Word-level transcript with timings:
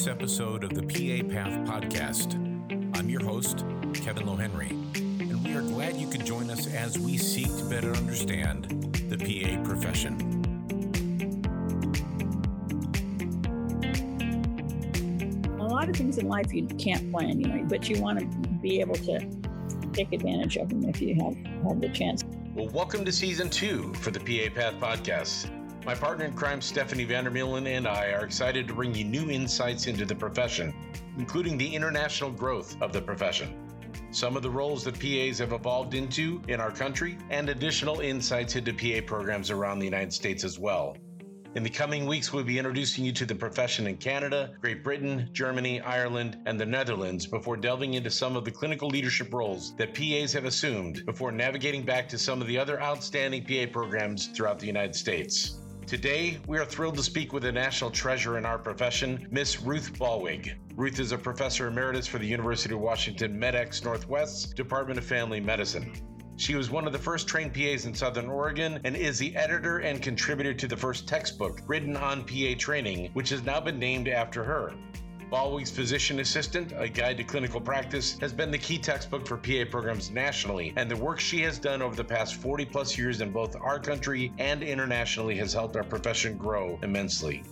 this 0.00 0.06
episode 0.06 0.64
of 0.64 0.72
the 0.72 0.80
PA 0.80 1.28
Path 1.30 1.52
Podcast. 1.68 2.34
I'm 2.96 3.10
your 3.10 3.22
host, 3.22 3.66
Kevin 3.92 4.24
Lohenry, 4.24 4.70
and 4.96 5.44
we 5.44 5.54
are 5.54 5.60
glad 5.60 5.94
you 5.98 6.08
could 6.08 6.24
join 6.24 6.48
us 6.48 6.66
as 6.68 6.98
we 6.98 7.18
seek 7.18 7.54
to 7.58 7.64
better 7.64 7.92
understand 7.94 8.64
the 9.10 9.18
PA 9.18 9.62
profession. 9.62 10.16
A 15.60 15.66
lot 15.66 15.90
of 15.90 15.96
things 15.96 16.16
in 16.16 16.28
life 16.28 16.50
you 16.50 16.66
can't 16.78 17.12
plan 17.12 17.28
anyway, 17.28 17.66
but 17.68 17.86
you 17.90 18.00
want 18.00 18.20
to 18.20 18.48
be 18.62 18.80
able 18.80 18.94
to 18.94 19.20
take 19.92 20.14
advantage 20.14 20.56
of 20.56 20.70
them 20.70 20.88
if 20.88 21.02
you 21.02 21.14
have, 21.16 21.36
have 21.62 21.78
the 21.78 21.90
chance. 21.90 22.24
Well, 22.54 22.70
welcome 22.70 23.04
to 23.04 23.12
season 23.12 23.50
two 23.50 23.92
for 23.96 24.10
the 24.10 24.20
PA 24.20 24.54
Path 24.54 24.80
Podcast. 24.80 25.59
My 25.86 25.94
partner 25.94 26.26
in 26.26 26.34
crime, 26.34 26.60
Stephanie 26.60 27.06
Vandermeulen, 27.06 27.66
and 27.66 27.88
I 27.88 28.12
are 28.12 28.22
excited 28.22 28.68
to 28.68 28.74
bring 28.74 28.94
you 28.94 29.02
new 29.02 29.30
insights 29.30 29.86
into 29.86 30.04
the 30.04 30.14
profession, 30.14 30.74
including 31.16 31.56
the 31.56 31.74
international 31.74 32.30
growth 32.30 32.76
of 32.82 32.92
the 32.92 33.00
profession, 33.00 33.54
some 34.10 34.36
of 34.36 34.42
the 34.42 34.50
roles 34.50 34.84
that 34.84 35.00
PAs 35.00 35.38
have 35.38 35.54
evolved 35.54 35.94
into 35.94 36.42
in 36.48 36.60
our 36.60 36.70
country, 36.70 37.16
and 37.30 37.48
additional 37.48 38.00
insights 38.00 38.56
into 38.56 38.74
PA 38.74 39.06
programs 39.06 39.50
around 39.50 39.78
the 39.78 39.86
United 39.86 40.12
States 40.12 40.44
as 40.44 40.58
well. 40.58 40.98
In 41.54 41.62
the 41.62 41.70
coming 41.70 42.04
weeks, 42.04 42.30
we'll 42.30 42.44
be 42.44 42.58
introducing 42.58 43.02
you 43.02 43.12
to 43.12 43.24
the 43.24 43.34
profession 43.34 43.86
in 43.86 43.96
Canada, 43.96 44.52
Great 44.60 44.84
Britain, 44.84 45.30
Germany, 45.32 45.80
Ireland, 45.80 46.36
and 46.44 46.60
the 46.60 46.66
Netherlands 46.66 47.26
before 47.26 47.56
delving 47.56 47.94
into 47.94 48.10
some 48.10 48.36
of 48.36 48.44
the 48.44 48.50
clinical 48.50 48.88
leadership 48.88 49.32
roles 49.32 49.74
that 49.76 49.94
PAs 49.94 50.32
have 50.34 50.44
assumed 50.44 51.06
before 51.06 51.32
navigating 51.32 51.84
back 51.84 52.06
to 52.10 52.18
some 52.18 52.42
of 52.42 52.46
the 52.48 52.58
other 52.58 52.80
outstanding 52.82 53.44
PA 53.44 53.72
programs 53.72 54.26
throughout 54.26 54.58
the 54.58 54.66
United 54.66 54.94
States. 54.94 55.59
Today, 55.86 56.38
we 56.46 56.58
are 56.58 56.64
thrilled 56.64 56.96
to 56.96 57.02
speak 57.02 57.32
with 57.32 57.44
a 57.44 57.52
national 57.52 57.90
treasure 57.90 58.38
in 58.38 58.46
our 58.46 58.58
profession, 58.58 59.26
Miss 59.30 59.60
Ruth 59.60 59.98
Ballweg. 59.98 60.54
Ruth 60.76 61.00
is 61.00 61.12
a 61.12 61.18
professor 61.18 61.66
emeritus 61.66 62.06
for 62.06 62.18
the 62.18 62.26
University 62.26 62.74
of 62.74 62.80
Washington 62.80 63.38
MEDEX 63.38 63.82
Northwest's 63.84 64.52
Department 64.52 64.98
of 64.98 65.04
Family 65.04 65.40
Medicine. 65.40 65.92
She 66.36 66.54
was 66.54 66.70
one 66.70 66.86
of 66.86 66.92
the 66.92 66.98
first 66.98 67.28
trained 67.28 67.52
PAs 67.52 67.84
in 67.84 67.94
Southern 67.94 68.28
Oregon 68.28 68.80
and 68.84 68.96
is 68.96 69.18
the 69.18 69.34
editor 69.36 69.78
and 69.78 70.00
contributor 70.00 70.54
to 70.54 70.66
the 70.66 70.76
first 70.76 71.06
textbook 71.06 71.60
written 71.66 71.96
on 71.96 72.24
PA 72.24 72.54
training, 72.56 73.10
which 73.12 73.28
has 73.28 73.42
now 73.42 73.60
been 73.60 73.78
named 73.78 74.08
after 74.08 74.42
her. 74.44 74.72
Ballweg's 75.30 75.70
Physician 75.70 76.18
Assistant, 76.18 76.72
A 76.76 76.88
Guide 76.88 77.16
to 77.18 77.24
Clinical 77.24 77.60
Practice, 77.60 78.18
has 78.18 78.32
been 78.32 78.50
the 78.50 78.58
key 78.58 78.78
textbook 78.78 79.26
for 79.28 79.36
PA 79.36 79.64
programs 79.70 80.10
nationally, 80.10 80.72
and 80.76 80.90
the 80.90 80.96
work 80.96 81.20
she 81.20 81.40
has 81.42 81.56
done 81.58 81.82
over 81.82 81.94
the 81.94 82.02
past 82.04 82.34
40 82.34 82.64
plus 82.64 82.98
years 82.98 83.20
in 83.20 83.30
both 83.30 83.54
our 83.54 83.78
country 83.78 84.32
and 84.38 84.62
internationally 84.64 85.36
has 85.36 85.52
helped 85.52 85.76
our 85.76 85.84
profession 85.84 86.36
grow 86.36 86.78
immensely. 86.82 87.44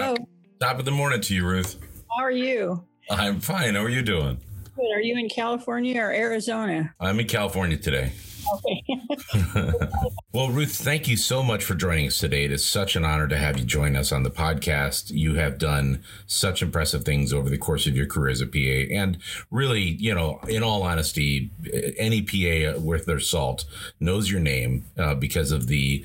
Oh, 0.00 0.16
Top 0.60 0.78
of 0.78 0.84
the 0.84 0.90
morning 0.90 1.20
to 1.20 1.34
you, 1.34 1.46
Ruth. 1.46 1.78
how 2.16 2.24
are 2.24 2.30
you? 2.30 2.84
I'm 3.10 3.40
fine. 3.40 3.74
How 3.74 3.82
are 3.82 3.88
you 3.88 4.02
doing? 4.02 4.40
Good. 4.76 4.92
Are 4.94 5.00
you 5.00 5.16
in 5.18 5.28
California 5.28 6.00
or 6.00 6.10
Arizona? 6.12 6.94
I'm 6.98 7.20
in 7.20 7.26
California 7.26 7.76
today. 7.76 8.12
Well, 10.34 10.50
Ruth, 10.50 10.74
thank 10.74 11.06
you 11.06 11.16
so 11.16 11.44
much 11.44 11.62
for 11.62 11.76
joining 11.76 12.08
us 12.08 12.18
today. 12.18 12.44
It 12.44 12.50
is 12.50 12.64
such 12.64 12.96
an 12.96 13.04
honor 13.04 13.28
to 13.28 13.36
have 13.36 13.56
you 13.56 13.64
join 13.64 13.94
us 13.94 14.10
on 14.10 14.24
the 14.24 14.32
podcast. 14.32 15.12
You 15.12 15.36
have 15.36 15.58
done 15.58 16.02
such 16.26 16.60
impressive 16.60 17.04
things 17.04 17.32
over 17.32 17.48
the 17.48 17.56
course 17.56 17.86
of 17.86 17.96
your 17.96 18.06
career 18.06 18.32
as 18.32 18.40
a 18.40 18.46
PA. 18.48 18.92
And 18.92 19.18
really, 19.52 19.82
you 19.82 20.12
know, 20.12 20.40
in 20.48 20.64
all 20.64 20.82
honesty, 20.82 21.52
any 21.96 22.20
PA 22.20 22.80
worth 22.80 23.06
their 23.06 23.20
salt 23.20 23.64
knows 24.00 24.28
your 24.28 24.40
name 24.40 24.86
uh, 24.98 25.14
because 25.14 25.52
of 25.52 25.68
the 25.68 26.04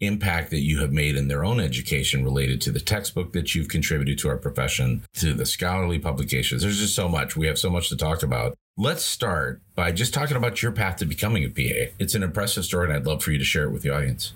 impact 0.00 0.50
that 0.50 0.62
you 0.62 0.80
have 0.80 0.90
made 0.90 1.14
in 1.14 1.28
their 1.28 1.44
own 1.44 1.60
education 1.60 2.24
related 2.24 2.60
to 2.62 2.72
the 2.72 2.80
textbook 2.80 3.32
that 3.32 3.54
you've 3.54 3.68
contributed 3.68 4.18
to 4.18 4.28
our 4.28 4.38
profession, 4.38 5.04
to 5.14 5.32
the 5.32 5.46
scholarly 5.46 6.00
publications. 6.00 6.62
There's 6.62 6.80
just 6.80 6.96
so 6.96 7.08
much. 7.08 7.36
We 7.36 7.46
have 7.46 7.60
so 7.60 7.70
much 7.70 7.90
to 7.90 7.96
talk 7.96 8.24
about. 8.24 8.58
Let's 8.80 9.02
start 9.02 9.60
by 9.74 9.90
just 9.90 10.14
talking 10.14 10.36
about 10.36 10.62
your 10.62 10.70
path 10.70 10.98
to 10.98 11.04
becoming 11.04 11.42
a 11.42 11.48
PA. 11.48 11.90
It's 11.98 12.14
an 12.14 12.22
impressive 12.22 12.64
story, 12.64 12.86
and 12.86 12.94
I'd 12.94 13.06
love 13.06 13.24
for 13.24 13.32
you 13.32 13.38
to 13.38 13.44
share 13.44 13.64
it 13.64 13.72
with 13.72 13.82
the 13.82 13.90
audience. 13.90 14.34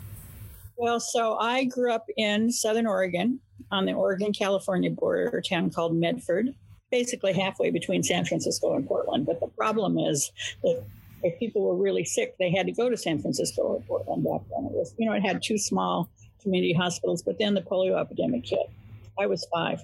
Well, 0.76 0.98
so 0.98 1.36
I 1.36 1.62
grew 1.62 1.92
up 1.92 2.06
in 2.16 2.50
Southern 2.50 2.88
Oregon 2.88 3.38
on 3.70 3.86
the 3.86 3.92
Oregon 3.92 4.32
California 4.32 4.91
border, 4.91 5.28
a 5.28 5.41
town 5.41 5.70
called 5.70 5.94
Medford, 5.94 6.53
basically 6.91 7.32
halfway 7.34 7.70
between 7.70 8.03
San 8.03 8.25
Francisco 8.25 8.75
and 8.75 8.84
Portland. 8.84 9.26
But 9.26 9.38
the 9.38 9.47
problem 9.47 9.97
is 9.97 10.32
that 10.64 10.82
if 11.22 11.38
people 11.38 11.62
were 11.62 11.76
really 11.76 12.04
sick, 12.04 12.34
they 12.41 12.50
had 12.50 12.66
to 12.66 12.72
go 12.72 12.91
to 12.91 12.97
San 12.97 13.20
Francisco 13.20 13.62
or 13.62 13.80
Portland 13.82 14.24
back 14.24 14.41
then. 14.50 14.64
It 14.64 14.72
was, 14.72 14.92
you 14.98 15.06
know, 15.09 15.12
it 15.12 15.20
had 15.20 15.41
two 15.41 15.56
small 15.56 16.10
community 16.42 16.72
hospitals, 16.72 17.22
but 17.22 17.38
then 17.38 17.54
the 17.54 17.62
polio 17.62 17.97
epidemic 17.97 18.44
hit. 18.44 18.69
I 19.16 19.26
was 19.26 19.47
five. 19.53 19.82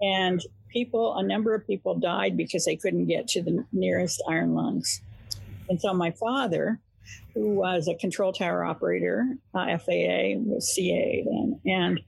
And 0.00 0.40
people, 0.76 1.16
a 1.16 1.22
number 1.22 1.54
of 1.54 1.66
people 1.66 1.98
died 1.98 2.36
because 2.36 2.66
they 2.66 2.76
couldn't 2.76 3.06
get 3.06 3.26
to 3.28 3.42
the 3.42 3.64
nearest 3.72 4.22
iron 4.28 4.54
lungs. 4.54 5.00
And 5.70 5.80
so 5.80 5.94
my 5.94 6.10
father, 6.10 6.78
who 7.32 7.54
was 7.54 7.88
a 7.88 7.94
control 7.94 8.30
tower 8.30 8.62
operator, 8.62 9.24
uh, 9.54 9.78
FAA, 9.78 10.36
was 10.36 10.74
CA 10.74 11.24
then, 11.24 11.60
and 11.64 12.00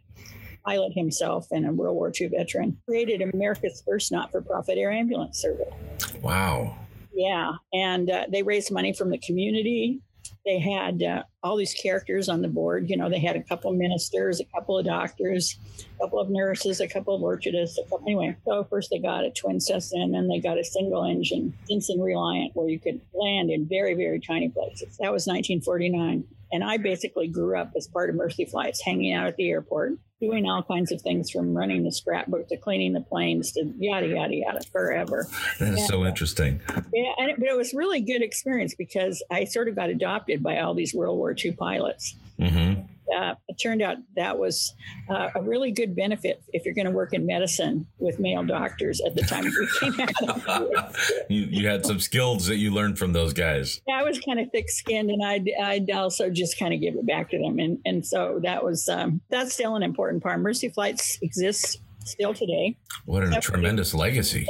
pilot 0.67 0.93
himself 0.93 1.47
and 1.51 1.67
a 1.67 1.73
World 1.73 1.97
War 1.97 2.13
II 2.15 2.29
veteran, 2.29 2.77
created 2.87 3.23
America's 3.33 3.83
first 3.87 4.13
not 4.13 4.31
for 4.31 4.43
profit 4.43 4.77
air 4.77 4.93
ambulance 4.93 5.41
service. 5.41 5.73
Wow. 6.21 6.77
Yeah. 7.15 7.53
And 7.73 8.11
uh, 8.11 8.27
they 8.31 8.43
raised 8.43 8.71
money 8.71 8.93
from 8.93 9.09
the 9.09 9.19
community. 9.19 10.03
They 10.45 10.59
had 10.59 11.03
uh, 11.03 11.23
all 11.43 11.57
these 11.57 11.75
characters 11.75 12.29
on 12.29 12.43
the 12.43 12.49
board. 12.49 12.89
You 12.89 12.97
know, 12.97 13.11
they 13.11 13.19
had 13.19 13.37
a 13.37 13.43
couple 13.43 13.71
of 13.71 13.77
ministers, 13.77 14.41
a 14.41 14.45
couple 14.45 14.79
of 14.79 14.87
doctors, 14.87 15.59
a 15.79 16.05
couple 16.05 16.21
of 16.21 16.31
nurses, 16.31 16.81
a 16.81 16.89
couple 16.89 17.15
of 17.15 17.23
orchardists, 17.23 17.79
a 17.79 17.83
couple. 17.83 18.03
Anyway, 18.07 18.37
so 18.45 18.65
first 18.65 18.91
they 18.91 18.99
got 18.99 19.25
a 19.25 19.31
twin 19.31 19.61
Cessna 19.61 20.01
and 20.01 20.15
then 20.15 20.29
they 20.29 20.41
got 20.41 20.59
a 20.59 20.65
single 20.65 21.05
engine 21.05 21.53
Stinson 21.65 22.01
Reliant 22.01 22.53
where 22.55 22.69
you 22.69 22.79
could 22.79 23.01
land 23.13 23.51
in 23.51 23.67
very, 23.69 23.95
very 23.95 24.21
tiny 24.21 24.49
places. 24.49 24.97
That 24.99 25.13
was 25.13 25.27
1949. 25.27 26.25
And 26.51 26.65
I 26.65 26.79
basically 26.79 27.29
grew 27.29 27.59
up 27.59 27.73
as 27.77 27.87
part 27.87 28.11
of 28.11 28.17
Mercy 28.17 28.45
Flights, 28.45 28.83
hanging 28.83 29.13
out 29.13 29.27
at 29.27 29.37
the 29.37 29.51
airport, 29.51 29.99
doing 30.21 30.47
all 30.47 30.63
kinds 30.63 30.91
of 30.93 31.01
things 31.03 31.31
from 31.31 31.57
running 31.57 31.85
the 31.85 31.93
scrapbook 31.93 32.49
to 32.49 32.57
cleaning 32.57 32.93
the 32.93 33.01
planes 33.01 33.53
to 33.53 33.73
yada, 33.79 34.09
yada, 34.09 34.35
yada 34.35 34.61
forever. 34.73 35.27
That 35.59 35.75
is 35.75 35.87
so 35.87 36.05
interesting. 36.05 36.61
Yeah, 36.93 37.13
and 37.19 37.31
it, 37.31 37.39
but 37.39 37.49
it 37.49 37.57
was 37.57 37.75
really 37.75 38.01
good 38.01 38.23
experience 38.23 38.75
because 38.75 39.23
I 39.31 39.45
sort 39.45 39.69
of 39.69 39.77
got 39.77 39.91
adopted 39.91 40.43
by 40.43 40.59
all 40.61 40.75
these 40.75 40.95
World 40.95 41.19
War 41.19 41.35
II 41.37 41.53
pilots. 41.53 42.17
Mm-hmm. 42.39 42.83
Uh, 43.17 43.35
it 43.49 43.55
turned 43.55 43.83
out 43.83 43.97
that 44.17 44.39
was 44.39 44.75
uh, 45.09 45.31
a 45.35 45.43
really 45.43 45.71
good 45.71 45.95
benefit 45.95 46.43
if 46.53 46.65
you're 46.65 46.75
going 46.75 46.87
to 46.87 46.91
work 46.91 47.15
in 47.15 47.27
medicine 47.27 47.87
with 47.99 48.19
male 48.19 48.45
doctors 48.45 49.01
at 49.01 49.15
the 49.15 49.23
time 49.23 49.45
we 49.45 49.69
came 49.81 50.09
out. 50.49 50.97
you, 51.29 51.43
you 51.43 51.69
had 51.69 51.85
some 51.85 52.01
skills 52.01 52.47
that 52.47 52.57
you 52.57 52.73
learned 52.73 52.99
from 52.99 53.13
those 53.13 53.33
guys. 53.33 53.81
Yeah, 53.87 54.01
I 54.01 54.03
was 54.03 54.19
kind 54.21 54.39
of 54.41 54.51
thick 54.51 54.71
skinned 54.71 55.11
and 55.11 55.25
I'd, 55.25 55.49
I'd 55.63 55.91
also 55.91 56.31
just 56.31 56.59
kind 56.59 56.75
of 56.75 56.81
give 56.81 56.95
it 56.95 57.07
back 57.07 57.31
to 57.31 57.39
them. 57.39 57.59
And, 57.59 57.79
and 57.85 58.07
so 58.07 58.41
that 58.43 58.65
was, 58.65 58.89
um, 58.89 59.21
that's 59.31 59.53
still 59.53 59.77
an 59.77 59.83
important 59.83 60.23
part. 60.23 60.41
Mercy 60.41 60.69
Flights 60.69 61.19
exists 61.23 61.79
still 62.05 62.35
today. 62.35 62.77
What 63.05 63.25
a 63.25 63.41
tremendous 63.41 63.95
legacy. 63.95 64.47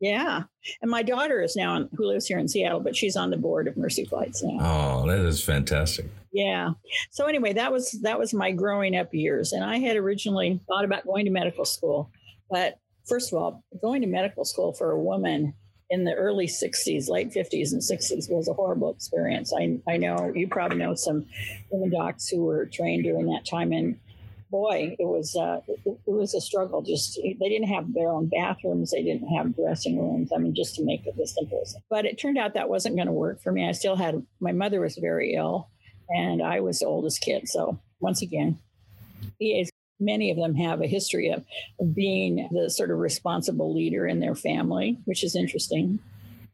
Yeah. 0.00 0.44
And 0.80 0.90
my 0.90 1.02
daughter 1.02 1.42
is 1.42 1.56
now, 1.56 1.74
on, 1.74 1.88
who 1.96 2.06
lives 2.06 2.26
here 2.26 2.38
in 2.38 2.48
Seattle, 2.48 2.80
but 2.80 2.94
she's 2.94 3.16
on 3.16 3.30
the 3.30 3.36
board 3.36 3.66
of 3.66 3.76
Mercy 3.76 4.04
Flights 4.04 4.42
now. 4.42 4.58
Oh, 4.60 5.08
that 5.08 5.18
is 5.18 5.42
fantastic. 5.42 6.06
Yeah. 6.32 6.70
So 7.10 7.26
anyway, 7.26 7.52
that 7.54 7.72
was 7.72 7.98
that 8.02 8.18
was 8.18 8.34
my 8.34 8.52
growing 8.52 8.96
up 8.96 9.12
years, 9.12 9.52
and 9.52 9.64
I 9.64 9.78
had 9.78 9.96
originally 9.96 10.60
thought 10.68 10.84
about 10.84 11.06
going 11.06 11.24
to 11.24 11.30
medical 11.30 11.64
school, 11.64 12.10
but 12.50 12.78
first 13.08 13.32
of 13.32 13.38
all, 13.38 13.64
going 13.80 14.02
to 14.02 14.06
medical 14.06 14.44
school 14.44 14.72
for 14.72 14.90
a 14.90 15.00
woman 15.00 15.54
in 15.90 16.04
the 16.04 16.12
early 16.12 16.46
60s, 16.46 17.08
late 17.08 17.30
50s 17.30 17.72
and 17.72 17.80
60s 17.80 18.30
was 18.30 18.46
a 18.46 18.52
horrible 18.52 18.90
experience. 18.90 19.54
I, 19.58 19.78
I 19.88 19.96
know 19.96 20.30
you 20.34 20.46
probably 20.46 20.76
know 20.76 20.94
some 20.94 21.24
women 21.70 21.90
docs 21.90 22.28
who 22.28 22.44
were 22.44 22.66
trained 22.66 23.04
during 23.04 23.26
that 23.26 23.46
time, 23.46 23.72
and 23.72 23.98
boy, 24.50 24.96
it 24.98 25.04
was 25.04 25.36
uh, 25.36 25.60
it, 25.68 25.80
it 25.84 26.10
was 26.10 26.34
a 26.34 26.40
struggle. 26.40 26.82
Just 26.82 27.18
they 27.22 27.48
didn't 27.48 27.68
have 27.68 27.92
their 27.94 28.08
own 28.08 28.26
bathrooms, 28.26 28.90
they 28.90 29.02
didn't 29.02 29.28
have 29.28 29.56
dressing 29.56 29.98
rooms. 29.98 30.30
I 30.34 30.38
mean, 30.38 30.54
just 30.54 30.74
to 30.76 30.84
make 30.84 31.06
it 31.06 31.16
the 31.16 31.26
simplest. 31.26 31.78
But 31.90 32.04
it 32.04 32.18
turned 32.18 32.38
out 32.38 32.54
that 32.54 32.68
wasn't 32.68 32.96
going 32.96 33.06
to 33.06 33.12
work 33.12 33.40
for 33.42 33.52
me. 33.52 33.68
I 33.68 33.72
still 33.72 33.96
had 33.96 34.24
my 34.40 34.52
mother 34.52 34.80
was 34.80 34.96
very 34.96 35.34
ill, 35.34 35.68
and 36.08 36.42
I 36.42 36.60
was 36.60 36.80
the 36.80 36.86
oldest 36.86 37.20
kid. 37.20 37.48
So 37.48 37.78
once 38.00 38.22
again, 38.22 38.58
PAs, 39.40 39.70
many 40.00 40.30
of 40.30 40.36
them 40.36 40.54
have 40.54 40.80
a 40.80 40.86
history 40.86 41.30
of, 41.30 41.44
being 41.94 42.48
the 42.52 42.70
sort 42.70 42.90
of 42.90 42.98
responsible 42.98 43.74
leader 43.74 44.06
in 44.06 44.20
their 44.20 44.34
family, 44.34 44.98
which 45.04 45.22
is 45.24 45.36
interesting. 45.36 45.98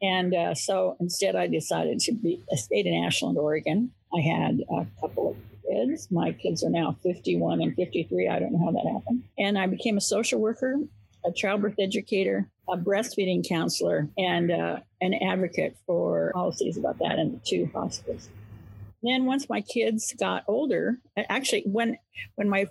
And 0.03 0.35
uh, 0.35 0.55
so 0.55 0.97
instead, 1.01 1.35
I 1.35 1.47
decided 1.47 1.99
to 2.01 2.13
be. 2.13 2.43
I 2.53 2.57
stayed 2.57 2.87
in 2.87 3.05
Ashland, 3.05 3.39
Oregon. 3.39 3.91
I 4.15 4.21
had 4.21 4.61
a 4.71 4.87
couple 5.01 5.31
of 5.31 5.37
kids. 5.69 6.09
My 6.11 6.33
kids 6.33 6.65
are 6.65 6.71
now 6.71 6.97
51 7.03 7.63
and 7.63 7.75
53. 7.75 8.29
I 8.29 8.39
don't 8.39 8.53
know 8.53 8.65
how 8.65 8.73
that 8.73 8.93
happened. 8.93 9.25
And 9.39 9.59
I 9.59 9.67
became 9.67 9.97
a 9.97 10.01
social 10.01 10.41
worker, 10.41 10.77
a 11.25 11.33
childbirth 11.33 11.77
educator, 11.79 12.49
a 12.69 12.77
breastfeeding 12.77 13.47
counselor, 13.49 14.09
and 14.17 14.51
uh, 14.51 14.81
an 15.01 15.15
advocate 15.15 15.77
for 15.87 16.31
policies 16.35 16.77
about 16.77 16.99
that 16.99 17.19
in 17.19 17.33
the 17.33 17.41
two 17.45 17.71
hospitals. 17.75 18.29
then 19.03 19.27
once 19.27 19.49
my 19.49 19.61
kids 19.61 20.15
got 20.19 20.45
older, 20.49 20.99
actually 21.17 21.63
when 21.67 21.99
when 22.37 22.49
my 22.49 22.67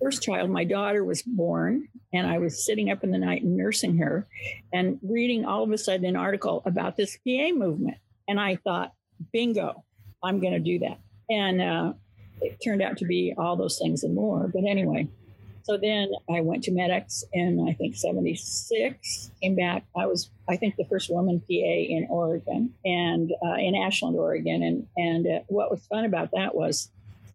first 0.00 0.22
child, 0.22 0.50
my 0.50 0.64
daughter 0.64 1.04
was 1.04 1.22
born, 1.22 1.88
and 2.12 2.26
I 2.26 2.38
was 2.38 2.64
sitting 2.64 2.90
up 2.90 3.02
in 3.04 3.10
the 3.10 3.18
night 3.18 3.44
nursing 3.44 3.98
her 3.98 4.26
and 4.72 4.98
reading 5.02 5.44
all 5.44 5.62
of 5.62 5.70
a 5.70 5.78
sudden 5.78 6.04
an 6.04 6.16
article 6.16 6.62
about 6.66 6.96
this 6.96 7.16
PA 7.26 7.54
movement. 7.54 7.96
And 8.28 8.38
I 8.38 8.56
thought, 8.56 8.92
bingo, 9.32 9.84
I'm 10.22 10.40
going 10.40 10.52
to 10.52 10.60
do 10.60 10.78
that. 10.80 10.98
And 11.28 11.60
uh, 11.60 11.92
it 12.40 12.58
turned 12.62 12.82
out 12.82 12.96
to 12.98 13.04
be 13.04 13.34
all 13.36 13.56
those 13.56 13.78
things 13.78 14.02
and 14.04 14.14
more. 14.14 14.48
But 14.52 14.64
anyway, 14.64 15.08
so 15.64 15.78
then 15.78 16.10
I 16.28 16.40
went 16.42 16.62
to 16.64 16.70
MEDEX 16.70 17.24
in, 17.32 17.66
I 17.68 17.72
think, 17.72 17.96
76, 17.96 19.30
came 19.40 19.56
back. 19.56 19.84
I 19.96 20.04
was, 20.06 20.28
I 20.46 20.56
think, 20.56 20.76
the 20.76 20.84
first 20.84 21.10
woman 21.10 21.40
PA 21.40 21.54
in 21.54 22.06
Oregon 22.10 22.74
and 22.84 23.32
uh, 23.42 23.54
in 23.54 23.74
Ashland, 23.74 24.16
Oregon. 24.16 24.62
And, 24.62 24.86
and 24.96 25.26
uh, 25.26 25.40
what 25.46 25.70
was 25.70 25.80
fun 25.86 26.04
about 26.04 26.32
that 26.32 26.54
was 26.54 26.90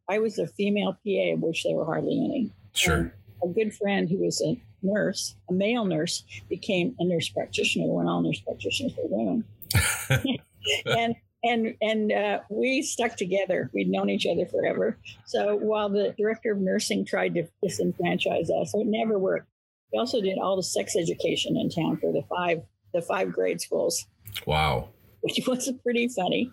I 0.07 0.19
was 0.19 0.37
a 0.37 0.45
female 0.45 0.93
PA, 0.93 1.33
of 1.33 1.41
which 1.41 1.63
there 1.63 1.75
were 1.75 1.85
hardly 1.85 2.23
any. 2.23 2.51
Sure. 2.73 2.95
And 2.95 3.11
a 3.43 3.47
good 3.47 3.73
friend 3.73 4.07
who 4.07 4.19
was 4.19 4.41
a 4.43 4.59
nurse, 4.83 5.33
a 5.49 5.53
male 5.53 5.85
nurse, 5.85 6.23
became 6.49 6.95
a 6.99 7.05
nurse 7.05 7.29
practitioner 7.29 7.87
when 7.87 8.07
all 8.07 8.21
nurse 8.21 8.39
practitioners 8.41 8.93
were 8.95 9.17
women. 9.17 9.43
and 10.85 11.15
and 11.43 11.75
and 11.81 12.11
uh, 12.11 12.39
we 12.49 12.81
stuck 12.81 13.15
together. 13.15 13.69
We'd 13.73 13.89
known 13.89 14.09
each 14.09 14.25
other 14.25 14.45
forever. 14.45 14.97
So 15.25 15.55
while 15.55 15.89
the 15.89 16.13
director 16.17 16.51
of 16.51 16.59
nursing 16.59 17.05
tried 17.05 17.35
to 17.35 17.47
disenfranchise 17.63 18.49
us, 18.49 18.73
it 18.73 18.87
never 18.87 19.17
worked. 19.17 19.47
We 19.93 19.99
also 19.99 20.21
did 20.21 20.37
all 20.37 20.55
the 20.55 20.63
sex 20.63 20.95
education 20.95 21.57
in 21.57 21.69
town 21.69 21.97
for 21.97 22.11
the 22.11 22.23
five 22.29 22.61
the 22.93 23.01
five 23.01 23.31
grade 23.31 23.61
schools. 23.61 24.05
Wow. 24.45 24.89
Which 25.21 25.41
was 25.47 25.71
pretty 25.83 26.07
funny, 26.09 26.49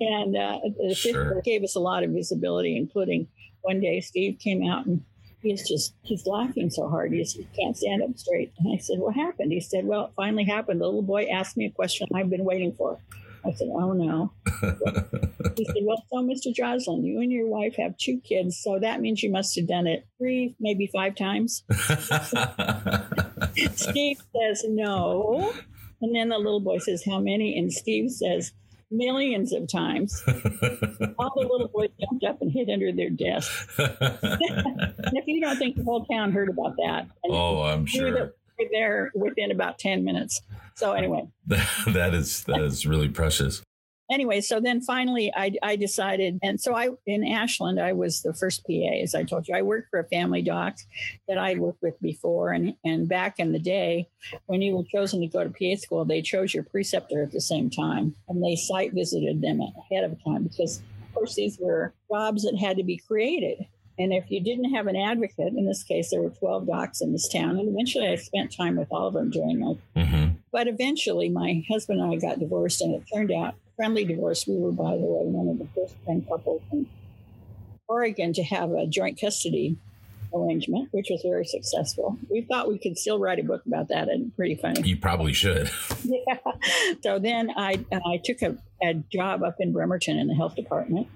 and 0.00 0.36
uh, 0.36 0.58
the 0.78 0.94
sure. 0.94 1.40
gave 1.42 1.62
us 1.62 1.74
a 1.74 1.80
lot 1.80 2.02
of 2.02 2.10
visibility, 2.10 2.76
including 2.76 3.28
one 3.62 3.80
day 3.80 4.00
Steve 4.00 4.38
came 4.38 4.66
out 4.66 4.86
and 4.86 5.02
he's 5.42 5.66
just 5.66 5.94
he's 6.02 6.26
laughing 6.26 6.70
so 6.70 6.88
hard 6.88 7.12
he, 7.12 7.22
he 7.22 7.46
can't 7.58 7.76
stand 7.76 8.02
up 8.02 8.18
straight. 8.18 8.52
And 8.58 8.74
I 8.74 8.78
said, 8.78 8.98
"What 8.98 9.14
happened?" 9.14 9.52
He 9.52 9.60
said, 9.60 9.86
"Well, 9.86 10.06
it 10.06 10.12
finally 10.16 10.44
happened. 10.44 10.80
The 10.80 10.86
little 10.86 11.02
boy 11.02 11.24
asked 11.26 11.56
me 11.56 11.66
a 11.66 11.70
question 11.70 12.08
I've 12.14 12.30
been 12.30 12.44
waiting 12.44 12.72
for." 12.72 12.98
I 13.44 13.52
said, 13.52 13.68
Oh 13.72 13.92
no. 13.92 14.32
he 15.56 15.64
said, 15.64 15.82
Well, 15.82 16.02
so 16.10 16.18
Mr. 16.18 16.54
Joslin, 16.54 17.04
you 17.04 17.20
and 17.20 17.32
your 17.32 17.46
wife 17.46 17.76
have 17.76 17.96
two 17.96 18.20
kids, 18.20 18.60
so 18.62 18.78
that 18.78 19.00
means 19.00 19.22
you 19.22 19.30
must 19.30 19.56
have 19.56 19.66
done 19.66 19.86
it 19.86 20.06
three, 20.18 20.54
maybe 20.60 20.90
five 20.92 21.14
times. 21.14 21.64
Steve 23.74 24.18
says, 24.34 24.64
No. 24.68 25.52
And 26.02 26.14
then 26.14 26.30
the 26.30 26.38
little 26.38 26.60
boy 26.60 26.78
says, 26.78 27.04
How 27.04 27.20
many? 27.20 27.58
And 27.58 27.72
Steve 27.72 28.10
says, 28.10 28.52
Millions 28.92 29.52
of 29.52 29.68
times. 29.68 30.20
All 30.26 31.32
the 31.36 31.46
little 31.48 31.70
boys 31.72 31.90
jumped 32.00 32.24
up 32.24 32.42
and 32.42 32.50
hid 32.50 32.68
under 32.68 32.90
their 32.92 33.10
desk. 33.10 33.68
and 33.78 34.92
if 35.12 35.28
you 35.28 35.40
don't 35.40 35.58
think 35.58 35.76
the 35.76 35.84
whole 35.84 36.04
town 36.06 36.32
heard 36.32 36.48
about 36.48 36.74
that, 36.76 37.06
oh, 37.24 37.62
I'm 37.62 37.86
sure 37.86 38.34
there 38.70 39.10
within 39.14 39.50
about 39.50 39.78
10 39.78 40.04
minutes. 40.04 40.40
So 40.74 40.92
anyway, 40.92 41.28
that 41.46 42.14
is 42.14 42.44
that 42.44 42.62
is 42.62 42.86
really 42.86 43.08
precious. 43.08 43.62
Anyway, 44.10 44.40
so 44.40 44.58
then 44.58 44.80
finally 44.80 45.32
I, 45.36 45.52
I 45.62 45.76
decided, 45.76 46.40
and 46.42 46.60
so 46.60 46.74
I 46.74 46.88
in 47.06 47.24
Ashland 47.24 47.80
I 47.80 47.92
was 47.92 48.22
the 48.22 48.34
first 48.34 48.66
PA, 48.66 49.00
as 49.02 49.14
I 49.14 49.22
told 49.22 49.46
you. 49.46 49.54
I 49.54 49.62
worked 49.62 49.88
for 49.90 50.00
a 50.00 50.08
family 50.08 50.42
doc 50.42 50.78
that 51.28 51.38
I'd 51.38 51.60
worked 51.60 51.80
with 51.80 52.00
before, 52.00 52.50
and 52.50 52.74
and 52.84 53.08
back 53.08 53.38
in 53.38 53.52
the 53.52 53.60
day 53.60 54.08
when 54.46 54.62
you 54.62 54.76
were 54.76 54.84
chosen 54.84 55.20
to 55.20 55.28
go 55.28 55.44
to 55.44 55.50
PA 55.50 55.80
school, 55.80 56.04
they 56.04 56.22
chose 56.22 56.52
your 56.52 56.64
preceptor 56.64 57.22
at 57.22 57.30
the 57.30 57.40
same 57.40 57.70
time, 57.70 58.16
and 58.28 58.42
they 58.42 58.56
site 58.56 58.92
visited 58.94 59.42
them 59.42 59.60
ahead 59.60 60.02
of 60.02 60.22
time 60.24 60.42
because 60.42 60.78
of 60.78 61.14
course 61.14 61.36
these 61.36 61.58
were 61.60 61.94
jobs 62.10 62.42
that 62.42 62.56
had 62.58 62.78
to 62.78 62.82
be 62.82 62.96
created 62.96 63.64
and 64.00 64.14
if 64.14 64.30
you 64.30 64.42
didn't 64.42 64.72
have 64.72 64.86
an 64.86 64.96
advocate, 64.96 65.52
in 65.54 65.66
this 65.66 65.82
case, 65.82 66.10
there 66.10 66.22
were 66.22 66.30
12 66.30 66.66
docs 66.66 67.02
in 67.02 67.12
this 67.12 67.28
town. 67.28 67.58
And 67.58 67.68
eventually 67.68 68.08
I 68.08 68.16
spent 68.16 68.50
time 68.56 68.76
with 68.76 68.88
all 68.90 69.08
of 69.08 69.14
them 69.14 69.30
during 69.30 69.60
my. 69.60 69.74
Mm-hmm. 69.94 70.34
But 70.50 70.68
eventually 70.68 71.28
my 71.28 71.62
husband 71.70 72.00
and 72.00 72.10
I 72.10 72.16
got 72.16 72.38
divorced, 72.38 72.80
and 72.80 72.94
it 72.94 73.04
turned 73.14 73.30
out 73.30 73.56
friendly 73.76 74.06
divorce. 74.06 74.46
We 74.46 74.56
were, 74.56 74.72
by 74.72 74.96
the 74.96 75.02
way, 75.02 75.26
one 75.26 75.48
of 75.48 75.58
the 75.58 75.68
first 75.74 75.96
10 76.06 76.26
couples 76.26 76.62
in 76.72 76.88
Oregon 77.88 78.32
to 78.32 78.42
have 78.42 78.70
a 78.70 78.86
joint 78.86 79.20
custody 79.20 79.76
arrangement, 80.34 80.88
which 80.92 81.08
was 81.10 81.20
very 81.22 81.44
successful. 81.44 82.16
We 82.30 82.40
thought 82.40 82.68
we 82.68 82.78
could 82.78 82.96
still 82.96 83.18
write 83.18 83.38
a 83.38 83.42
book 83.42 83.66
about 83.66 83.88
that, 83.88 84.08
and 84.08 84.34
pretty 84.34 84.54
funny. 84.54 84.88
You 84.88 84.96
probably 84.96 85.34
should. 85.34 85.70
yeah. 86.04 86.38
So 87.02 87.18
then 87.18 87.50
I 87.54 87.84
I 87.92 88.20
took 88.24 88.40
a, 88.40 88.56
a 88.82 88.94
job 88.94 89.42
up 89.42 89.56
in 89.58 89.72
Bremerton 89.72 90.18
in 90.18 90.26
the 90.26 90.34
health 90.34 90.56
department. 90.56 91.08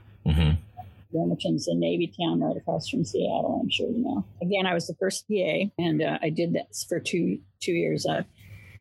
Bremerton's 1.14 1.69
a 1.69 1.75
Navy 1.75 2.12
town 2.20 2.40
right 2.40 2.56
across 2.56 2.88
from 2.88 3.05
Seattle. 3.05 3.61
I'm 3.62 3.70
sure 3.70 3.88
you 3.88 3.99
know. 3.99 4.25
Again, 4.43 4.66
I 4.66 4.75
was 4.75 4.87
the 4.87 4.94
first 4.94 5.26
PA, 5.28 5.70
and 5.78 6.02
uh, 6.02 6.19
I 6.20 6.31
did 6.31 6.55
that 6.55 6.75
for 6.88 6.99
two 6.99 7.38
two 7.61 7.72
years. 7.72 8.05
Uh, 8.05 8.25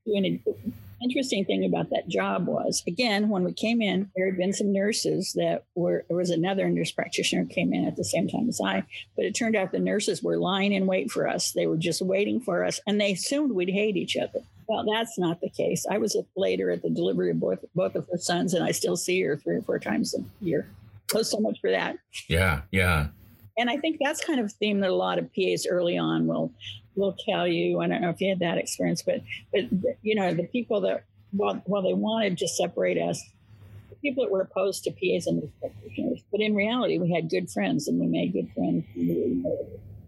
doing 0.05 0.25
an 0.25 0.73
interesting 1.01 1.45
thing 1.45 1.63
about 1.63 1.89
that 1.91 2.07
job 2.07 2.47
was, 2.47 2.83
again, 2.87 3.29
when 3.29 3.43
we 3.43 3.53
came 3.53 3.81
in, 3.81 4.09
there 4.15 4.25
had 4.25 4.37
been 4.37 4.53
some 4.53 4.73
nurses 4.73 5.33
that 5.33 5.65
were. 5.75 6.05
There 6.07 6.17
was 6.17 6.31
another 6.31 6.67
nurse 6.69 6.91
practitioner 6.91 7.45
came 7.45 7.71
in 7.71 7.85
at 7.85 7.95
the 7.95 8.03
same 8.03 8.27
time 8.27 8.49
as 8.49 8.59
I, 8.59 8.83
but 9.15 9.25
it 9.25 9.35
turned 9.35 9.55
out 9.55 9.71
the 9.71 9.79
nurses 9.79 10.23
were 10.23 10.37
lying 10.37 10.73
in 10.73 10.87
wait 10.87 11.11
for 11.11 11.27
us. 11.27 11.51
They 11.51 11.67
were 11.67 11.77
just 11.77 12.01
waiting 12.01 12.39
for 12.39 12.63
us, 12.63 12.79
and 12.87 12.99
they 12.99 13.13
assumed 13.13 13.51
we'd 13.51 13.69
hate 13.69 13.95
each 13.95 14.17
other. 14.17 14.39
Well, 14.67 14.85
that's 14.91 15.19
not 15.19 15.41
the 15.41 15.49
case. 15.49 15.85
I 15.89 15.97
was 15.97 16.17
later 16.35 16.71
at 16.71 16.81
the 16.81 16.89
delivery 16.89 17.29
of 17.29 17.39
both 17.39 17.63
both 17.75 17.95
of 17.95 18.07
her 18.11 18.17
sons, 18.17 18.55
and 18.55 18.63
I 18.63 18.71
still 18.71 18.97
see 18.97 19.21
her 19.21 19.37
three 19.37 19.57
or 19.57 19.61
four 19.61 19.77
times 19.77 20.15
a 20.15 20.23
year. 20.43 20.67
So, 21.13 21.37
so 21.37 21.39
much 21.39 21.59
for 21.61 21.71
that. 21.71 21.97
Yeah, 22.27 22.61
yeah. 22.71 23.07
And 23.57 23.69
I 23.69 23.77
think 23.77 23.99
that's 24.03 24.23
kind 24.23 24.39
of 24.39 24.47
a 24.47 24.49
theme 24.49 24.79
that 24.79 24.89
a 24.89 24.95
lot 24.95 25.19
of 25.19 25.29
PAs 25.33 25.67
early 25.69 25.97
on 25.97 26.27
will 26.27 26.51
will 26.95 27.15
tell 27.27 27.47
you. 27.47 27.81
I 27.81 27.87
don't 27.87 28.01
know 28.01 28.09
if 28.09 28.19
you 28.21 28.29
had 28.29 28.39
that 28.39 28.57
experience, 28.57 29.01
but 29.01 29.21
but 29.51 29.63
you 30.01 30.15
know 30.15 30.33
the 30.33 30.47
people 30.47 30.81
that 30.81 31.05
while, 31.31 31.61
while 31.65 31.81
they 31.81 31.93
wanted 31.93 32.37
to 32.39 32.47
separate 32.47 32.97
us, 32.97 33.23
the 33.89 33.95
people 33.97 34.23
that 34.23 34.31
were 34.31 34.41
opposed 34.41 34.83
to 34.85 34.91
PAs 34.91 35.27
and 35.27 35.51
practitioners, 35.59 36.21
but 36.31 36.41
in 36.41 36.55
reality 36.55 36.97
we 36.97 37.11
had 37.11 37.29
good 37.29 37.49
friends 37.49 37.87
and 37.87 37.99
we 37.99 38.07
made 38.07 38.33
good 38.33 38.49
friends. 38.55 38.85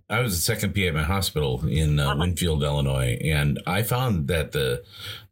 I 0.08 0.22
was 0.22 0.36
the 0.36 0.42
second 0.42 0.76
PA 0.76 0.82
at 0.82 0.94
my 0.94 1.02
hospital 1.02 1.66
in 1.66 2.00
uh, 2.00 2.06
uh-huh. 2.12 2.16
Winfield, 2.20 2.64
Illinois, 2.64 3.18
and 3.24 3.60
I 3.66 3.82
found 3.82 4.28
that 4.28 4.52
the 4.52 4.84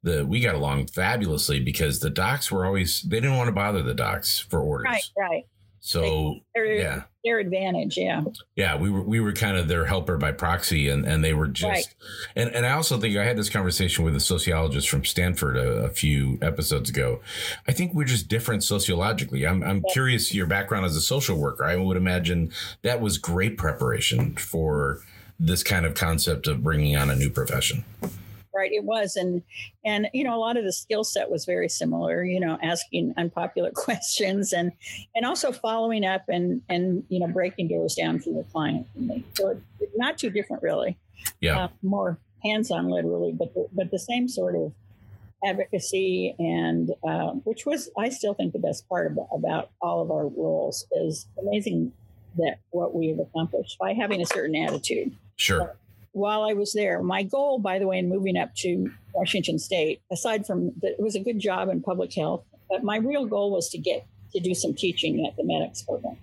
the 0.02 0.26
we 0.26 0.40
got 0.40 0.56
along 0.56 0.88
fabulously 0.88 1.60
because 1.60 2.00
the 2.00 2.10
docs 2.10 2.52
were 2.52 2.66
always 2.66 3.04
they 3.04 3.20
didn't 3.20 3.38
want 3.38 3.48
to 3.48 3.54
bother 3.54 3.84
the 3.84 3.94
docs 3.94 4.40
for 4.40 4.62
orders. 4.62 4.86
Right, 4.86 5.30
right. 5.30 5.46
So 5.86 6.40
their, 6.56 6.66
yeah, 6.66 7.02
their 7.26 7.40
advantage, 7.40 7.98
yeah. 7.98 8.24
Yeah, 8.56 8.78
we 8.78 8.90
were 8.90 9.04
we 9.04 9.20
were 9.20 9.34
kind 9.34 9.58
of 9.58 9.68
their 9.68 9.86
helper 9.86 10.16
by 10.16 10.32
proxy, 10.32 10.88
and 10.88 11.06
and 11.06 11.22
they 11.22 11.34
were 11.34 11.50
just 11.50 11.66
right. 11.66 11.96
and 12.38 12.56
and 12.56 12.66
I 12.66 12.72
also 12.72 12.98
think 12.98 13.18
I 13.18 13.26
had 13.26 13.36
this 13.36 13.50
conversation 13.50 14.06
with 14.06 14.16
a 14.16 14.22
sociologist 14.22 14.88
from 14.88 15.04
Stanford 15.04 15.58
a, 15.58 15.84
a 15.84 15.90
few 15.90 16.40
episodes 16.42 16.90
ago. 16.90 17.20
I 17.68 17.74
think 17.74 17.94
we're 17.94 18.06
just 18.06 18.30
different 18.30 18.64
sociologically. 18.64 19.46
I'm 19.46 19.62
I'm 19.62 19.84
yeah. 19.86 19.92
curious 19.92 20.34
your 20.34 20.48
background 20.48 20.86
as 20.86 20.96
a 20.96 21.02
social 21.02 21.38
worker. 21.38 21.66
I 21.66 21.76
would 21.76 21.98
imagine 21.98 22.54
that 22.84 23.02
was 23.02 23.18
great 23.18 23.58
preparation 23.58 24.36
for 24.36 25.02
this 25.38 25.64
kind 25.64 25.86
of 25.86 25.96
concept 25.96 26.48
of 26.48 26.64
bringing 26.64 26.96
on 26.96 27.10
a 27.10 27.16
new 27.16 27.30
profession 27.30 27.84
right 28.54 28.72
it 28.72 28.84
was. 28.84 29.16
And 29.16 29.42
and 29.86 30.08
you 30.14 30.24
know 30.24 30.36
a 30.36 30.40
lot 30.40 30.58
of 30.58 30.64
the 30.64 30.74
skill 30.74 31.04
set 31.04 31.30
was 31.30 31.46
very 31.46 31.70
similar 31.70 32.24
you 32.24 32.40
know 32.40 32.58
asking 32.62 33.14
unpopular 33.18 33.72
questions 33.76 34.54
and 34.54 34.72
and 35.16 35.26
also 35.26 35.52
following 35.52 36.06
up 36.06 36.24
and 36.28 36.62
and 36.70 37.04
you 37.10 37.20
know 37.20 37.28
breaking 37.28 37.68
doors 37.68 37.96
down 37.96 38.20
for 38.20 38.32
the 38.32 38.44
client. 38.52 38.88
So 39.34 39.60
not 39.96 40.18
too 40.18 40.30
different 40.30 40.64
really. 40.64 40.98
Yeah. 41.40 41.66
Uh, 41.66 41.68
more 41.82 42.18
hands-on 42.44 42.90
literally 42.90 43.32
but 43.32 43.54
the, 43.54 43.66
but 43.72 43.90
the 43.92 44.00
same 44.00 44.28
sort 44.28 44.56
of 44.56 44.74
advocacy 45.46 46.36
and 46.38 46.92
uh, 47.08 47.32
which 47.46 47.66
was 47.66 47.90
i 47.98 48.10
still 48.10 48.34
think 48.34 48.52
the 48.52 48.60
best 48.60 48.88
part 48.90 49.10
about, 49.10 49.28
about 49.34 49.70
all 49.82 50.02
of 50.02 50.12
our 50.12 50.28
roles 50.28 50.86
is 50.92 51.26
amazing 51.40 51.94
that 52.38 52.60
what 52.72 52.94
we've 52.94 53.20
accomplished 53.20 53.78
by 53.78 53.94
having 53.94 54.22
a 54.22 54.26
certain 54.26 54.56
attitude. 54.56 55.16
Sure 55.36 55.76
while 56.14 56.44
I 56.44 56.54
was 56.54 56.74
there. 56.74 57.04
My 57.04 57.24
goal, 57.24 57.60
by 57.60 57.80
the 57.80 57.88
way, 57.88 58.00
in 58.00 58.10
moving 58.10 58.38
up 58.38 58.56
to 58.58 58.90
Washington 59.14 59.60
State, 59.60 60.02
aside 60.12 60.48
from 60.48 60.72
that, 60.82 60.92
it 60.92 61.00
was 61.00 61.16
a 61.16 61.20
good 61.20 61.40
job 61.40 61.70
in 61.70 61.82
public 61.82 62.14
health, 62.14 62.44
but 62.70 62.84
my 62.84 62.98
real 62.98 63.26
goal 63.26 63.52
was 63.52 63.70
to 63.70 63.78
get 63.78 64.06
to 64.34 64.40
do 64.40 64.54
some 64.54 64.74
teaching 64.74 65.26
at 65.26 65.36
the 65.36 65.44
MEDEX 65.44 65.86
program 65.86 66.18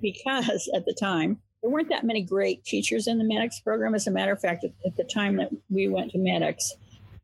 because 0.00 0.70
at 0.74 0.84
the 0.84 0.94
time 0.94 1.38
there 1.62 1.70
weren't 1.70 1.88
that 1.90 2.04
many 2.04 2.22
great 2.22 2.64
teachers 2.64 3.06
in 3.06 3.18
the 3.18 3.24
MEDEX 3.24 3.62
program. 3.62 3.94
As 3.94 4.06
a 4.06 4.10
matter 4.10 4.32
of 4.32 4.40
fact, 4.40 4.64
at, 4.64 4.96
the 4.96 5.04
time 5.04 5.36
that 5.36 5.50
we 5.68 5.88
went 5.88 6.12
to 6.12 6.18
MEDEX, 6.18 6.72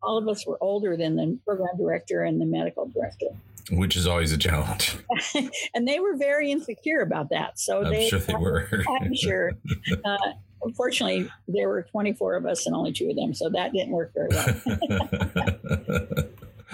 all 0.02 0.18
of 0.18 0.28
us 0.28 0.46
were 0.46 0.58
older 0.60 0.96
than 0.96 1.16
the 1.16 1.38
program 1.44 1.76
director 1.78 2.22
and 2.22 2.40
the 2.40 2.44
medical 2.44 2.86
director. 2.86 3.26
Which 3.72 3.96
is 3.96 4.06
always 4.06 4.32
a 4.32 4.38
challenge. 4.38 4.96
and 5.74 5.88
they 5.88 5.98
were 5.98 6.16
very 6.16 6.52
insecure 6.52 7.00
about 7.00 7.30
that. 7.30 7.58
So 7.58 7.82
I'm 7.82 7.90
they, 7.90 8.08
sure 8.08 8.20
they 8.20 8.34
were. 8.34 8.68
I'm 9.00 9.14
sure. 9.14 9.52
Uh, 10.04 10.16
Unfortunately, 10.66 11.30
there 11.46 11.68
were 11.68 11.82
24 11.82 12.34
of 12.34 12.46
us 12.46 12.66
and 12.66 12.74
only 12.74 12.92
two 12.92 13.08
of 13.08 13.16
them, 13.16 13.32
so 13.32 13.48
that 13.50 13.72
didn't 13.72 13.92
work 13.92 14.12
very 14.14 14.28
well. 14.30 14.46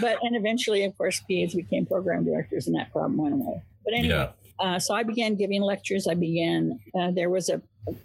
but 0.01 0.19
and 0.23 0.35
eventually, 0.35 0.85
of 0.85 0.97
course, 0.97 1.21
PAs 1.31 1.55
became 1.55 1.85
program 1.85 2.25
directors, 2.25 2.67
and 2.67 2.75
that 2.77 2.91
problem 2.91 3.19
went 3.19 3.35
away. 3.35 3.63
But 3.85 3.95
anyway, 3.95 4.15
yeah. 4.15 4.31
Uh, 4.59 4.79
so 4.79 4.95
I 4.95 5.03
began 5.03 5.35
giving 5.35 5.61
lectures. 5.61 6.07
I 6.07 6.15
began, 6.15 6.79
uh, 6.95 7.11
there 7.11 7.29
was 7.29 7.49
a, 7.49 7.61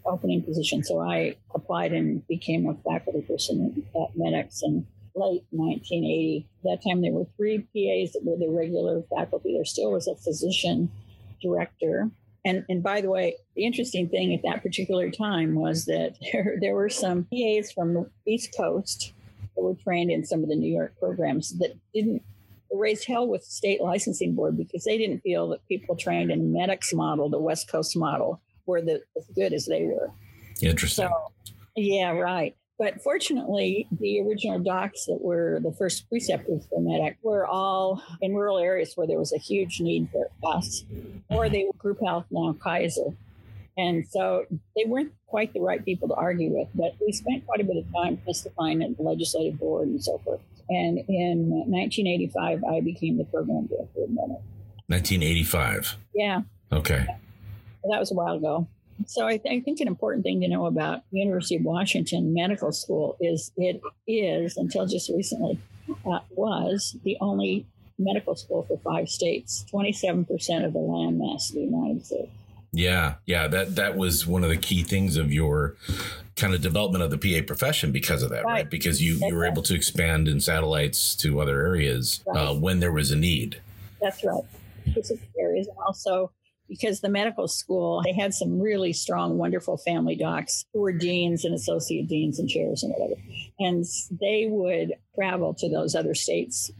opening 0.06 0.41
position. 0.41 0.84
So 0.84 1.00
I 1.00 1.36
applied 1.53 1.94
and 1.94 2.27
became 2.27 2.67
a 2.67 2.74
faculty 2.74 3.22
person 3.22 3.86
at 3.96 4.17
MEDEX 4.17 4.63
in 4.63 4.88
late 5.15 5.44
1980. 5.51 6.48
At 6.58 6.63
that 6.63 6.89
time, 6.89 7.01
there 7.01 7.12
were 7.12 7.27
three 7.38 7.60
PAs 7.60 8.13
that 8.13 8.22
were 8.24 8.38
the 8.38 8.50
regular 8.50 9.03
faculty. 9.15 9.53
There 9.53 9.65
still 9.65 9.91
was 9.91 10.08
a 10.08 10.15
physician 10.15 10.91
director. 11.41 12.10
And, 12.48 12.63
and 12.70 12.82
by 12.82 13.01
the 13.01 13.10
way, 13.10 13.36
the 13.58 13.66
interesting 13.66 14.08
thing 14.08 14.34
at 14.34 14.42
that 14.44 14.63
particular 14.63 15.12
time 15.12 15.56
was 15.56 15.84
that 15.86 16.16
there, 16.32 16.58
there 16.62 16.75
were 16.75 16.89
some 16.89 17.25
PAs 17.25 17.74
from 17.74 17.94
the 17.94 18.10
East 18.25 18.56
Coast 18.56 19.12
that 19.56 19.62
were 19.62 19.75
trained 19.75 20.12
in 20.12 20.25
some 20.25 20.44
of 20.44 20.50
the 20.50 20.56
New 20.56 20.72
York 20.72 20.96
programs 20.98 21.58
that 21.60 21.74
didn't 21.94 22.24
raised 22.72 23.06
hell 23.06 23.27
with 23.27 23.42
the 23.46 23.51
state 23.51 23.82
licensing 23.82 24.36
board 24.36 24.58
because 24.58 24.84
they 24.84 24.98
didn't 24.98 25.22
feel 25.22 25.50
that 25.50 25.66
people 25.68 25.96
trained 25.96 26.32
in 26.32 26.54
MEDEX 26.54 26.94
model, 26.94 27.30
the 27.30 27.39
West 27.39 27.70
Coast 27.70 27.96
model, 27.96 28.42
were 28.66 28.82
the, 28.82 29.01
as 29.18 29.25
good 29.36 29.54
as 29.54 29.66
they 29.66 29.84
were. 29.84 30.12
Interesting. 30.62 31.08
So, 31.08 31.54
yeah, 31.75 32.12
right. 32.12 32.56
But 32.80 33.02
fortunately, 33.02 33.88
the 34.00 34.22
original 34.22 34.60
docs 34.60 35.06
that 35.06 35.20
were 35.20 35.60
the 35.64 35.72
first 35.72 36.08
preceptors 36.10 36.68
for 36.70 36.80
MEDEX 36.80 37.16
were 37.24 37.48
all 37.48 38.04
in 38.22 38.36
rural 38.36 38.60
areas 38.60 38.94
where 38.96 39.08
there 39.08 39.18
was 39.18 39.34
a 39.34 39.40
huge 39.40 39.82
need 39.82 40.10
for 40.12 40.30
us, 40.48 40.84
or 41.30 41.50
they 41.50 41.66
were 41.66 41.74
group 41.80 42.00
health 42.06 42.26
now 42.30 42.56
Kaiser. 42.60 43.16
And 43.80 44.08
so 44.08 44.46
they 44.76 44.86
weren't 44.86 45.12
quite 45.28 45.54
the 45.54 45.60
right 45.60 45.84
people 45.84 46.08
to 46.08 46.14
argue 46.16 46.50
with, 46.52 46.68
but 46.76 46.96
we 47.04 47.12
spent 47.12 47.46
quite 47.46 47.62
a 47.62 47.64
bit 47.64 47.78
of 47.78 47.86
time 47.94 48.18
testifying 48.26 48.84
at 48.84 48.96
the 48.98 49.04
legislative 49.04 49.60
board 49.60 49.88
and 49.88 50.04
so 50.04 50.20
forth. 50.20 50.40
And 50.70 51.00
in 51.08 51.50
1985, 51.50 52.64
I 52.64 52.82
became 52.82 53.18
the 53.18 53.24
program 53.26 53.68
director 53.68 54.04
of 54.04 54.10
MEDEX. 54.10 54.42
1985. 54.88 55.98
Yeah. 56.14 56.42
Okay. 56.72 57.06
That 57.90 58.00
was 58.00 58.12
a 58.12 58.16
while 58.16 58.36
ago. 58.36 58.68
So 59.06 59.25
I, 59.25 59.38
th- 59.38 59.62
I, 59.62 59.63
think 59.63 59.80
an 59.80 59.88
important 59.88 60.24
thing 60.24 60.42
to 60.42 60.48
know 60.48 60.66
about 60.66 61.01
University 61.12 61.56
of 61.56 61.63
Washington 61.63 62.34
Medical 62.34 62.72
School 62.72 63.16
is 63.22 63.51
it 63.58 63.82
is 64.08 64.58
until 64.58 64.86
just 64.88 65.10
recently 65.10 65.60
uh, 66.06 66.20
was 66.32 66.98
the 67.04 67.18
only 67.22 67.66
medical 68.00 68.36
school 68.36 68.63
for 68.63 68.77
five 68.80 69.10
states, 69.10 69.66
27% 69.72 70.66
of 70.66 70.74
the 70.74 70.80
land 70.80 71.20
mass 71.20 71.50
of 71.50 71.56
the 71.56 71.62
United 71.62 72.06
States. 72.06 72.32
Yeah, 72.72 73.16
yeah, 73.25 73.48
that 73.48 73.75
that 73.75 73.96
was 73.96 74.27
one 74.27 74.44
of 74.44 74.50
the 74.50 74.58
key 74.58 74.84
things 74.84 75.16
of 75.18 75.32
your 75.32 75.75
kind 76.36 76.54
of 76.54 76.62
development 76.62 77.04
of 77.04 77.10
the 77.10 77.18
PA 77.18 77.46
profession 77.46 77.92
because 77.92 78.22
of 78.22 78.30
that, 78.30 78.44
right? 78.44 78.51
right? 78.51 78.70
Because 78.70 79.01
you, 79.01 79.18
you 79.25 79.34
were 79.34 79.46
able 79.46 79.63
to 79.63 79.74
expand 79.74 80.27
in 80.27 80.39
satellites 80.39 81.16
to 81.18 81.39
other 81.39 81.66
areas 81.66 82.24
uh, 82.27 82.32
right. 82.32 82.48
uh, 82.50 82.54
when 82.54 82.80
there 82.80 82.92
was 82.92 83.10
a 83.10 83.16
need. 83.16 83.62
That's 84.01 84.24
right. 84.24 84.44
Specific 84.92 85.30
areas, 85.39 85.68
and 85.68 85.77
also 85.80 86.32
because 86.68 87.02
the 87.02 87.10
medical 87.10 87.48
school 87.48 88.02
they 88.04 88.14
had 88.14 88.34
some 88.34 88.60
really 88.60 88.94
strong, 88.94 89.38
wonderful 89.38 89.78
family 89.78 90.16
docs 90.16 90.66
who 90.74 90.82
were 90.82 90.94
deans 90.94 91.46
and 91.46 91.54
associate 91.54 92.08
deans 92.08 92.40
and 92.40 92.50
chairs 92.50 92.84
and 92.84 92.94
whatever, 92.98 93.20
and 93.60 93.86
they 94.20 94.48
would 94.50 94.94
travel 95.16 95.54
to 95.54 95.70
those 95.70 95.96
other 95.96 96.14
states 96.14 96.72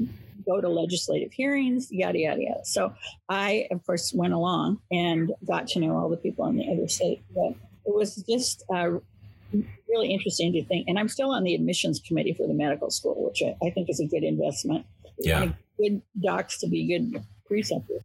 go 0.48 0.62
to 0.62 0.70
legislative 0.70 1.32
hearings, 1.32 1.92
yada, 1.92 2.20
yada, 2.20 2.42
yada. 2.42 2.66
So 2.66 2.94
I, 3.30 3.68
of 3.70 3.86
course, 3.86 4.14
went 4.14 4.34
along 4.34 4.80
and 4.90 5.34
got 5.46 5.68
to 5.70 5.80
know 5.80 5.98
all 5.98 6.10
the 6.10 6.18
people 6.18 6.46
in 6.48 6.58
the 6.58 6.72
other 6.72 6.88
state. 6.88 7.22
But 7.36 7.54
it 7.86 7.94
was 7.94 8.16
just 8.28 8.64
uh, 8.74 8.92
really 9.90 10.12
interesting 10.12 10.54
to 10.54 10.64
think. 10.64 10.88
And 10.88 10.98
I'm 10.98 11.10
still 11.10 11.32
on 11.32 11.44
the 11.44 11.54
admissions 11.54 12.02
committee 12.06 12.34
for 12.34 12.48
the 12.48 12.54
medical 12.54 12.90
school, 12.90 13.26
which 13.26 13.44
I, 13.44 13.56
I 13.66 13.70
think 13.72 13.90
is 13.90 14.00
a 14.00 14.06
good 14.06 14.24
investment. 14.24 14.86
Yeah. 15.20 15.52
Good 15.78 16.02
docs 16.20 16.60
to 16.60 16.68
be 16.68 16.88
good 16.88 17.24
preceptors. 17.46 18.02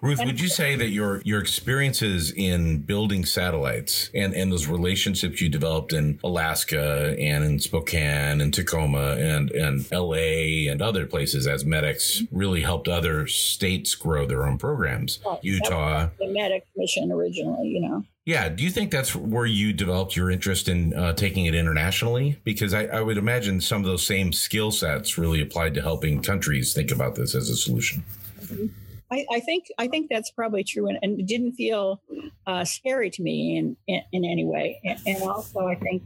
Ruth, 0.00 0.20
would 0.24 0.40
you 0.40 0.48
say 0.48 0.76
that 0.76 0.90
your 0.90 1.20
your 1.24 1.40
experiences 1.40 2.30
in 2.30 2.82
building 2.82 3.24
satellites 3.24 4.10
and, 4.14 4.32
and 4.32 4.52
those 4.52 4.68
relationships 4.68 5.40
you 5.40 5.48
developed 5.48 5.92
in 5.92 6.20
Alaska 6.22 7.16
and 7.18 7.42
in 7.42 7.58
Spokane 7.58 8.40
and 8.40 8.54
Tacoma 8.54 9.16
and, 9.18 9.50
and 9.50 9.90
LA 9.90 10.70
and 10.70 10.80
other 10.80 11.04
places 11.04 11.48
as 11.48 11.64
MEDEX 11.64 12.28
really 12.30 12.60
helped 12.60 12.86
other 12.86 13.26
states 13.26 13.96
grow 13.96 14.24
their 14.24 14.46
own 14.46 14.56
programs? 14.56 15.18
Utah. 15.42 16.10
The 16.20 16.26
MEDEX 16.26 16.62
mission 16.76 17.10
originally, 17.10 17.66
you 17.66 17.80
know. 17.80 18.04
Yeah. 18.24 18.50
Do 18.50 18.62
you 18.62 18.70
think 18.70 18.92
that's 18.92 19.16
where 19.16 19.46
you 19.46 19.72
developed 19.72 20.14
your 20.14 20.30
interest 20.30 20.68
in 20.68 20.94
uh, 20.94 21.14
taking 21.14 21.46
it 21.46 21.56
internationally? 21.56 22.38
Because 22.44 22.72
I, 22.72 22.84
I, 22.84 23.00
would 23.00 23.18
imagine 23.18 23.60
some 23.60 23.80
of 23.80 23.86
those 23.86 24.06
same 24.06 24.32
skill 24.32 24.70
sets 24.70 25.18
really 25.18 25.40
applied 25.40 25.74
to 25.74 25.82
helping 25.82 26.22
countries 26.22 26.72
think 26.72 26.92
about 26.92 27.16
this 27.16 27.34
as 27.34 27.48
a 27.48 27.56
solution. 27.56 28.04
Mm-hmm. 28.42 28.66
I, 29.10 29.24
I, 29.30 29.40
think 29.40 29.66
I 29.78 29.88
think 29.88 30.08
that's 30.10 30.30
probably 30.30 30.64
true, 30.64 30.86
and, 30.88 30.98
and 31.02 31.18
it 31.18 31.26
didn't 31.26 31.52
feel 31.52 32.02
uh, 32.46 32.64
scary 32.64 33.10
to 33.10 33.22
me 33.22 33.56
in, 33.56 33.76
in, 33.86 34.02
in 34.12 34.24
any 34.24 34.44
way. 34.44 34.80
And, 34.84 34.98
and, 35.06 35.22
also, 35.22 35.66
I 35.66 35.76
think 35.76 36.02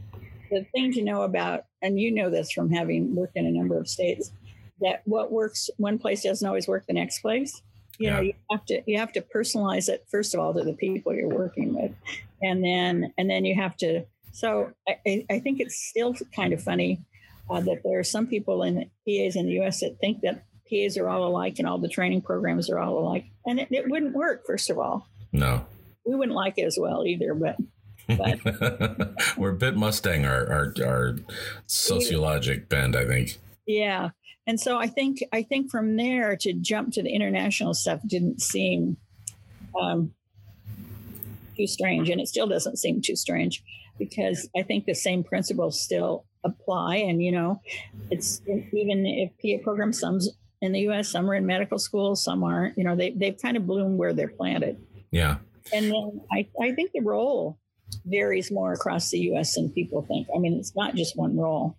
the 0.49 0.65
thing 0.73 0.93
to 0.93 1.03
know 1.03 1.23
about, 1.23 1.65
and 1.81 1.99
you 1.99 2.11
know 2.11 2.29
this 2.29 2.51
from 2.51 2.69
having 2.69 3.15
worked 3.15 3.35
in 3.35 3.45
a 3.45 3.51
number 3.51 3.77
of 3.77 3.87
states, 3.87 4.31
that 4.79 5.01
what 5.05 5.31
works 5.31 5.69
one 5.77 5.97
place 5.99 6.23
doesn't 6.23 6.47
always 6.47 6.67
work 6.67 6.85
the 6.87 6.93
next 6.93 7.19
place. 7.19 7.61
You 7.99 8.07
yeah. 8.07 8.15
know, 8.15 8.21
you 8.21 8.33
have 8.51 8.65
to 8.65 8.81
you 8.85 8.97
have 8.99 9.11
to 9.13 9.21
personalize 9.21 9.87
it 9.87 10.05
first 10.09 10.33
of 10.33 10.39
all 10.39 10.53
to 10.53 10.63
the 10.63 10.73
people 10.73 11.13
you're 11.13 11.29
working 11.29 11.75
with, 11.75 11.91
and 12.41 12.63
then 12.63 13.13
and 13.17 13.29
then 13.29 13.45
you 13.45 13.55
have 13.55 13.77
to. 13.77 14.05
So 14.31 14.71
I, 14.87 15.25
I 15.29 15.39
think 15.39 15.59
it's 15.59 15.75
still 15.75 16.15
kind 16.35 16.53
of 16.53 16.63
funny 16.63 17.01
uh, 17.49 17.59
that 17.61 17.81
there 17.83 17.99
are 17.99 18.03
some 18.03 18.27
people 18.27 18.63
in 18.63 18.89
PAs 19.07 19.35
in 19.35 19.45
the 19.45 19.53
U.S. 19.53 19.81
that 19.81 19.99
think 19.99 20.21
that 20.21 20.43
PAs 20.69 20.97
are 20.97 21.09
all 21.09 21.27
alike 21.27 21.55
and 21.59 21.67
all 21.67 21.77
the 21.77 21.89
training 21.89 22.21
programs 22.21 22.69
are 22.69 22.79
all 22.79 22.97
alike. 22.97 23.25
And 23.45 23.59
it, 23.59 23.67
it 23.71 23.89
wouldn't 23.89 24.13
work, 24.13 24.45
first 24.45 24.69
of 24.69 24.77
all. 24.77 25.07
No. 25.31 25.65
We 26.05 26.15
wouldn't 26.15 26.35
like 26.35 26.57
it 26.57 26.65
as 26.65 26.77
well 26.79 27.05
either, 27.05 27.33
but. 27.33 27.57
but 28.07 29.13
We're 29.37 29.51
a 29.51 29.55
bit 29.55 29.75
Mustang, 29.75 30.25
our, 30.25 30.51
our, 30.51 30.73
our 30.85 31.15
sociologic 31.67 32.69
bend, 32.69 32.95
I 32.95 33.05
think. 33.05 33.37
Yeah. 33.65 34.09
And 34.45 34.59
so 34.59 34.77
I 34.77 34.87
think 34.87 35.23
I 35.31 35.41
think 35.41 35.71
from 35.71 35.95
there 35.95 36.35
to 36.37 36.53
jump 36.53 36.93
to 36.93 37.03
the 37.03 37.09
international 37.09 37.73
stuff 37.73 38.01
didn't 38.05 38.41
seem 38.41 38.97
um, 39.79 40.13
too 41.55 41.67
strange, 41.67 42.09
and 42.09 42.19
it 42.19 42.27
still 42.27 42.47
doesn't 42.47 42.77
seem 42.77 43.01
too 43.01 43.15
strange 43.15 43.63
because 43.97 44.49
I 44.57 44.63
think 44.63 44.85
the 44.85 44.95
same 44.95 45.23
principles 45.23 45.79
still 45.79 46.25
apply. 46.43 46.97
And 46.97 47.23
you 47.23 47.31
know, 47.31 47.61
it's 48.11 48.41
even 48.47 49.05
if 49.05 49.31
PA 49.41 49.63
programs 49.63 49.99
some 49.99 50.19
in 50.63 50.71
the 50.71 50.79
U.S. 50.81 51.09
Some 51.09 51.29
are 51.29 51.35
in 51.35 51.45
medical 51.45 51.77
schools, 51.77 52.23
some 52.23 52.41
aren't. 52.41 52.77
You 52.77 52.85
know, 52.85 52.95
they 52.95 53.11
they've 53.11 53.37
kind 53.39 53.57
of 53.57 53.67
bloomed 53.67 53.99
where 53.99 54.13
they're 54.13 54.29
planted. 54.29 54.81
Yeah. 55.11 55.37
And 55.73 55.91
then 55.91 56.21
I 56.31 56.47
I 56.59 56.71
think 56.71 56.91
the 56.93 57.01
role 57.01 57.59
varies 58.05 58.49
more 58.49 58.71
across 58.71 59.11
the 59.11 59.19
U.S. 59.19 59.55
than 59.55 59.69
people 59.69 60.03
think. 60.03 60.27
I 60.33 60.39
mean, 60.39 60.53
it's 60.53 60.75
not 60.75 60.95
just 60.95 61.17
one 61.17 61.37
role, 61.37 61.75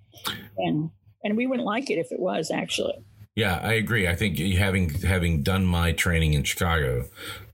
and 0.58 0.90
and 1.24 1.36
we 1.36 1.46
wouldn't 1.46 1.66
like 1.66 1.90
it 1.90 1.98
if 1.98 2.12
it 2.12 2.20
was 2.20 2.50
actually. 2.50 3.02
Yeah, 3.34 3.58
I 3.62 3.72
agree. 3.72 4.06
I 4.06 4.14
think 4.14 4.38
having 4.38 4.90
having 4.90 5.42
done 5.42 5.64
my 5.64 5.92
training 5.92 6.34
in 6.34 6.44
Chicago, 6.44 7.06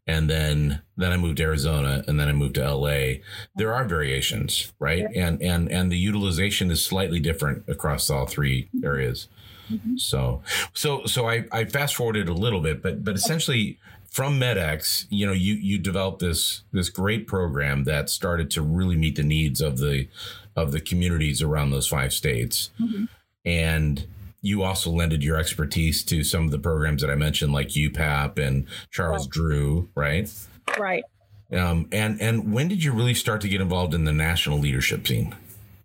and 0.09 0.29
then 0.29 0.83
then 0.97 1.13
I 1.13 1.17
moved 1.17 1.37
to 1.37 1.45
Arizona, 1.45 2.03
and 2.09 2.19
then 2.19 2.29
I 2.29 2.33
moved 2.33 2.57
to 2.57 2.75
LA. 2.75 3.21
There 3.55 3.73
are 3.73 3.85
variations, 3.85 4.73
right? 4.81 5.07
And 5.15 5.41
and 5.41 5.71
and 5.71 5.93
the 5.93 5.97
utilization 5.97 6.73
is 6.73 6.85
slightly 6.85 7.21
different 7.21 7.69
across 7.69 8.11
all 8.11 8.27
three 8.27 8.69
areas. 8.83 9.29
Mm-hmm. 9.71 9.97
So, 9.97 10.43
so, 10.75 11.05
so 11.07 11.29
I, 11.29 11.45
I 11.53 11.65
fast 11.65 11.95
forwarded 11.95 12.29
a 12.29 12.35
little 12.35 12.61
bit, 12.61 12.83
but, 12.83 13.05
but 13.05 13.15
essentially 13.15 13.79
from 14.11 14.39
MEDEX, 14.41 15.07
you 15.11 15.27
know, 15.27 15.33
you, 15.33 15.55
you 15.55 15.79
developed 15.79 16.21
this, 16.21 16.63
this 16.73 16.89
great 16.89 17.27
program 17.27 17.85
that 17.85 18.11
started 18.11 18.51
to 18.53 18.63
really 18.63 18.97
meet 18.97 19.17
the 19.17 19.23
needs 19.23 19.61
of 19.61 19.79
the, 19.79 20.09
of 20.57 20.73
the 20.73 20.81
communities 20.81 21.43
around 21.43 21.71
those 21.71 21.87
five 21.87 22.13
states. 22.13 22.71
Mm-hmm. 22.81 23.05
And 23.45 24.07
you 24.43 24.63
also 24.63 24.91
lended 24.91 25.23
your 25.23 25.37
expertise 25.37 26.03
to 26.05 26.25
some 26.25 26.45
of 26.45 26.51
the 26.51 26.59
programs 26.59 27.03
that 27.03 27.11
I 27.11 27.15
mentioned, 27.15 27.53
like 27.53 27.69
UPAP 27.69 28.39
and 28.39 28.67
Charles 28.91 29.27
right. 29.27 29.31
Drew, 29.31 29.89
right? 29.95 30.33
Right. 30.79 31.05
Um, 31.53 31.89
and 31.91 32.21
and 32.21 32.53
when 32.53 32.69
did 32.69 32.85
you 32.85 32.93
really 32.93 33.15
start 33.15 33.41
to 33.41 33.49
get 33.49 33.61
involved 33.61 33.93
in 33.93 34.05
the 34.05 34.13
national 34.13 34.59
leadership 34.59 35.07
scene? 35.07 35.35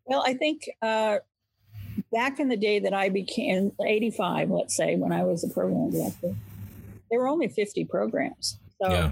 Well, 0.05 0.23
I 0.25 0.35
think 0.35 0.69
uh, 0.81 1.17
back 2.11 2.39
in 2.39 2.49
the 2.49 2.57
day 2.57 2.79
that 2.79 2.93
I 2.93 3.09
became 3.09 3.71
85, 3.83 4.49
let's 4.51 4.75
say, 4.75 4.95
when 4.95 5.11
I 5.11 5.23
was 5.23 5.43
a 5.43 5.49
program 5.49 5.91
director, 5.91 6.35
there 7.09 7.19
were 7.19 7.27
only 7.27 7.47
50 7.47 7.85
programs. 7.85 8.57
So, 8.81 8.89
yeah. 8.89 9.11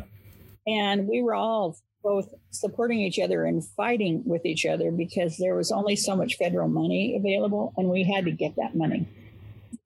and 0.67 1.07
we 1.07 1.21
were 1.21 1.35
all 1.35 1.77
both 2.03 2.33
supporting 2.51 2.99
each 2.99 3.17
other 3.17 3.45
and 3.45 3.65
fighting 3.65 4.23
with 4.25 4.45
each 4.45 4.65
other 4.65 4.91
because 4.91 5.37
there 5.37 5.55
was 5.55 5.71
only 5.71 5.95
so 5.95 6.15
much 6.15 6.35
federal 6.37 6.67
money 6.67 7.15
available 7.15 7.73
and 7.77 7.89
we 7.89 8.03
had 8.03 8.25
to 8.25 8.31
get 8.31 8.55
that 8.57 8.75
money. 8.75 9.07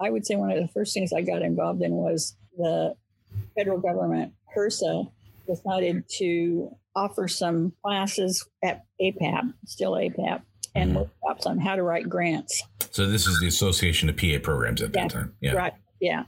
I 0.01 0.09
would 0.09 0.25
say 0.25 0.35
one 0.35 0.51
of 0.51 0.59
the 0.59 0.67
first 0.67 0.93
things 0.93 1.13
I 1.13 1.21
got 1.21 1.41
involved 1.41 1.81
in 1.81 1.91
was 1.91 2.35
the 2.57 2.95
federal 3.55 3.79
government, 3.79 4.33
HRSA, 4.55 5.11
decided 5.47 6.03
to 6.17 6.75
offer 6.95 7.27
some 7.27 7.73
classes 7.83 8.45
at 8.63 8.83
APAP, 9.01 9.53
still 9.65 9.93
APAP, 9.93 10.41
and 10.75 10.91
mm-hmm. 10.91 10.99
workshops 10.99 11.45
on 11.45 11.59
how 11.59 11.75
to 11.75 11.83
write 11.83 12.09
grants. 12.09 12.63
So 12.97 13.05
this 13.05 13.27
is 13.27 13.39
the 13.39 13.45
Association 13.45 14.09
of 14.09 14.17
PA 14.17 14.39
Programs 14.41 14.81
at 14.81 14.89
yeah, 14.91 15.01
that 15.03 15.11
time. 15.11 15.33
Yeah. 15.39 15.51
Right. 15.51 15.73
Yeah. 15.99 16.23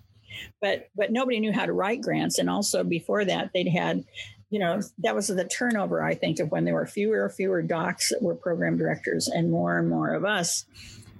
but 0.61 0.87
but 0.95 1.11
nobody 1.11 1.39
knew 1.39 1.51
how 1.51 1.65
to 1.65 1.73
write 1.73 1.99
grants. 1.99 2.37
And 2.37 2.47
also 2.47 2.83
before 2.83 3.25
that, 3.25 3.49
they'd 3.55 3.69
had, 3.69 4.05
you 4.51 4.59
know, 4.59 4.79
that 4.99 5.15
was 5.15 5.29
the 5.29 5.45
turnover 5.45 6.03
I 6.03 6.13
think 6.13 6.39
of 6.39 6.51
when 6.51 6.65
there 6.65 6.75
were 6.75 6.85
fewer 6.85 7.25
and 7.25 7.33
fewer 7.33 7.63
docs 7.63 8.09
that 8.09 8.21
were 8.21 8.35
program 8.35 8.77
directors 8.77 9.27
and 9.27 9.49
more 9.49 9.79
and 9.79 9.89
more 9.89 10.13
of 10.13 10.25
us. 10.25 10.65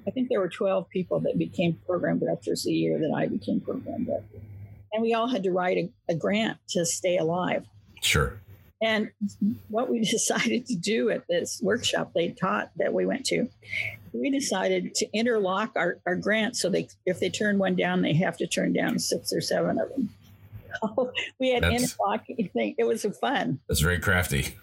I 0.06 0.12
think 0.12 0.30
there 0.30 0.40
were 0.40 0.50
12 0.50 0.88
people 0.88 1.20
that 1.22 1.40
became 1.40 1.80
program 1.88 2.20
directors 2.20 2.62
the 2.62 2.72
year 2.72 3.00
that 3.00 3.12
I 3.12 3.26
became 3.26 3.60
program 3.60 4.04
director. 4.04 4.38
And 4.94 5.02
we 5.02 5.16
all 5.16 5.30
had 5.30 5.42
to 5.42 5.52
write 5.52 5.78
a, 5.78 5.90
a 6.10 6.14
grant 6.14 6.60
to 6.70 6.86
stay 6.86 7.18
alive. 7.18 7.66
Sure. 8.04 8.40
And 8.84 9.10
what 9.70 9.90
we 9.90 10.00
decided 10.12 10.68
to 10.68 10.76
do 10.76 11.10
at 11.10 11.28
this 11.28 11.60
workshop 11.64 12.12
they 12.14 12.30
taught 12.30 12.70
that 12.76 12.94
we 12.94 13.08
went 13.08 13.26
to, 13.28 13.50
we 14.14 14.30
decided 14.30 14.96
to 14.96 15.08
interlock 15.14 15.72
our, 15.76 15.98
our 16.06 16.16
grants 16.16 16.62
so 16.62 16.70
they 16.70 16.88
if 17.06 17.20
they 17.20 17.30
turn 17.30 17.58
one 17.58 17.76
down, 17.76 18.02
they 18.02 18.14
have 18.14 18.38
to 18.38 18.48
turn 18.48 18.74
down 18.74 19.00
six 19.00 19.34
or 19.34 19.42
seven 19.42 19.80
of 19.80 19.90
them. 19.90 20.10
we 21.40 21.50
had 21.50 21.64
that's, 21.64 21.84
interlocking 21.84 22.50
thing. 22.54 22.76
It 22.78 22.86
was 22.86 23.06
fun. 23.20 23.60
That's 23.68 23.82
very 23.82 24.00
crafty. 24.00 24.56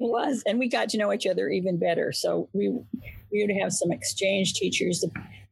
It 0.00 0.08
was, 0.08 0.42
and 0.46 0.58
we 0.58 0.68
got 0.68 0.88
to 0.90 0.98
know 0.98 1.12
each 1.12 1.26
other 1.26 1.48
even 1.48 1.78
better. 1.78 2.12
So 2.12 2.48
we 2.52 2.68
we 3.30 3.46
would 3.46 3.56
have 3.60 3.72
some 3.72 3.92
exchange 3.92 4.54
teachers. 4.54 5.04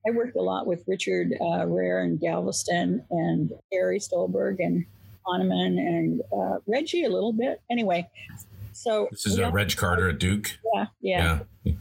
I 0.06 0.10
worked 0.12 0.36
a 0.36 0.42
lot 0.42 0.66
with 0.66 0.82
Richard 0.86 1.34
uh, 1.40 1.64
Rahr 1.66 2.04
in 2.04 2.16
Galveston 2.16 3.04
and 3.10 3.52
Harry 3.72 4.00
Stolberg 4.00 4.58
and 4.60 4.86
Hahnemann 5.26 5.78
and 5.78 6.22
uh, 6.32 6.58
Reggie 6.66 7.04
a 7.04 7.10
little 7.10 7.32
bit. 7.32 7.60
Anyway, 7.70 8.08
so 8.72 9.08
this 9.10 9.26
is 9.26 9.38
a 9.38 9.48
uh, 9.48 9.50
Reg 9.50 9.76
Carter 9.76 10.08
at 10.08 10.18
Duke. 10.18 10.58
Yeah, 10.74 10.86
yeah, 11.00 11.38
yeah. 11.64 11.72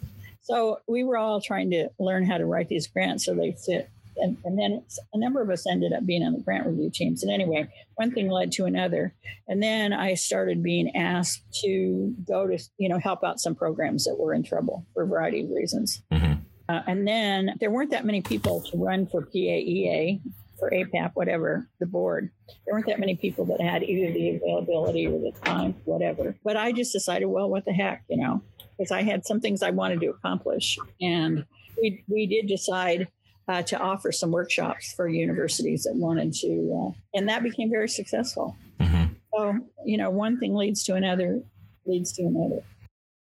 So 0.49 0.79
we 0.87 1.03
were 1.03 1.15
all 1.15 1.39
trying 1.39 1.69
to 1.71 1.89
learn 1.99 2.25
how 2.25 2.39
to 2.39 2.45
write 2.45 2.69
these 2.69 2.87
grants 2.87 3.25
so 3.25 3.35
they 3.35 3.51
fit. 3.51 3.87
And, 4.17 4.35
and 4.43 4.57
then 4.57 4.83
a 5.13 5.17
number 5.17 5.41
of 5.41 5.49
us 5.51 5.67
ended 5.69 5.93
up 5.93 6.05
being 6.05 6.23
on 6.23 6.33
the 6.33 6.39
grant 6.39 6.65
review 6.65 6.89
teams. 6.91 7.21
And 7.21 7.31
anyway, 7.31 7.69
one 7.95 8.11
thing 8.11 8.29
led 8.29 8.51
to 8.53 8.65
another. 8.65 9.13
And 9.47 9.61
then 9.61 9.93
I 9.93 10.15
started 10.15 10.63
being 10.63 10.95
asked 10.95 11.43
to 11.61 12.15
go 12.27 12.47
to, 12.47 12.57
you 12.79 12.89
know, 12.89 12.97
help 12.97 13.23
out 13.23 13.39
some 13.39 13.53
programs 13.53 14.05
that 14.05 14.15
were 14.15 14.33
in 14.33 14.43
trouble 14.43 14.87
for 14.93 15.03
a 15.03 15.07
variety 15.07 15.41
of 15.41 15.51
reasons. 15.51 16.01
Mm-hmm. 16.11 16.41
Uh, 16.67 16.81
and 16.87 17.07
then 17.07 17.55
there 17.59 17.71
weren't 17.71 17.91
that 17.91 18.05
many 18.05 18.21
people 18.21 18.61
to 18.71 18.77
run 18.77 19.05
for 19.05 19.21
PAEA 19.21 20.19
for 20.57 20.71
APAP, 20.71 21.11
whatever, 21.13 21.69
the 21.79 21.85
board. 21.85 22.31
There 22.65 22.73
weren't 22.73 22.87
that 22.87 22.99
many 22.99 23.15
people 23.15 23.45
that 23.45 23.61
had 23.61 23.83
either 23.83 24.11
the 24.11 24.35
availability 24.35 25.07
or 25.07 25.19
the 25.19 25.31
time, 25.43 25.75
whatever. 25.85 26.35
But 26.43 26.57
I 26.57 26.71
just 26.71 26.91
decided, 26.91 27.27
well, 27.27 27.49
what 27.49 27.65
the 27.65 27.71
heck, 27.71 28.03
you 28.09 28.17
know, 28.17 28.41
because 28.79 28.91
I 28.91 29.03
had 29.03 29.25
some 29.25 29.41
things 29.41 29.62
I 29.62 29.71
wanted 29.71 30.00
to 30.00 30.07
accomplish. 30.07 30.79
And 31.01 31.45
we, 31.81 32.03
we 32.07 32.25
did 32.27 32.48
decide 32.48 33.09
uh, 33.48 33.62
to 33.63 33.77
offer 33.77 34.12
some 34.12 34.31
workshops 34.31 34.93
for 34.93 35.07
universities 35.07 35.83
that 35.83 35.95
wanted 35.95 36.33
to, 36.33 36.93
uh, 36.95 37.17
and 37.17 37.27
that 37.27 37.43
became 37.43 37.69
very 37.69 37.89
successful. 37.89 38.55
Mm-hmm. 38.79 39.13
So, 39.33 39.59
you 39.86 39.98
know, 39.98 40.09
one 40.09 40.39
thing 40.39 40.55
leads 40.55 40.83
to 40.86 40.95
another, 40.95 41.41
leads 41.86 42.13
to 42.13 42.24
another. 42.24 42.63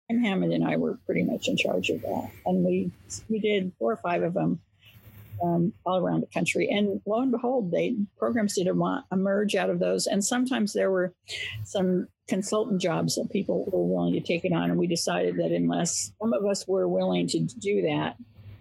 And 0.09 0.25
Hammond 0.25 0.53
and 0.53 0.65
I 0.65 0.77
were 0.77 0.99
pretty 1.07 1.25
much 1.25 1.49
in 1.49 1.57
charge 1.57 1.89
of 1.89 2.03
that. 2.03 2.31
And 2.47 2.65
we, 2.65 2.93
we 3.29 3.41
did 3.41 3.73
four 3.79 3.93
or 3.93 3.97
five 3.97 4.23
of 4.23 4.35
them 4.35 4.61
um, 5.43 5.73
all 5.85 5.99
around 5.99 6.21
the 6.21 6.27
country. 6.27 6.69
And 6.69 7.01
lo 7.07 7.21
and 7.21 7.33
behold, 7.33 7.71
they 7.71 7.97
programs 8.19 8.55
did 8.55 8.67
emerge 8.67 9.55
out 9.55 9.71
of 9.71 9.79
those. 9.79 10.07
And 10.07 10.25
sometimes 10.25 10.73
there 10.73 10.91
were 10.91 11.13
some 11.65 12.09
consultant 12.29 12.81
jobs 12.81 13.17
that 13.17 13.31
people 13.31 13.65
were 13.71 13.85
willing 13.85 14.15
to 14.15 14.21
take 14.21 14.45
it 14.45 14.53
on. 14.53 14.71
And 14.71 14.79
we 14.79 14.87
decided 14.87 15.37
that 15.37 15.53
unless 15.53 16.13
some 16.21 16.33
of 16.33 16.45
us 16.45 16.67
were 16.67 16.89
willing 16.89 17.27
to 17.29 17.41
do 17.41 17.83
that, 17.83 18.17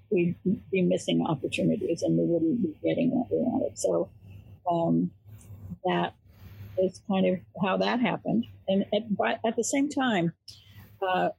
we'd 0.10 0.36
be 0.72 0.82
missing 0.82 1.26
opportunities 1.26 2.02
and 2.02 2.18
we 2.18 2.26
wouldn't 2.26 2.62
be 2.62 2.76
getting 2.84 3.12
what 3.12 3.32
we 3.32 3.38
wanted. 3.38 3.78
So 3.78 4.10
um, 4.70 5.12
that 5.86 6.14
is 6.78 7.02
kind 7.08 7.26
of 7.28 7.40
how 7.64 7.78
that 7.78 8.00
happened. 8.00 8.46
And 8.68 8.86
at, 8.94 9.40
at 9.46 9.56
the 9.56 9.64
same 9.64 9.90
time, 9.90 10.34
uh, 11.02 11.30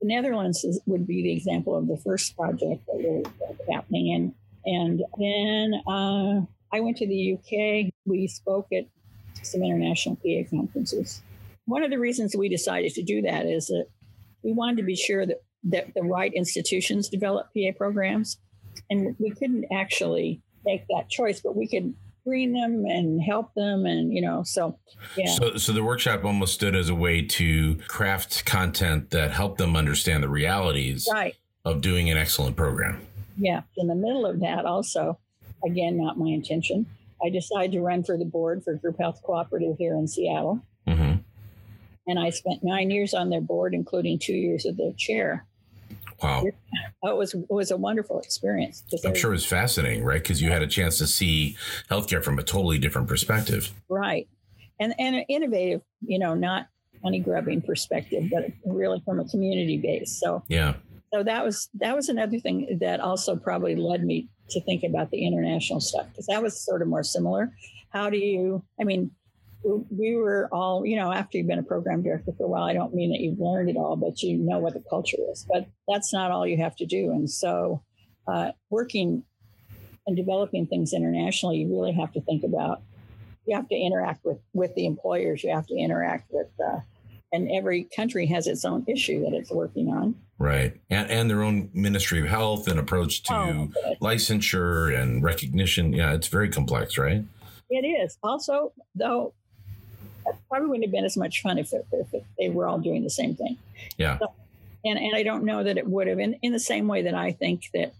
the 0.00 0.06
Netherlands 0.06 0.64
is, 0.64 0.80
would 0.86 1.06
be 1.06 1.22
the 1.22 1.32
example 1.32 1.76
of 1.76 1.88
the 1.88 1.96
first 1.96 2.36
project 2.36 2.86
that 2.86 2.96
was 2.96 3.56
happening. 3.70 4.14
And, 4.14 4.34
and 4.64 5.02
then 5.18 5.82
uh, 5.86 6.40
I 6.72 6.80
went 6.80 6.96
to 6.98 7.06
the 7.06 7.34
UK. 7.34 7.92
We 8.06 8.28
spoke 8.28 8.68
at 8.72 8.86
some 9.42 9.62
international 9.62 10.16
PA 10.16 10.48
conferences. 10.50 11.22
One 11.66 11.82
of 11.82 11.90
the 11.90 11.98
reasons 11.98 12.34
we 12.36 12.48
decided 12.48 12.94
to 12.94 13.02
do 13.02 13.22
that 13.22 13.46
is 13.46 13.66
that 13.66 13.86
we 14.42 14.52
wanted 14.52 14.78
to 14.78 14.82
be 14.84 14.96
sure 14.96 15.26
that, 15.26 15.42
that 15.64 15.94
the 15.94 16.02
right 16.02 16.32
institutions 16.32 17.08
develop 17.08 17.48
PA 17.54 17.76
programs. 17.76 18.38
And 18.90 19.16
we 19.18 19.30
couldn't 19.30 19.66
actually 19.72 20.40
make 20.64 20.86
that 20.88 21.08
choice, 21.08 21.40
but 21.40 21.56
we 21.56 21.66
could 21.66 21.94
screen 22.20 22.52
them 22.52 22.84
and 22.84 23.22
help 23.22 23.54
them 23.54 23.86
and 23.86 24.12
you 24.12 24.20
know 24.20 24.42
so 24.42 24.78
yeah 25.16 25.30
so 25.34 25.56
so 25.56 25.72
the 25.72 25.82
workshop 25.82 26.24
almost 26.24 26.54
stood 26.54 26.74
as 26.74 26.88
a 26.88 26.94
way 26.94 27.22
to 27.22 27.76
craft 27.88 28.44
content 28.44 29.10
that 29.10 29.30
helped 29.30 29.58
them 29.58 29.76
understand 29.76 30.22
the 30.22 30.28
realities 30.28 31.08
right. 31.12 31.34
of 31.64 31.80
doing 31.80 32.10
an 32.10 32.16
excellent 32.16 32.56
program 32.56 33.00
yeah 33.36 33.62
in 33.76 33.86
the 33.86 33.94
middle 33.94 34.26
of 34.26 34.40
that 34.40 34.64
also 34.64 35.18
again 35.64 35.96
not 35.96 36.18
my 36.18 36.28
intention 36.28 36.86
i 37.24 37.28
decided 37.28 37.72
to 37.72 37.80
run 37.80 38.02
for 38.02 38.16
the 38.16 38.24
board 38.24 38.62
for 38.62 38.74
group 38.74 38.98
health 38.98 39.20
cooperative 39.22 39.76
here 39.78 39.94
in 39.94 40.06
seattle 40.06 40.60
mm-hmm. 40.86 41.16
and 42.06 42.18
i 42.18 42.30
spent 42.30 42.62
nine 42.62 42.90
years 42.90 43.14
on 43.14 43.30
their 43.30 43.40
board 43.40 43.74
including 43.74 44.18
two 44.18 44.34
years 44.34 44.66
as 44.66 44.76
their 44.76 44.92
chair 44.92 45.46
Wow. 46.22 46.44
Oh, 47.02 47.10
it 47.10 47.16
was 47.16 47.34
it 47.34 47.46
was 47.48 47.70
a 47.70 47.76
wonderful 47.76 48.20
experience. 48.20 48.82
I'm 49.04 49.14
sure 49.14 49.30
it 49.30 49.34
was 49.34 49.46
fascinating, 49.46 50.04
right? 50.04 50.20
Because 50.22 50.42
you 50.42 50.50
had 50.50 50.62
a 50.62 50.66
chance 50.66 50.98
to 50.98 51.06
see 51.06 51.56
healthcare 51.90 52.22
from 52.22 52.38
a 52.38 52.42
totally 52.42 52.78
different 52.78 53.08
perspective. 53.08 53.72
Right. 53.88 54.28
And 54.80 54.94
and 54.98 55.16
an 55.16 55.24
innovative, 55.28 55.82
you 56.00 56.18
know, 56.18 56.34
not 56.34 56.68
money 57.02 57.20
grubbing 57.20 57.62
perspective, 57.62 58.24
but 58.30 58.46
really 58.64 59.00
from 59.04 59.20
a 59.20 59.24
community 59.26 59.78
base. 59.78 60.18
So 60.18 60.42
yeah. 60.48 60.74
So 61.12 61.22
that 61.22 61.44
was 61.44 61.68
that 61.74 61.94
was 61.94 62.08
another 62.08 62.38
thing 62.38 62.78
that 62.80 63.00
also 63.00 63.36
probably 63.36 63.76
led 63.76 64.04
me 64.04 64.28
to 64.50 64.60
think 64.62 64.82
about 64.82 65.10
the 65.10 65.24
international 65.24 65.80
stuff 65.80 66.06
because 66.08 66.26
that 66.26 66.42
was 66.42 66.64
sort 66.64 66.82
of 66.82 66.88
more 66.88 67.02
similar. 67.02 67.52
How 67.90 68.10
do 68.10 68.18
you? 68.18 68.62
I 68.80 68.84
mean, 68.84 69.10
we 69.64 70.16
were 70.16 70.48
all, 70.52 70.86
you 70.86 70.96
know, 70.96 71.12
after 71.12 71.38
you've 71.38 71.46
been 71.46 71.58
a 71.58 71.64
program 71.64 72.02
director 72.02 72.32
for 72.36 72.44
a 72.44 72.48
while, 72.48 72.62
I 72.62 72.72
don't 72.72 72.94
mean 72.94 73.10
that 73.10 73.20
you've 73.20 73.40
learned 73.40 73.68
it 73.70 73.76
all, 73.76 73.96
but 73.96 74.22
you 74.22 74.38
know 74.38 74.58
what 74.58 74.74
the 74.74 74.82
culture 74.88 75.16
is. 75.30 75.46
But 75.50 75.66
that's 75.88 76.12
not 76.12 76.30
all 76.30 76.46
you 76.46 76.56
have 76.58 76.76
to 76.76 76.86
do. 76.86 77.10
And 77.10 77.30
so, 77.30 77.82
uh, 78.26 78.52
working 78.70 79.24
and 80.06 80.16
developing 80.16 80.66
things 80.66 80.92
internationally, 80.92 81.58
you 81.58 81.68
really 81.68 81.92
have 81.92 82.12
to 82.12 82.20
think 82.20 82.44
about. 82.44 82.82
You 83.46 83.56
have 83.56 83.68
to 83.68 83.74
interact 83.74 84.24
with 84.24 84.38
with 84.52 84.74
the 84.74 84.86
employers. 84.86 85.42
You 85.42 85.54
have 85.54 85.66
to 85.68 85.76
interact 85.76 86.30
with, 86.30 86.48
uh, 86.64 86.80
and 87.32 87.50
every 87.50 87.84
country 87.84 88.26
has 88.26 88.46
its 88.46 88.64
own 88.64 88.84
issue 88.86 89.22
that 89.24 89.32
it's 89.32 89.50
working 89.50 89.88
on. 89.88 90.14
Right, 90.38 90.78
and 90.90 91.10
and 91.10 91.30
their 91.30 91.42
own 91.42 91.70
Ministry 91.72 92.20
of 92.20 92.26
Health 92.26 92.68
and 92.68 92.78
approach 92.78 93.22
to 93.24 93.34
oh, 93.34 93.68
licensure 94.02 94.94
and 94.94 95.22
recognition. 95.22 95.92
Yeah, 95.94 96.12
it's 96.12 96.28
very 96.28 96.50
complex, 96.50 96.98
right? 96.98 97.24
It 97.70 97.86
is. 97.86 98.18
Also, 98.22 98.72
though, 98.94 99.34
probably 100.48 100.68
wouldn't 100.68 100.84
have 100.84 100.92
been 100.92 101.04
as 101.04 101.16
much 101.16 101.42
fun 101.42 101.58
if, 101.58 101.72
it, 101.72 101.86
if 101.92 102.12
it, 102.14 102.24
they 102.38 102.48
were 102.48 102.66
all 102.66 102.78
doing 102.78 103.02
the 103.02 103.10
same 103.10 103.34
thing. 103.34 103.58
Yeah. 103.96 104.18
So, 104.18 104.32
and, 104.84 104.98
and 104.98 105.14
I 105.14 105.22
don't 105.22 105.44
know 105.44 105.64
that 105.64 105.76
it 105.76 105.86
would 105.86 106.06
have, 106.06 106.18
in, 106.18 106.34
in 106.42 106.52
the 106.52 106.60
same 106.60 106.88
way 106.88 107.02
that 107.02 107.14
I 107.14 107.32
think 107.32 107.70
that 107.74 107.94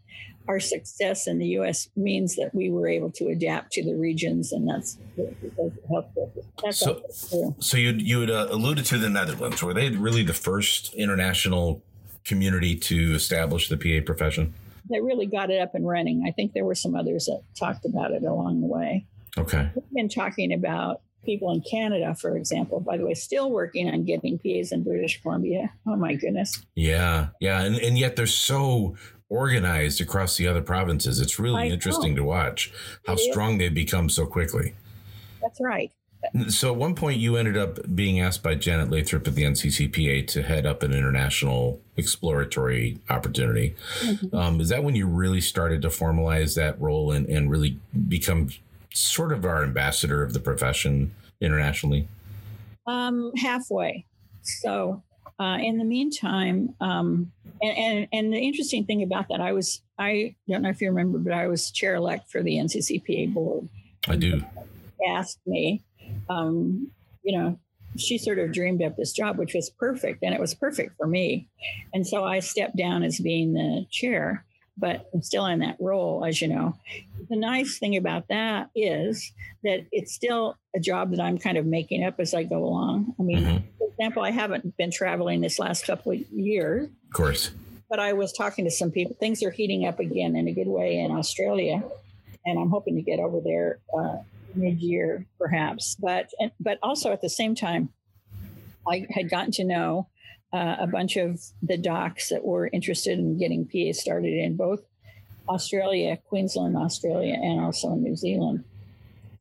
our 0.48 0.58
success 0.58 1.26
in 1.26 1.38
the 1.38 1.46
U.S. 1.48 1.88
means 1.94 2.36
that 2.36 2.54
we 2.54 2.70
were 2.70 2.88
able 2.88 3.10
to 3.12 3.28
adapt 3.28 3.72
to 3.72 3.84
the 3.84 3.94
regions, 3.94 4.50
and 4.52 4.66
that's 4.66 4.96
healthcare. 5.18 6.30
That's 6.62 6.78
so, 6.78 7.54
so 7.58 7.76
you 7.76 7.90
you 7.90 8.22
had 8.22 8.30
uh, 8.30 8.48
alluded 8.50 8.86
to 8.86 8.98
the 8.98 9.10
Netherlands. 9.10 9.62
Were 9.62 9.74
they 9.74 9.90
really 9.90 10.24
the 10.24 10.32
first 10.32 10.94
international 10.94 11.82
community 12.24 12.76
to 12.76 13.14
establish 13.14 13.68
the 13.68 13.76
PA 13.76 14.04
profession? 14.04 14.54
They 14.90 15.00
really 15.00 15.26
got 15.26 15.50
it 15.50 15.60
up 15.60 15.74
and 15.74 15.86
running. 15.86 16.24
I 16.26 16.30
think 16.30 16.54
there 16.54 16.64
were 16.64 16.74
some 16.74 16.96
others 16.96 17.26
that 17.26 17.42
talked 17.54 17.84
about 17.84 18.12
it 18.12 18.22
along 18.22 18.62
the 18.62 18.66
way. 18.66 19.06
Okay. 19.36 19.70
We've 19.74 19.84
been 19.94 20.08
talking 20.08 20.54
about 20.54 21.02
people 21.28 21.52
in 21.52 21.60
Canada, 21.60 22.14
for 22.14 22.38
example, 22.38 22.80
by 22.80 22.96
the 22.96 23.04
way, 23.04 23.12
still 23.12 23.50
working 23.50 23.86
on 23.90 24.02
getting 24.04 24.38
PAs 24.38 24.72
in 24.72 24.82
British 24.82 25.20
Columbia. 25.20 25.70
Oh 25.86 25.94
my 25.94 26.14
goodness. 26.14 26.62
Yeah. 26.74 27.28
Yeah. 27.38 27.60
And, 27.60 27.76
and 27.76 27.98
yet 27.98 28.16
they're 28.16 28.26
so 28.26 28.96
organized 29.28 30.00
across 30.00 30.38
the 30.38 30.48
other 30.48 30.62
provinces. 30.62 31.20
It's 31.20 31.38
really 31.38 31.64
I 31.64 31.66
interesting 31.66 32.14
know. 32.14 32.22
to 32.22 32.24
watch 32.24 32.72
how 33.06 33.12
it 33.12 33.18
strong 33.18 33.54
is. 33.54 33.58
they've 33.58 33.74
become 33.74 34.08
so 34.08 34.24
quickly. 34.24 34.74
That's 35.42 35.60
right. 35.60 35.92
So 36.48 36.72
at 36.72 36.76
one 36.76 36.94
point, 36.94 37.20
you 37.20 37.36
ended 37.36 37.56
up 37.56 37.78
being 37.94 38.20
asked 38.20 38.42
by 38.42 38.54
Janet 38.56 38.90
Lathrop 38.90 39.28
at 39.28 39.34
the 39.34 39.44
NCCPA 39.44 40.26
to 40.28 40.42
head 40.42 40.66
up 40.66 40.82
an 40.82 40.92
international 40.92 41.80
exploratory 41.96 42.98
opportunity. 43.08 43.76
Mm-hmm. 44.00 44.34
Um, 44.34 44.60
is 44.60 44.70
that 44.70 44.82
when 44.82 44.96
you 44.96 45.06
really 45.06 45.40
started 45.40 45.82
to 45.82 45.88
formalize 45.88 46.56
that 46.56 46.80
role 46.80 47.12
and, 47.12 47.28
and 47.28 47.50
really 47.50 47.78
become 48.08 48.48
sort 48.92 49.32
of 49.32 49.44
our 49.44 49.62
ambassador 49.62 50.22
of 50.22 50.32
the 50.32 50.40
profession 50.40 51.14
internationally? 51.40 52.08
Um, 52.86 53.32
halfway. 53.36 54.06
So, 54.42 55.02
uh, 55.38 55.58
in 55.60 55.78
the 55.78 55.84
meantime, 55.84 56.74
um, 56.80 57.32
and, 57.62 57.76
and, 57.76 58.08
and 58.12 58.32
the 58.32 58.38
interesting 58.38 58.84
thing 58.84 59.02
about 59.02 59.28
that, 59.28 59.40
I 59.40 59.52
was 59.52 59.82
I 59.98 60.36
don't 60.48 60.62
know 60.62 60.70
if 60.70 60.80
you 60.80 60.88
remember, 60.88 61.18
but 61.18 61.32
I 61.32 61.48
was 61.48 61.70
chair 61.70 61.96
elect 61.96 62.30
for 62.30 62.42
the 62.42 62.56
NCCPA 62.56 63.34
board, 63.34 63.68
I 64.06 64.16
do. 64.16 64.42
Asked 65.06 65.40
me, 65.46 65.82
um, 66.28 66.90
you 67.22 67.36
know, 67.36 67.58
she 67.96 68.18
sort 68.18 68.38
of 68.38 68.52
dreamed 68.52 68.82
up 68.82 68.96
this 68.96 69.12
job, 69.12 69.38
which 69.38 69.54
was 69.54 69.70
perfect, 69.70 70.22
and 70.22 70.34
it 70.34 70.40
was 70.40 70.54
perfect 70.54 70.96
for 70.96 71.06
me. 71.06 71.48
And 71.92 72.06
so 72.06 72.24
I 72.24 72.40
stepped 72.40 72.76
down 72.76 73.02
as 73.02 73.18
being 73.18 73.54
the 73.54 73.86
chair, 73.90 74.44
but 74.78 75.08
I'm 75.12 75.22
still 75.22 75.46
in 75.46 75.58
that 75.60 75.76
role, 75.80 76.24
as 76.24 76.40
you 76.40 76.48
know. 76.48 76.76
The 77.28 77.36
nice 77.36 77.78
thing 77.78 77.96
about 77.96 78.28
that 78.28 78.70
is 78.74 79.32
that 79.64 79.86
it's 79.90 80.12
still 80.14 80.56
a 80.74 80.80
job 80.80 81.10
that 81.10 81.20
I'm 81.20 81.38
kind 81.38 81.58
of 81.58 81.66
making 81.66 82.04
up 82.04 82.20
as 82.20 82.32
I 82.32 82.44
go 82.44 82.64
along. 82.64 83.14
I 83.18 83.22
mean, 83.22 83.44
mm-hmm. 83.44 83.66
for 83.78 83.88
example, 83.88 84.22
I 84.22 84.30
haven't 84.30 84.76
been 84.76 84.90
traveling 84.90 85.40
this 85.40 85.58
last 85.58 85.84
couple 85.84 86.12
of 86.12 86.20
years. 86.30 86.88
Of 87.08 87.12
course. 87.12 87.50
But 87.90 87.98
I 87.98 88.12
was 88.12 88.32
talking 88.32 88.64
to 88.66 88.70
some 88.70 88.90
people. 88.90 89.16
Things 89.18 89.42
are 89.42 89.50
heating 89.50 89.86
up 89.86 89.98
again 89.98 90.36
in 90.36 90.46
a 90.46 90.52
good 90.52 90.68
way 90.68 90.98
in 90.98 91.10
Australia, 91.10 91.82
and 92.44 92.58
I'm 92.58 92.70
hoping 92.70 92.96
to 92.96 93.02
get 93.02 93.18
over 93.18 93.40
there 93.40 93.78
uh, 93.98 94.18
mid-year, 94.54 95.24
perhaps. 95.38 95.96
But 95.98 96.30
but 96.60 96.78
also 96.82 97.12
at 97.12 97.22
the 97.22 97.30
same 97.30 97.54
time, 97.54 97.88
I 98.86 99.06
had 99.10 99.30
gotten 99.30 99.52
to 99.52 99.64
know 99.64 100.08
uh, 100.52 100.76
a 100.78 100.86
bunch 100.86 101.16
of 101.16 101.40
the 101.62 101.76
docs 101.76 102.30
that 102.30 102.44
were 102.44 102.68
interested 102.72 103.18
in 103.18 103.38
getting 103.38 103.66
PA 103.66 103.92
started 103.92 104.32
in 104.32 104.56
both 104.56 104.82
Australia, 105.48 106.18
Queensland, 106.28 106.76
Australia, 106.76 107.34
and 107.34 107.60
also 107.60 107.94
New 107.94 108.16
Zealand. 108.16 108.64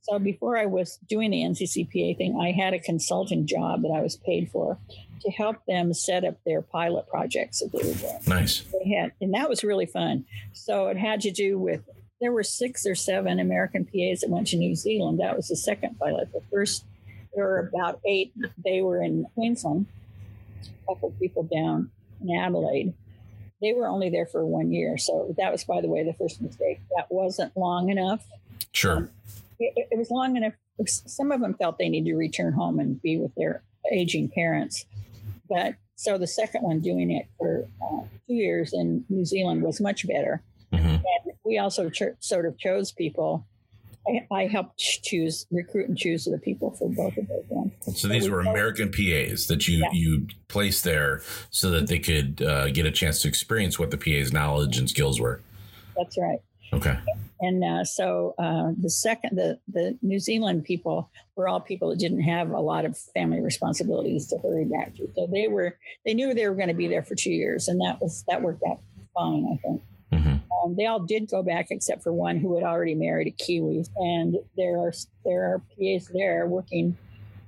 So 0.01 0.19
before 0.19 0.57
I 0.57 0.65
was 0.65 0.97
doing 1.09 1.31
the 1.31 1.43
NCCPA 1.43 2.17
thing, 2.17 2.39
I 2.39 2.51
had 2.51 2.73
a 2.73 2.79
consulting 2.79 3.45
job 3.45 3.81
that 3.81 3.89
I 3.89 4.01
was 4.01 4.15
paid 4.15 4.49
for 4.51 4.77
to 5.21 5.31
help 5.31 5.57
them 5.67 5.93
set 5.93 6.23
up 6.23 6.37
their 6.45 6.61
pilot 6.61 7.07
projects 7.09 7.59
that 7.59 7.71
they 7.73 7.85
were 7.85 7.93
doing. 7.93 8.19
Nice. 8.25 8.61
They 8.61 8.91
had, 8.93 9.11
and 9.19 9.33
that 9.33 9.49
was 9.49 9.63
really 9.63 9.85
fun. 9.85 10.25
So 10.53 10.87
it 10.87 10.97
had 10.97 11.19
to 11.21 11.31
do 11.31 11.59
with 11.59 11.81
there 12.21 12.31
were 12.31 12.43
six 12.43 12.85
or 12.85 12.95
seven 12.95 13.39
American 13.39 13.83
PAs 13.83 14.21
that 14.21 14.29
went 14.29 14.47
to 14.47 14.57
New 14.57 14.75
Zealand. 14.75 15.19
That 15.19 15.35
was 15.35 15.49
the 15.49 15.57
second 15.57 15.99
pilot. 15.99 16.31
The 16.31 16.41
first 16.51 16.85
there 17.35 17.45
were 17.45 17.71
about 17.71 17.99
eight. 18.05 18.33
They 18.63 18.81
were 18.81 19.03
in 19.03 19.25
Queensland 19.35 19.87
couple 20.87 21.11
people 21.19 21.43
down 21.43 21.91
in 22.21 22.35
Adelaide. 22.35 22.93
They 23.61 23.73
were 23.73 23.87
only 23.87 24.09
there 24.09 24.25
for 24.25 24.45
one 24.45 24.71
year. 24.71 24.97
So 24.97 25.33
that 25.37 25.51
was, 25.51 25.63
by 25.63 25.81
the 25.81 25.87
way, 25.87 26.03
the 26.03 26.13
first 26.13 26.41
mistake. 26.41 26.79
That 26.95 27.07
wasn't 27.09 27.55
long 27.57 27.89
enough. 27.89 28.25
Sure. 28.71 28.97
Um, 28.97 29.09
it, 29.59 29.87
it, 29.91 29.97
was 29.97 30.11
long 30.11 30.37
enough. 30.37 30.53
Some 30.85 31.31
of 31.31 31.41
them 31.41 31.55
felt 31.55 31.79
they 31.79 31.89
needed 31.89 32.11
to 32.11 32.15
return 32.15 32.53
home 32.53 32.79
and 32.79 33.01
be 33.01 33.17
with 33.17 33.33
their 33.35 33.63
aging 33.91 34.29
parents. 34.29 34.85
But 35.49 35.75
so 35.95 36.19
the 36.19 36.27
second 36.27 36.61
one, 36.61 36.79
doing 36.79 37.09
it 37.09 37.27
for 37.39 37.67
uh, 37.81 38.03
two 38.27 38.35
years 38.35 38.73
in 38.73 39.03
New 39.09 39.25
Zealand, 39.25 39.63
was 39.63 39.81
much 39.81 40.07
better. 40.07 40.43
Mm-hmm. 40.71 40.87
And 40.87 41.33
we 41.43 41.57
also 41.57 41.89
ch- 41.89 42.03
sort 42.19 42.45
of 42.45 42.59
chose 42.59 42.91
people 42.91 43.47
I, 44.07 44.27
I, 44.31 44.47
helped 44.47 44.77
choose, 44.77 45.45
recruit 45.51 45.89
and 45.89 45.97
choose 45.97 46.25
the 46.25 46.37
people 46.37 46.71
for 46.71 46.89
both 46.89 47.17
of 47.17 47.27
those 47.27 47.45
ones. 47.49 47.73
So 47.95 48.07
these 48.07 48.29
were 48.29 48.41
American 48.41 48.89
PAs 48.89 49.47
that 49.47 49.67
you 49.67 49.79
yeah. 49.79 49.89
you 49.91 50.27
placed 50.47 50.83
there 50.83 51.21
so 51.49 51.69
that 51.71 51.87
they 51.87 51.99
could 51.99 52.41
uh, 52.41 52.69
get 52.69 52.85
a 52.85 52.91
chance 52.91 53.21
to 53.21 53.27
experience 53.27 53.77
what 53.77 53.91
the 53.91 53.97
PA's 53.97 54.31
knowledge 54.31 54.77
and 54.77 54.89
skills 54.89 55.19
were. 55.19 55.41
That's 55.95 56.17
right. 56.17 56.39
Okay. 56.73 56.97
And 57.39 57.63
uh, 57.63 57.83
so 57.83 58.33
uh, 58.39 58.71
the 58.79 58.89
second, 58.89 59.37
the 59.37 59.59
the 59.67 59.97
New 60.01 60.19
Zealand 60.19 60.63
people 60.63 61.11
were 61.35 61.47
all 61.47 61.59
people 61.59 61.89
that 61.89 61.99
didn't 61.99 62.21
have 62.21 62.49
a 62.49 62.59
lot 62.59 62.85
of 62.85 62.97
family 62.97 63.41
responsibilities 63.41 64.27
to 64.27 64.37
hurry 64.39 64.65
back 64.65 64.95
to. 64.95 65.07
So 65.15 65.27
they 65.31 65.47
were 65.47 65.77
they 66.05 66.13
knew 66.13 66.33
they 66.33 66.47
were 66.47 66.55
going 66.55 66.69
to 66.69 66.73
be 66.73 66.87
there 66.87 67.03
for 67.03 67.15
two 67.15 67.31
years, 67.31 67.67
and 67.67 67.79
that 67.81 68.01
was 68.01 68.23
that 68.27 68.41
worked 68.41 68.63
out 68.67 68.79
fine, 69.13 69.45
I 69.51 69.57
think. 69.57 69.81
Mm-hmm. 70.11 70.37
Um, 70.63 70.75
they 70.75 70.85
all 70.85 70.99
did 70.99 71.29
go 71.29 71.43
back 71.43 71.67
except 71.69 72.03
for 72.03 72.13
one 72.13 72.37
who 72.37 72.55
had 72.55 72.63
already 72.63 72.95
married 72.95 73.27
a 73.27 73.31
Kiwi, 73.31 73.85
and 73.97 74.37
there 74.55 74.79
are 74.79 74.93
there 75.25 75.43
are 75.53 75.61
PAs 75.77 76.09
there 76.13 76.47
working, 76.47 76.97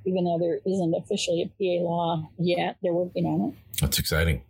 even 0.06 0.26
though 0.26 0.38
there 0.38 0.60
isn't 0.65 0.93
officially 0.93 1.41
a 1.41 1.48
PA 1.48 1.84
law 1.84 2.30
yet. 2.38 2.78
They're 2.84 2.93
working 2.93 3.26
on 3.26 3.50
it. 3.50 3.80
That's 3.80 4.00
exciting. 4.00 4.43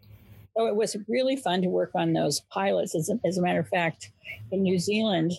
So 0.58 0.68
it 0.68 0.76
was 0.76 0.98
really 1.08 1.36
fun 1.36 1.62
to 1.62 1.68
work 1.68 1.92
on 1.96 2.14
those 2.14 2.42
pilots. 2.52 2.96
As 2.96 3.10
a, 3.10 3.20
as 3.26 3.38
a 3.38 3.42
matter 3.42 3.60
of 3.60 3.68
fact, 3.70 4.12
in 4.52 4.64
New 4.64 4.80
Zealand, 4.80 5.34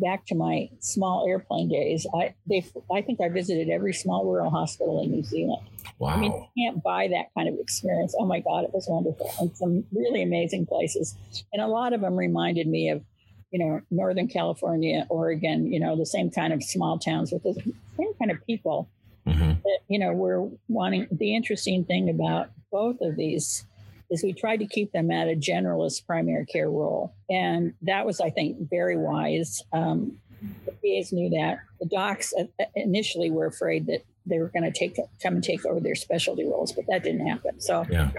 back 0.00 0.26
to 0.26 0.34
my 0.34 0.68
small 0.80 1.26
airplane 1.28 1.68
days, 1.68 2.06
I 2.14 2.34
they 2.48 2.64
I 2.92 3.02
think 3.02 3.20
I 3.20 3.28
visited 3.28 3.68
every 3.68 3.92
small 3.92 4.24
rural 4.24 4.50
hospital 4.50 5.02
in 5.02 5.10
New 5.10 5.22
Zealand. 5.22 5.62
Wow. 5.98 6.10
I 6.10 6.16
mean, 6.16 6.32
you 6.32 6.64
can't 6.64 6.82
buy 6.82 7.08
that 7.08 7.26
kind 7.36 7.48
of 7.48 7.58
experience. 7.60 8.14
Oh 8.18 8.26
my 8.26 8.40
God, 8.40 8.64
it 8.64 8.72
was 8.72 8.86
wonderful. 8.88 9.30
And 9.40 9.56
some 9.56 9.84
really 9.92 10.22
amazing 10.22 10.66
places. 10.66 11.16
And 11.52 11.60
a 11.60 11.66
lot 11.66 11.92
of 11.92 12.00
them 12.00 12.16
reminded 12.16 12.68
me 12.68 12.90
of, 12.90 13.02
you 13.50 13.58
know, 13.58 13.80
Northern 13.90 14.28
California, 14.28 15.06
Oregon, 15.08 15.72
you 15.72 15.80
know, 15.80 15.96
the 15.96 16.06
same 16.06 16.30
kind 16.30 16.52
of 16.52 16.62
small 16.62 16.98
towns 16.98 17.32
with 17.32 17.42
the 17.42 17.54
same 17.54 18.14
kind 18.18 18.30
of 18.30 18.44
people. 18.46 18.88
Mm-hmm. 19.26 19.60
That, 19.62 19.78
you 19.88 19.98
know, 19.98 20.12
we're 20.12 20.48
wanting 20.68 21.06
the 21.10 21.34
interesting 21.34 21.84
thing 21.84 22.08
about 22.08 22.50
both 22.70 23.00
of 23.00 23.16
these 23.16 23.66
is 24.10 24.22
we 24.22 24.32
tried 24.32 24.58
to 24.58 24.66
keep 24.66 24.92
them 24.92 25.10
at 25.10 25.28
a 25.28 25.36
generalist 25.36 26.06
primary 26.06 26.46
care 26.46 26.70
role. 26.70 27.14
And 27.28 27.74
that 27.82 28.06
was, 28.06 28.20
I 28.20 28.30
think, 28.30 28.70
very 28.70 28.96
wise. 28.96 29.62
Um, 29.72 30.18
the 30.64 30.72
PAs 30.72 31.12
knew 31.12 31.30
that. 31.30 31.58
The 31.80 31.86
docs 31.86 32.32
uh, 32.38 32.64
initially 32.74 33.30
were 33.30 33.46
afraid 33.46 33.86
that 33.86 34.04
they 34.24 34.38
were 34.38 34.48
going 34.48 34.70
to 34.70 34.70
take 34.70 34.96
come 35.22 35.34
and 35.34 35.44
take 35.44 35.64
over 35.66 35.80
their 35.80 35.94
specialty 35.94 36.44
roles, 36.44 36.72
but 36.72 36.86
that 36.88 37.02
didn't 37.02 37.26
happen. 37.26 37.60
So, 37.60 37.84
yeah. 37.90 38.10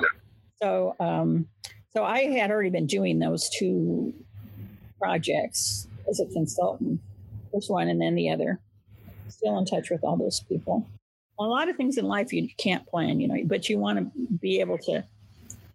so, 0.62 0.96
um, 1.00 1.48
so 1.92 2.04
I 2.04 2.24
had 2.24 2.52
already 2.52 2.70
been 2.70 2.88
doing 2.88 3.20
those 3.20 3.50
two 3.50 4.14
projects 5.00 5.88
as 6.10 6.20
a 6.20 6.26
consultant, 6.26 7.00
first 7.54 7.70
one 7.70 7.88
and 7.88 8.02
then 8.02 8.16
the 8.16 8.30
other. 8.30 8.60
Still 9.30 9.58
in 9.58 9.66
touch 9.66 9.90
with 9.90 10.04
all 10.04 10.18
those 10.18 10.42
people. 10.42 10.88
A 11.40 11.44
lot 11.44 11.70
of 11.70 11.78
things 11.78 11.98
in 11.98 12.06
life 12.06 12.34
you 12.34 12.50
can't 12.58 12.86
plan, 12.88 13.20
you 13.20 13.28
know, 13.28 13.38
but 13.46 13.70
you 13.70 13.78
want 13.78 14.00
to 14.00 14.28
be 14.42 14.60
able 14.60 14.78
to 14.80 15.06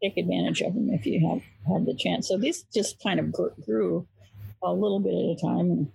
take 0.05 0.17
advantage 0.17 0.61
of 0.61 0.75
them 0.75 0.91
if 0.91 1.07
you 1.07 1.27
have 1.29 1.43
had 1.73 1.87
the 1.87 1.95
chance. 1.95 2.29
So 2.29 2.37
this 2.37 2.65
just 2.75 3.03
kind 3.03 3.19
of 3.21 3.33
grew 3.65 4.07
a 4.63 4.73
little 4.73 5.01
bit 5.01 5.15
at 5.15 5.37
a 5.37 5.41
time, 5.41 5.71
and 5.71 5.93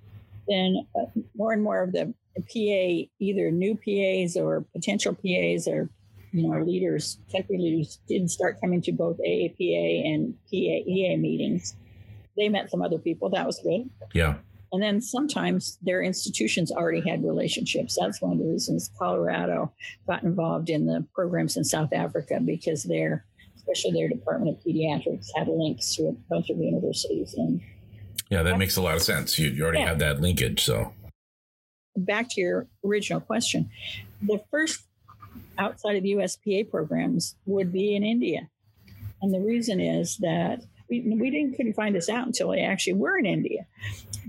then 0.48 0.88
uh, 0.95 1.06
more 1.36 1.54
and 1.54 1.63
more 1.63 1.84
of 1.84 1.91
the 1.91 2.13
PA, 2.36 3.10
either 3.19 3.52
new 3.52 3.76
PAs 3.76 4.38
or 4.38 4.65
potential 4.74 5.13
PAs 5.13 5.67
or 5.67 5.89
you 6.32 6.48
know 6.48 6.62
leaders, 6.62 7.19
temporary 7.30 7.62
leaders, 7.62 8.00
did 8.08 8.30
start 8.30 8.60
coming 8.62 8.82
to 8.84 8.91
both 8.91 9.17
AAPA 9.17 10.06
and 10.06 10.36
PAEA 10.52 11.19
meetings. 11.19 11.76
They 12.38 12.50
met 12.50 12.69
some 12.69 12.82
other 12.82 13.00
people. 13.00 13.30
That 13.30 13.45
was 13.45 13.60
good. 13.60 13.89
Yeah. 14.13 14.36
And 14.72 14.84
then 14.84 15.02
sometimes 15.02 15.80
their 15.82 16.02
institutions 16.02 16.72
already 16.72 17.02
had 17.08 17.24
relationships. 17.24 17.98
That's 18.00 18.22
one 18.22 18.34
of 18.34 18.38
the 18.38 18.45
reasons 18.45 18.91
Colorado 18.98 19.74
got 20.08 20.24
involved 20.24 20.69
in 20.69 20.86
the 20.86 21.06
programs 21.13 21.58
in 21.58 21.63
South 21.63 21.91
Africa 21.91 22.39
because 22.43 22.84
their, 22.84 23.26
especially 23.69 23.99
their 23.99 24.10
Department 24.10 24.58
of 24.58 24.63
Pediatrics, 24.63 25.27
had 25.36 25.47
links 25.47 25.95
to 25.95 26.08
a 26.08 26.12
bunch 26.29 26.49
of 26.49 26.58
universities. 26.58 27.34
And 27.36 27.62
yeah, 28.29 28.43
that 28.43 28.58
makes 28.58 28.77
a 28.77 28.82
lot 28.82 28.95
of 28.95 29.01
sense. 29.01 29.38
You, 29.38 29.49
you 29.49 29.63
already 29.63 29.79
yeah. 29.79 29.88
have 29.88 29.99
that 29.99 30.21
linkage. 30.21 30.63
So 30.63 30.93
back 31.95 32.29
to 32.32 32.41
your 32.41 32.67
original 32.86 33.19
question, 33.19 33.69
the 34.21 34.41
first 34.51 34.84
outside 35.58 35.95
of 35.95 36.03
USPA 36.03 36.69
programs 36.69 37.36
would 37.45 37.71
be 37.71 37.95
in 37.95 38.03
India. 38.03 38.49
And 39.21 39.34
the 39.34 39.41
reason 39.41 39.82
is 39.82 40.17
that 40.17 40.62
we, 40.89 41.01
we 41.01 41.29
didn't 41.29 41.55
couldn't 41.55 41.73
find 41.73 41.93
this 41.93 42.10
out 42.10 42.25
until 42.25 42.49
we 42.49 42.60
actually 42.60 42.93
were 42.93 43.17
in 43.17 43.25
India. 43.25 43.65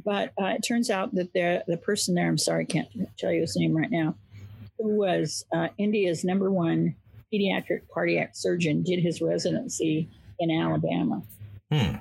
But 0.05 0.33
uh, 0.41 0.47
it 0.47 0.63
turns 0.67 0.91
out 0.91 1.15
that 1.15 1.33
the 1.33 1.63
the 1.67 1.77
person 1.77 2.15
there, 2.15 2.29
I'm 2.29 2.39
sorry, 2.39 2.65
I 2.65 2.73
can't 2.73 2.89
tell 3.17 3.33
you 3.33 3.43
his 3.43 3.57
name 3.57 3.77
right 3.77 3.91
now, 3.91 4.17
who 4.79 4.89
was 4.99 5.45
uh, 5.55 5.69
India's 5.79 6.25
number 6.25 6.51
one 6.51 6.97
pediatric 7.33 7.83
cardiac 7.93 8.31
surgeon, 8.35 8.83
did 8.83 9.01
his 9.01 9.21
residency 9.21 10.09
in 10.39 10.51
Alabama. 10.51 11.23
Hmm. 11.71 11.97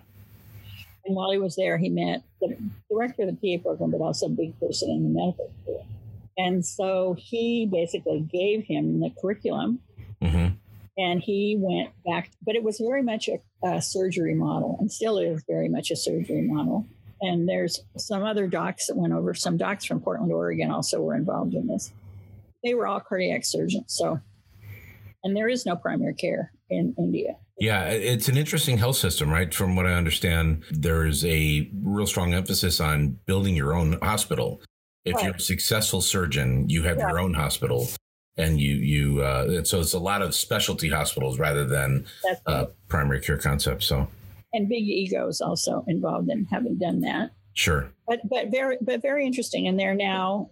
And 1.05 1.15
while 1.15 1.31
he 1.31 1.37
was 1.37 1.55
there, 1.55 1.77
he 1.77 1.89
met 1.89 2.23
the 2.41 2.55
director 2.89 3.23
of 3.23 3.39
the 3.39 3.57
PA 3.57 3.63
program, 3.63 3.91
but 3.91 4.01
also 4.01 4.27
a 4.27 4.29
big 4.29 4.59
person 4.59 4.89
in 4.89 5.03
the 5.03 5.09
medical 5.09 5.51
field. 5.65 5.85
And 6.37 6.65
so 6.65 7.15
he 7.17 7.67
basically 7.69 8.21
gave 8.21 8.63
him 8.63 9.01
the 9.01 9.11
curriculum. 9.21 9.79
Mm-hmm. 10.21 10.55
And 10.97 11.21
he 11.21 11.57
went 11.59 11.89
back, 12.05 12.31
but 12.45 12.55
it 12.55 12.63
was 12.63 12.77
very 12.77 13.03
much 13.03 13.29
a, 13.29 13.39
a 13.67 13.81
surgery 13.81 14.35
model 14.35 14.77
and 14.79 14.91
still 14.91 15.17
is 15.17 15.43
very 15.47 15.69
much 15.69 15.91
a 15.91 15.95
surgery 15.95 16.41
model. 16.41 16.85
And 17.21 17.47
there's 17.47 17.81
some 17.97 18.23
other 18.23 18.47
docs 18.47 18.87
that 18.87 18.95
went 18.95 19.13
over. 19.13 19.33
Some 19.33 19.57
docs 19.57 19.85
from 19.85 19.99
Portland, 19.99 20.31
Oregon 20.31 20.71
also 20.71 21.01
were 21.01 21.15
involved 21.15 21.53
in 21.53 21.67
this. 21.67 21.91
They 22.63 22.73
were 22.73 22.87
all 22.87 22.99
cardiac 22.99 23.45
surgeons. 23.45 23.85
So, 23.87 24.19
and 25.23 25.35
there 25.35 25.49
is 25.49 25.65
no 25.65 25.75
primary 25.75 26.13
care 26.13 26.51
in 26.69 26.93
India. 26.97 27.35
Yeah, 27.59 27.85
it's 27.87 28.29
an 28.29 28.37
interesting 28.37 28.77
health 28.77 28.95
system, 28.95 29.29
right? 29.29 29.53
From 29.53 29.75
what 29.75 29.85
I 29.85 29.93
understand, 29.93 30.63
there 30.71 31.05
is 31.05 31.25
a 31.25 31.69
real 31.83 32.07
strong 32.07 32.33
emphasis 32.33 32.79
on 32.79 33.19
building 33.25 33.55
your 33.55 33.73
own 33.73 33.99
hospital. 34.01 34.61
If 35.03 35.15
right. 35.15 35.25
you're 35.25 35.35
a 35.35 35.39
successful 35.39 36.01
surgeon, 36.01 36.69
you 36.69 36.83
have 36.83 36.97
yeah. 36.97 37.09
your 37.09 37.19
own 37.19 37.33
hospital, 37.33 37.89
and 38.37 38.61
you 38.61 38.75
you 38.75 39.21
uh, 39.21 39.63
so 39.65 39.81
it's 39.81 39.93
a 39.93 39.99
lot 39.99 40.21
of 40.21 40.33
specialty 40.33 40.89
hospitals 40.89 41.37
rather 41.37 41.65
than 41.65 42.05
uh, 42.45 42.65
primary 42.87 43.19
care 43.19 43.37
concepts. 43.37 43.87
So, 43.87 44.07
and 44.53 44.69
big 44.69 44.83
egos 44.83 45.41
also 45.41 45.83
involved 45.87 46.29
in 46.29 46.45
having 46.45 46.77
done 46.77 47.01
that. 47.01 47.31
Sure. 47.53 47.91
But 48.07 48.21
but 48.29 48.51
very 48.51 48.77
but 48.79 49.01
very 49.01 49.25
interesting, 49.25 49.67
and 49.67 49.77
they're 49.77 49.95
now, 49.95 50.49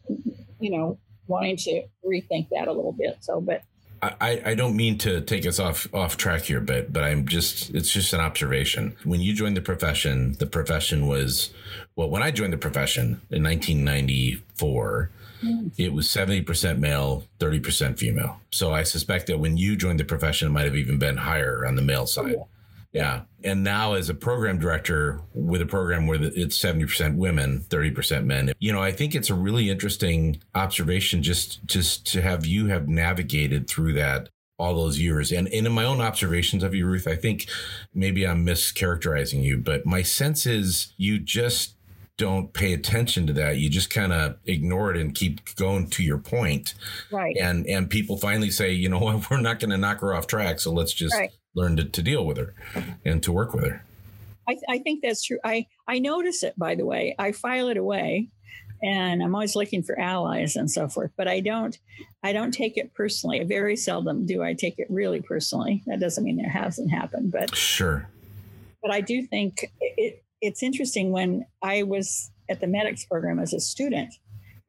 you 0.60 0.72
know, 0.72 1.00
wanting 1.28 1.56
to 1.58 1.84
rethink 2.06 2.50
that 2.52 2.68
a 2.68 2.74
little 2.74 2.94
bit. 2.94 3.18
So, 3.22 3.40
but 3.40 3.62
I, 4.02 4.42
I 4.46 4.56
don't 4.56 4.76
mean 4.76 4.98
to 5.00 5.22
take 5.22 5.46
us 5.46 5.60
off 5.60 5.88
off 5.94 6.18
track 6.18 6.44
here, 6.44 6.60
but 6.60 6.92
but 6.92 7.04
I'm 7.04 7.28
just 7.28 7.70
it's 7.72 7.92
just 7.92 8.14
an 8.14 8.20
observation. 8.20 8.96
When 9.04 9.22
you 9.22 9.34
joined 9.34 9.58
the 9.58 9.62
profession, 9.62 10.34
the 10.34 10.46
profession 10.46 11.08
was 11.08 11.52
well. 11.96 12.10
When 12.10 12.24
I 12.24 12.32
joined 12.32 12.54
the 12.54 12.58
profession 12.58 13.22
in 13.30 13.44
1994, 13.44 15.10
mm. 15.44 15.72
it 15.78 15.94
was 15.94 16.10
70 16.10 16.42
percent 16.42 16.80
male, 16.80 17.24
30 17.40 17.60
percent 17.60 18.00
female. 18.00 18.40
So 18.52 18.74
I 18.74 18.84
suspect 18.84 19.28
that 19.28 19.40
when 19.40 19.58
you 19.58 19.76
joined 19.76 20.00
the 20.00 20.06
profession, 20.06 20.48
it 20.48 20.52
might 20.52 20.66
have 20.66 20.76
even 20.76 21.00
been 21.00 21.18
higher 21.18 21.66
on 21.66 21.76
the 21.76 21.82
male 21.82 22.08
side. 22.08 22.36
Yeah. 22.94 23.22
And 23.44 23.64
now, 23.64 23.94
as 23.94 24.10
a 24.10 24.14
program 24.14 24.60
director 24.60 25.22
with 25.34 25.62
a 25.62 25.66
program 25.66 26.08
where 26.08 26.22
it's 26.22 26.58
70% 26.58 27.16
women, 27.16 27.66
30% 27.70 28.26
men, 28.26 28.52
you 28.60 28.72
know, 28.74 28.82
I 28.82 28.92
think 28.92 29.14
it's 29.14 29.30
a 29.30 29.36
really 29.36 29.70
interesting 29.70 30.42
observation 30.56 31.22
just, 31.22 31.66
just 31.66 32.06
to 32.08 32.22
have 32.22 32.46
you 32.46 32.68
have 32.68 32.88
navigated 32.88 33.70
through 33.70 33.94
that 33.94 34.30
all 34.58 34.76
those 34.76 35.00
years. 35.00 35.32
And, 35.32 35.48
and 35.50 35.68
in 35.68 35.72
my 35.72 35.84
own 35.84 36.02
observations 36.02 36.64
of 36.64 36.74
you, 36.74 36.86
Ruth, 36.88 37.08
I 37.08 37.16
think 37.16 37.48
maybe 37.94 38.26
I'm 38.26 38.46
mischaracterizing 38.46 39.44
you, 39.44 39.58
but 39.58 39.86
my 39.86 40.02
sense 40.02 40.46
is 40.46 40.94
you 40.98 41.20
just 41.20 41.76
don't 42.18 42.52
pay 42.52 42.74
attention 42.74 43.28
to 43.28 43.34
that. 43.34 43.58
You 43.58 43.70
just 43.70 43.92
kind 43.92 44.12
of 44.12 44.38
ignore 44.46 44.90
it 44.90 44.98
and 44.98 45.14
keep 45.14 45.56
going 45.56 45.88
to 45.92 46.04
your 46.04 46.18
point. 46.18 46.74
Right. 47.12 47.38
And 47.40 47.68
and 47.68 47.88
people 47.88 48.18
finally 48.18 48.50
say, 48.50 48.72
you 48.72 48.90
know 48.90 48.98
what, 48.98 49.30
we're 49.30 49.40
not 49.40 49.60
going 49.60 49.70
to 49.70 49.78
knock 49.78 50.00
her 50.00 50.16
off 50.16 50.26
track, 50.26 50.60
so 50.60 50.72
let's 50.72 50.94
just 50.94 51.14
right 51.14 51.32
learn 51.58 51.76
to, 51.76 51.84
to 51.84 52.02
deal 52.04 52.24
with 52.24 52.38
her 52.38 52.54
and 53.04 53.22
to 53.24 53.32
work 53.32 53.54
with 53.54 53.66
her. 53.66 53.84
I, 54.48 54.58
I 54.70 54.78
think 54.80 55.02
that's 55.02 55.24
true. 55.24 55.40
I, 55.44 55.66
I 55.88 56.00
notice 56.00 56.44
it, 56.44 56.54
by 56.58 56.76
the 56.76 56.86
way. 56.86 57.16
I 57.20 57.32
file 57.34 57.68
it 57.68 57.78
away 57.78 58.30
and 58.82 59.24
I'm 59.24 59.34
always 59.34 59.56
looking 59.56 59.82
for 59.82 60.00
allies 60.00 60.56
and 60.56 60.70
so 60.70 60.88
forth. 60.88 61.12
But 61.18 61.28
I 61.28 61.40
don't, 61.40 61.78
I 62.24 62.32
don't 62.32 62.52
take 62.52 62.78
it 62.78 62.94
personally. 62.94 63.44
Very 63.44 63.76
seldom 63.76 64.26
do 64.26 64.44
I 64.44 64.54
take 64.54 64.78
it 64.78 64.88
really 64.90 65.22
personally. 65.22 65.84
That 65.88 66.00
doesn't 66.00 66.24
mean 66.24 66.38
there 66.38 66.50
hasn't 66.50 66.92
happened, 66.92 67.32
but 67.32 67.56
sure. 67.56 68.08
But 68.82 68.92
I 68.92 69.02
do 69.02 69.24
think 69.24 69.66
it, 69.82 70.24
it's 70.40 70.62
interesting 70.62 71.12
when 71.12 71.46
I 71.64 71.84
was 71.84 72.32
at 72.50 72.62
the 72.62 72.68
MEDEX 72.68 73.10
program 73.10 73.40
as 73.40 73.54
a 73.54 73.60
student 73.60 74.14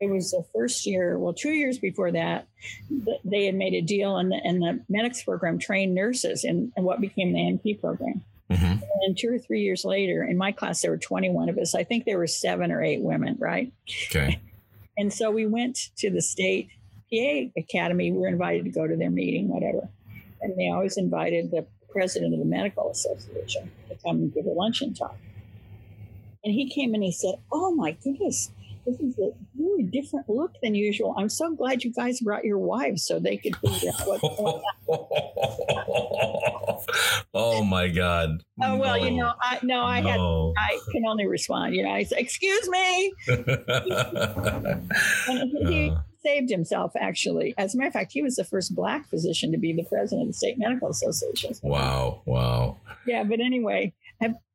it 0.00 0.10
was 0.10 0.30
the 0.30 0.44
first 0.54 0.86
year, 0.86 1.18
well, 1.18 1.32
two 1.32 1.50
years 1.50 1.78
before 1.78 2.12
that, 2.12 2.46
they 3.24 3.46
had 3.46 3.54
made 3.54 3.74
a 3.74 3.80
deal, 3.80 4.16
and 4.16 4.30
the, 4.30 4.36
and 4.44 4.62
the 4.62 4.84
MEDEX 4.90 5.24
program 5.24 5.58
trained 5.58 5.94
nurses 5.94 6.44
in, 6.44 6.72
in 6.76 6.84
what 6.84 7.00
became 7.00 7.32
the 7.32 7.38
NP 7.38 7.80
program. 7.80 8.22
Mm-hmm. 8.50 8.82
And 9.02 9.18
two 9.18 9.34
or 9.34 9.38
three 9.38 9.62
years 9.62 9.84
later, 9.84 10.22
in 10.22 10.38
my 10.38 10.52
class, 10.52 10.80
there 10.80 10.90
were 10.90 10.98
21 10.98 11.48
of 11.48 11.58
us. 11.58 11.74
I 11.74 11.84
think 11.84 12.04
there 12.04 12.18
were 12.18 12.26
seven 12.26 12.70
or 12.70 12.82
eight 12.82 13.02
women, 13.02 13.36
right? 13.38 13.72
Okay. 14.08 14.40
And 14.96 15.12
so 15.12 15.30
we 15.30 15.46
went 15.46 15.78
to 15.98 16.10
the 16.10 16.22
state 16.22 16.68
PA 17.12 17.50
academy. 17.58 18.12
We 18.12 18.18
were 18.18 18.28
invited 18.28 18.64
to 18.64 18.70
go 18.70 18.86
to 18.86 18.96
their 18.96 19.10
meeting, 19.10 19.48
whatever. 19.48 19.88
And 20.40 20.56
they 20.56 20.70
always 20.70 20.96
invited 20.96 21.50
the 21.50 21.66
president 21.90 22.34
of 22.34 22.40
the 22.40 22.46
medical 22.46 22.90
association 22.90 23.70
to 23.88 23.96
come 24.04 24.16
and 24.16 24.34
give 24.34 24.46
a 24.46 24.50
luncheon 24.50 24.94
talk. 24.94 25.16
And 26.44 26.54
he 26.54 26.70
came 26.70 26.94
and 26.94 27.02
he 27.02 27.12
said, 27.12 27.34
Oh 27.50 27.74
my 27.74 27.92
goodness, 27.92 28.50
this 28.88 29.00
is 29.00 29.18
a 29.18 29.30
really 29.58 29.82
different 29.82 30.28
look 30.28 30.52
than 30.62 30.74
usual. 30.74 31.14
I'm 31.18 31.28
so 31.28 31.54
glad 31.54 31.84
you 31.84 31.92
guys 31.92 32.20
brought 32.20 32.44
your 32.44 32.58
wives 32.58 33.04
so 33.04 33.18
they 33.18 33.36
could 33.36 33.54
figure 33.56 33.90
out 33.90 34.06
what's 34.06 34.22
going 34.22 34.62
on. 34.88 36.84
oh 37.34 37.62
my 37.64 37.88
God. 37.88 38.42
Oh 38.62 38.76
well, 38.76 38.98
no. 38.98 39.04
you 39.04 39.10
know, 39.10 39.32
I 39.40 39.58
no, 39.62 39.82
I 39.82 40.00
no. 40.00 40.54
had 40.56 40.64
I 40.64 40.78
can 40.92 41.04
only 41.06 41.26
respond. 41.26 41.74
You 41.74 41.82
know, 41.82 41.90
I 41.90 42.04
said, 42.04 42.18
"Excuse 42.18 42.68
me," 42.68 43.12
and 45.28 45.68
he 45.68 45.90
uh. 45.90 45.98
saved 46.24 46.50
himself. 46.50 46.92
Actually, 46.98 47.54
as 47.58 47.74
a 47.74 47.78
matter 47.78 47.88
of 47.88 47.92
fact, 47.94 48.12
he 48.12 48.22
was 48.22 48.36
the 48.36 48.44
first 48.44 48.74
black 48.74 49.06
physician 49.08 49.52
to 49.52 49.58
be 49.58 49.74
the 49.74 49.84
president 49.84 50.22
of 50.22 50.28
the 50.28 50.34
state 50.34 50.58
medical 50.58 50.88
association. 50.88 51.54
Wow! 51.62 52.22
Wow! 52.24 52.78
Yeah, 53.06 53.24
but 53.24 53.40
anyway, 53.40 53.92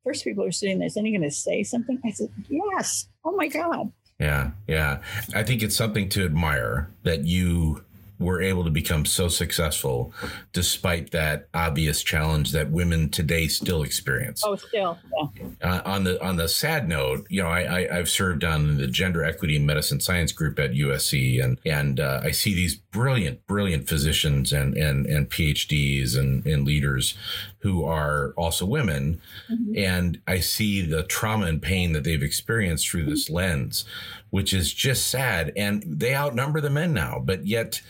first 0.04 0.24
people 0.24 0.44
are 0.44 0.52
sitting 0.52 0.80
there. 0.80 0.88
Is 0.88 0.96
he 0.96 1.12
going 1.12 1.22
to 1.22 1.32
say 1.32 1.64
something? 1.64 2.00
I 2.04 2.12
said, 2.12 2.30
"Yes." 2.50 3.08
Oh 3.26 3.36
my 3.36 3.48
God! 3.48 3.92
Yeah, 4.24 4.52
yeah. 4.68 5.02
I 5.36 5.44
think 5.44 5.62
it's 5.62 5.76
something 5.76 6.08
to 6.10 6.24
admire 6.24 6.90
that 7.04 7.26
you 7.26 7.84
were 8.20 8.42
able 8.42 8.64
to 8.64 8.70
become 8.70 9.06
so 9.06 9.28
successful 9.28 10.14
despite 10.54 11.12
that 11.12 11.48
obvious 11.54 12.04
challenge 12.04 12.52
that 12.52 12.72
women 12.72 13.10
today 13.10 13.48
still 13.48 13.84
experience. 13.84 14.44
Oh, 14.46 14.56
still. 14.56 14.98
Yeah. 15.16 15.48
Uh, 15.62 15.82
on 15.86 16.04
the 16.04 16.24
on 16.24 16.38
the 16.38 16.48
sad 16.48 16.88
note, 16.88 17.26
you 17.30 17.42
know, 17.42 17.50
I, 17.50 17.90
I 17.90 17.96
have 17.96 18.10
served 18.10 18.44
on 18.44 18.78
the 18.78 18.88
gender 18.88 19.24
equity 19.24 19.56
and 19.56 19.66
medicine 19.66 20.00
science 20.00 20.32
group 20.32 20.60
at 20.60 20.72
USC, 20.72 21.44
and 21.44 21.60
and 21.66 22.00
uh, 22.00 22.22
I 22.24 22.32
see 22.32 22.54
these 22.54 22.76
brilliant, 22.76 23.46
brilliant 23.48 23.90
physicians 23.90 24.54
and 24.54 24.76
and 24.78 25.06
and 25.06 25.30
PhDs 25.30 26.18
and 26.18 26.46
and 26.46 26.66
leaders 26.66 27.16
who 27.60 27.86
are 27.86 28.34
also 28.36 28.66
women, 28.66 29.22
mm-hmm. 29.50 29.78
and 29.78 30.22
I 30.28 30.40
see 30.40 30.82
the 30.82 31.04
trauma 31.04 31.46
and 31.46 31.62
pain 31.62 31.94
that 31.94 32.04
they've 32.04 32.22
experienced 32.22 32.90
through 32.90 33.06
this 33.06 33.30
lens 33.30 33.86
which 34.34 34.52
is 34.52 34.74
just 34.74 35.10
sad. 35.10 35.54
And 35.56 35.84
they 35.86 36.16
outnumber 36.16 36.60
the 36.60 36.72
men 36.72 36.92
now, 36.92 37.22
but 37.24 37.46
yet 37.46 37.84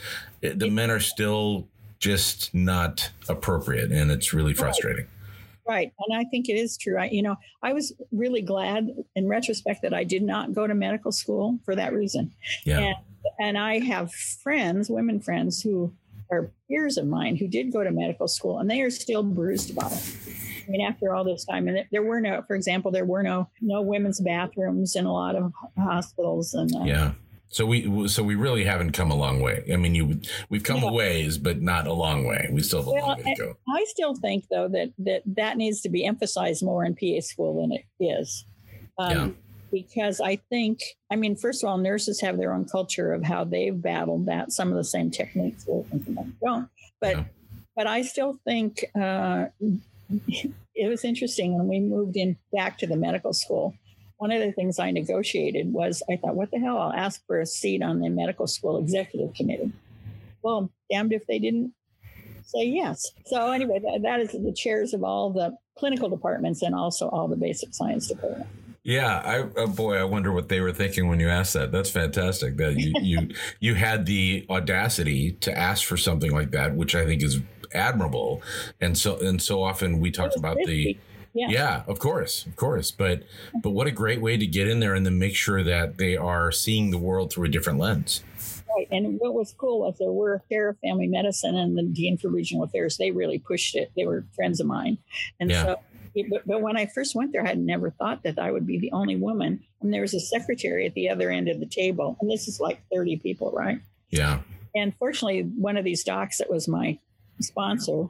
eh, 0.44 0.52
the 0.54 0.70
men 0.70 0.92
are 0.92 1.00
still 1.00 1.70
just 2.00 2.54
not 2.54 3.12
appropriate. 3.30 3.94
And 3.94 4.12
it's 4.12 4.34
really 4.34 4.54
frustrating. 4.54 5.08
Right. 5.66 5.94
And 5.98 6.20
I 6.20 6.26
think 6.26 6.50
it 6.50 6.56
is 6.56 6.76
true. 6.76 6.98
I, 6.98 7.06
you 7.06 7.22
know, 7.22 7.38
I 7.62 7.72
was 7.72 7.94
really 8.12 8.42
glad 8.42 8.90
in 9.16 9.30
retrospect 9.30 9.84
that 9.84 9.94
I 9.94 10.04
did 10.04 10.22
not 10.22 10.52
go 10.52 10.68
to 10.68 10.76
medical 10.76 11.14
school 11.14 11.60
for 11.64 11.78
that 11.78 11.94
reason. 11.94 12.34
Yeah. 12.66 12.80
And, 12.80 12.96
and 13.40 13.58
I 13.58 13.80
have 13.80 14.12
friends, 14.12 14.90
women 14.90 15.22
friends 15.22 15.62
who 15.62 15.94
are 16.30 16.52
peers 16.68 16.98
of 16.98 17.08
mine 17.08 17.38
who 17.38 17.48
did 17.48 17.72
go 17.72 17.86
to 17.86 17.92
medical 17.92 18.28
school 18.28 18.60
and 18.60 18.70
they 18.70 18.82
are 18.82 18.92
still 18.92 19.24
bruised 19.24 19.72
about 19.72 19.94
it. 19.94 20.14
I 20.68 20.72
mean, 20.72 20.82
after 20.82 21.14
all 21.14 21.24
this 21.24 21.46
time, 21.46 21.68
and 21.68 21.86
there 21.92 22.04
were 22.04 22.22
no, 22.22 22.44
for 22.48 22.56
example, 22.56 22.92
there 22.92 23.06
were 23.06 23.24
no 23.24 23.50
no 23.62 23.82
women's 23.82 24.20
bathrooms 24.20 24.96
in 24.96 25.06
a 25.06 25.14
lot 25.14 25.36
of 25.36 25.52
hospitals, 25.78 26.54
and 26.54 26.74
uh, 26.76 26.84
yeah. 26.84 27.12
So 27.54 27.68
we 27.68 28.08
so 28.08 28.24
we 28.24 28.34
really 28.34 28.64
haven't 28.64 28.94
come 28.94 29.12
a 29.12 29.16
long 29.16 29.40
way. 29.40 29.64
I 29.72 29.76
mean, 29.76 29.94
you 29.94 30.20
we've 30.50 30.64
come 30.64 30.82
yeah. 30.82 30.90
a 30.90 30.92
ways, 30.92 31.38
but 31.38 31.62
not 31.62 31.86
a 31.86 31.94
long 31.94 32.26
way. 32.26 32.50
We 32.52 32.64
still 32.64 32.80
have 32.80 32.88
a 32.88 32.92
well, 32.92 33.08
long 33.10 33.24
way 33.24 33.36
to 33.36 33.42
go. 33.42 33.58
I 33.70 33.86
still 33.88 34.16
think 34.16 34.46
though 34.50 34.68
that 34.70 34.92
that 34.98 35.22
that 35.28 35.58
needs 35.58 35.82
to 35.82 35.90
be 35.90 36.04
emphasized 36.04 36.64
more 36.64 36.84
in 36.84 36.96
PA 36.96 37.22
school 37.22 37.62
than 37.62 37.72
it 37.72 37.86
is. 38.00 38.46
Um, 38.98 39.12
yeah. 39.12 39.30
Because 39.72 40.20
I 40.20 40.36
think, 40.50 40.80
I 41.12 41.16
mean, 41.16 41.36
first 41.36 41.64
of 41.64 41.70
all, 41.70 41.80
nurses 41.80 42.22
have 42.22 42.38
their 42.38 42.54
own 42.54 42.66
culture 42.66 43.12
of 43.12 43.24
how 43.24 43.44
they've 43.44 43.80
battled 43.80 44.28
that. 44.28 44.52
Some 44.52 44.70
of 44.70 44.76
the 44.76 44.84
same 44.84 45.10
techniques 45.10 45.66
work 45.66 45.88
and 45.92 46.04
some 46.06 46.36
don't. 46.44 46.70
But 47.00 47.18
yeah. 47.18 47.24
but 47.76 47.86
I 47.86 48.02
still 48.02 48.40
think 48.46 48.84
uh, 49.00 49.46
it 50.10 50.88
was 50.88 51.04
interesting 51.04 51.58
when 51.58 51.68
we 51.68 51.80
moved 51.80 52.18
in 52.18 52.38
back 52.52 52.78
to 52.80 52.88
the 52.88 52.96
medical 52.96 53.34
school. 53.34 53.74
One 54.18 54.32
of 54.32 54.42
the 54.42 54.52
things 54.52 54.80
I 54.80 54.92
negotiated 54.92 55.74
was 55.74 56.02
I 56.10 56.18
thought, 56.18 56.36
what 56.36 56.52
the 56.52 56.60
hell? 56.60 56.78
I'll 56.78 56.94
ask 56.94 57.26
for 57.28 57.40
a 57.40 57.46
seat 57.46 57.82
on 57.82 58.00
the 58.00 58.10
medical 58.10 58.48
school 58.48 58.78
executive 58.78 59.34
committee. 59.34 59.72
Well, 60.42 60.72
damned 60.90 61.14
if 61.14 61.26
they 61.28 61.40
didn't 61.40 61.74
say 62.46 62.66
yes. 62.66 63.12
So, 63.26 63.52
anyway, 63.52 63.80
that, 63.80 64.02
that 64.04 64.20
is 64.20 64.32
the 64.32 64.54
chairs 64.56 64.94
of 64.94 65.04
all 65.04 65.32
the 65.32 65.58
clinical 65.78 66.10
departments 66.10 66.62
and 66.62 66.76
also 66.76 67.10
all 67.10 67.28
the 67.28 67.36
basic 67.36 67.74
science 67.74 68.08
departments. 68.08 68.50
Yeah, 68.84 69.22
I 69.26 69.46
oh 69.56 69.68
boy, 69.68 69.96
I 69.96 70.04
wonder 70.04 70.34
what 70.34 70.50
they 70.50 70.60
were 70.60 70.74
thinking 70.74 71.08
when 71.08 71.18
you 71.22 71.30
asked 71.30 71.54
that. 71.54 71.72
That's 71.72 71.90
fantastic 71.90 72.58
that 72.58 72.76
you 72.76 72.94
you 73.02 73.30
you 73.62 73.76
had 73.76 74.06
the 74.06 74.46
audacity 74.50 75.32
to 75.40 75.58
ask 75.58 75.86
for 75.86 75.96
something 75.96 76.32
like 76.32 76.52
that, 76.52 76.76
which 76.76 76.94
I 76.94 77.06
think 77.06 77.24
is 77.24 77.40
admirable. 77.74 78.42
And 78.82 78.98
so 78.98 79.18
and 79.18 79.42
so 79.42 79.64
often 79.64 80.00
we 80.00 80.12
talk 80.12 80.36
about 80.36 80.58
the 80.66 80.98
yeah. 81.34 81.48
yeah. 81.50 81.84
of 81.88 82.00
course, 82.00 82.46
of 82.46 82.56
course. 82.56 82.92
But 82.92 83.24
but 83.62 83.72
what 83.72 83.88
a 83.88 83.92
great 83.92 84.22
way 84.22 84.38
to 84.38 84.46
get 84.46 84.68
in 84.68 84.80
there 84.80 84.94
and 84.94 85.06
then 85.06 85.20
make 85.20 85.36
sure 85.36 85.64
that 85.64 85.98
they 85.98 86.16
are 86.16 86.52
seeing 86.52 86.92
the 86.92 86.98
world 86.98 87.32
through 87.32 87.46
a 87.46 87.50
different 87.50 87.80
lens. 87.80 88.24
Right. 88.76 88.88
And 88.92 89.20
what 89.20 89.34
was 89.34 89.54
cool 89.58 89.82
was 89.82 89.98
there 90.00 90.12
were 90.12 90.42
chair 90.52 90.70
of 90.70 90.80
family 90.80 91.08
medicine 91.08 91.56
and 91.56 91.78
the 91.78 91.84
dean 91.84 92.18
for 92.18 92.30
regional 92.30 92.64
affairs. 92.64 92.98
They 92.98 93.12
really 93.12 93.38
pushed 93.38 93.76
it. 93.76 93.92
They 93.96 94.06
were 94.06 94.26
friends 94.36 94.60
of 94.60 94.68
mine, 94.68 94.98
and 95.40 95.50
yeah. 95.50 95.64
so. 95.64 95.80
But, 96.30 96.46
but 96.46 96.62
when 96.62 96.78
I 96.78 96.86
first 96.86 97.16
went 97.16 97.32
there, 97.32 97.44
I 97.44 97.48
had 97.48 97.58
never 97.58 97.90
thought 97.90 98.22
that 98.22 98.38
I 98.38 98.52
would 98.52 98.68
be 98.68 98.78
the 98.78 98.92
only 98.92 99.16
woman. 99.16 99.64
And 99.82 99.92
there 99.92 100.02
was 100.02 100.14
a 100.14 100.20
secretary 100.20 100.86
at 100.86 100.94
the 100.94 101.10
other 101.10 101.32
end 101.32 101.50
of 101.50 101.60
the 101.60 101.66
table, 101.66 102.18
and 102.22 102.30
this 102.30 102.48
is 102.48 102.60
like 102.60 102.82
thirty 102.94 103.18
people, 103.18 103.52
right? 103.52 103.80
Yeah. 104.12 104.42
And 104.76 104.96
fortunately, 104.98 105.42
one 105.42 105.78
of 105.78 105.84
these 105.84 106.04
docs 106.04 106.38
that 106.38 106.50
was 106.50 106.68
my 106.68 107.00
sponsor, 107.44 108.08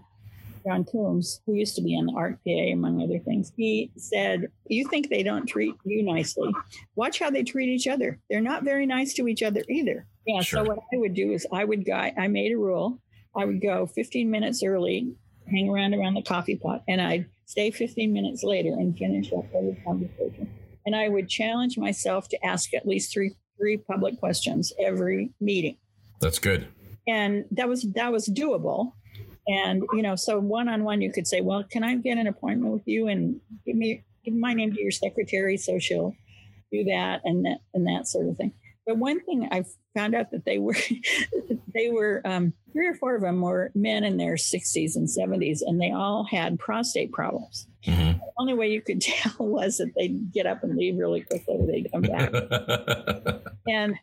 John 0.66 0.86
Coombs, 0.86 1.42
who 1.46 1.54
used 1.54 1.76
to 1.76 1.82
be 1.82 1.98
on 1.98 2.06
the 2.06 2.14
ARC-PA, 2.14 2.72
among 2.72 3.02
other 3.02 3.20
things, 3.20 3.52
he 3.58 3.92
said, 3.98 4.48
You 4.68 4.88
think 4.88 5.10
they 5.10 5.24
don't 5.24 5.46
treat 5.46 5.76
you 5.84 6.04
nicely? 6.04 6.54
Watch 6.96 7.20
how 7.20 7.30
they 7.30 7.44
treat 7.44 7.70
each 7.70 7.88
other. 7.88 8.20
They're 8.30 8.42
not 8.42 8.64
very 8.64 8.86
nice 8.86 9.14
to 9.16 9.28
each 9.28 9.44
other 9.44 9.64
either. 9.70 10.08
Yeah. 10.26 10.42
Sure. 10.42 10.64
So 10.64 10.70
what 10.70 10.80
I 10.94 10.98
would 10.98 11.14
do 11.14 11.34
is 11.34 11.46
I 11.52 11.66
would 11.66 11.86
go, 11.86 11.94
I 11.94 12.28
made 12.30 12.54
a 12.54 12.58
rule. 12.58 13.00
I 13.36 13.46
would 13.46 13.62
go 13.62 13.88
15 13.88 14.30
minutes 14.30 14.64
early 14.64 15.16
hang 15.50 15.70
around 15.70 15.94
around 15.94 16.14
the 16.14 16.22
coffee 16.22 16.56
pot, 16.56 16.84
and 16.88 17.02
I'd 17.02 17.26
stay 17.46 17.72
15 17.72 18.14
minutes 18.14 18.44
later 18.44 18.70
and 18.70 18.98
finish 18.98 19.32
up 19.34 19.46
every 19.56 19.82
conversation. 19.86 20.50
And 20.86 20.96
I 20.96 21.10
would 21.10 21.30
challenge 21.30 21.78
myself 21.78 22.28
to 22.30 22.46
ask 22.46 22.74
at 22.74 22.88
least 22.88 23.14
three 23.14 23.36
three 23.58 23.78
public 23.78 24.20
questions 24.20 24.74
every 24.80 25.32
meeting. 25.40 25.78
That's 26.20 26.40
good. 26.40 26.68
And 27.08 27.46
that 27.52 27.70
was 27.70 27.86
that 27.96 28.12
was 28.12 28.28
doable. 28.28 28.94
And 29.48 29.84
you 29.94 30.02
know, 30.02 30.16
so 30.16 30.40
one 30.40 30.70
on 30.70 30.84
one, 30.84 31.02
you 31.02 31.12
could 31.12 31.28
say, 31.28 31.42
"Well, 31.42 31.64
can 31.64 31.84
I 31.84 31.96
get 31.96 32.18
an 32.18 32.28
appointment 32.28 32.74
with 32.74 32.84
you 32.86 33.08
and 33.08 33.40
give 33.66 33.76
me 33.76 34.04
give 34.24 34.34
my 34.34 34.54
name 34.54 34.74
to 34.74 34.82
your 34.82 34.92
secretary 34.92 35.58
so 35.58 35.80
she'll 35.80 36.14
do 36.72 36.86
that 36.86 37.22
and 37.26 37.46
that 37.46 37.60
and 37.74 37.86
that 37.88 38.08
sort 38.08 38.28
of 38.28 38.38
thing." 38.38 38.54
But 38.86 38.98
one 38.98 39.22
thing 39.22 39.48
I 39.52 39.64
found 39.96 40.16
out 40.16 40.32
that 40.32 40.46
they 40.46 40.60
were 40.60 40.76
they 41.74 41.90
were 41.90 42.22
um, 42.26 42.54
three 42.72 42.88
or 42.88 42.96
four 42.96 43.16
of 43.16 43.22
them 43.22 43.42
were 43.42 43.72
men 43.76 44.04
in 44.04 44.18
their 44.18 44.36
60s 44.36 44.96
and 44.96 45.08
70s, 45.08 45.60
and 45.66 45.80
they 45.80 45.92
all 45.92 46.26
had 46.30 46.60
prostate 46.60 47.12
problems. 47.12 47.68
Mm-hmm. 47.86 48.20
The 48.20 48.32
only 48.38 48.54
way 48.54 48.72
you 48.72 48.82
could 48.82 49.02
tell 49.02 49.48
was 49.48 49.78
that 49.78 49.94
they'd 49.96 50.32
get 50.32 50.46
up 50.46 50.64
and 50.64 50.76
leave 50.76 50.98
really 50.98 51.22
quickly, 51.22 51.58
they'd 51.66 51.92
come 51.92 52.02
back. 52.02 52.32
and 53.68 53.96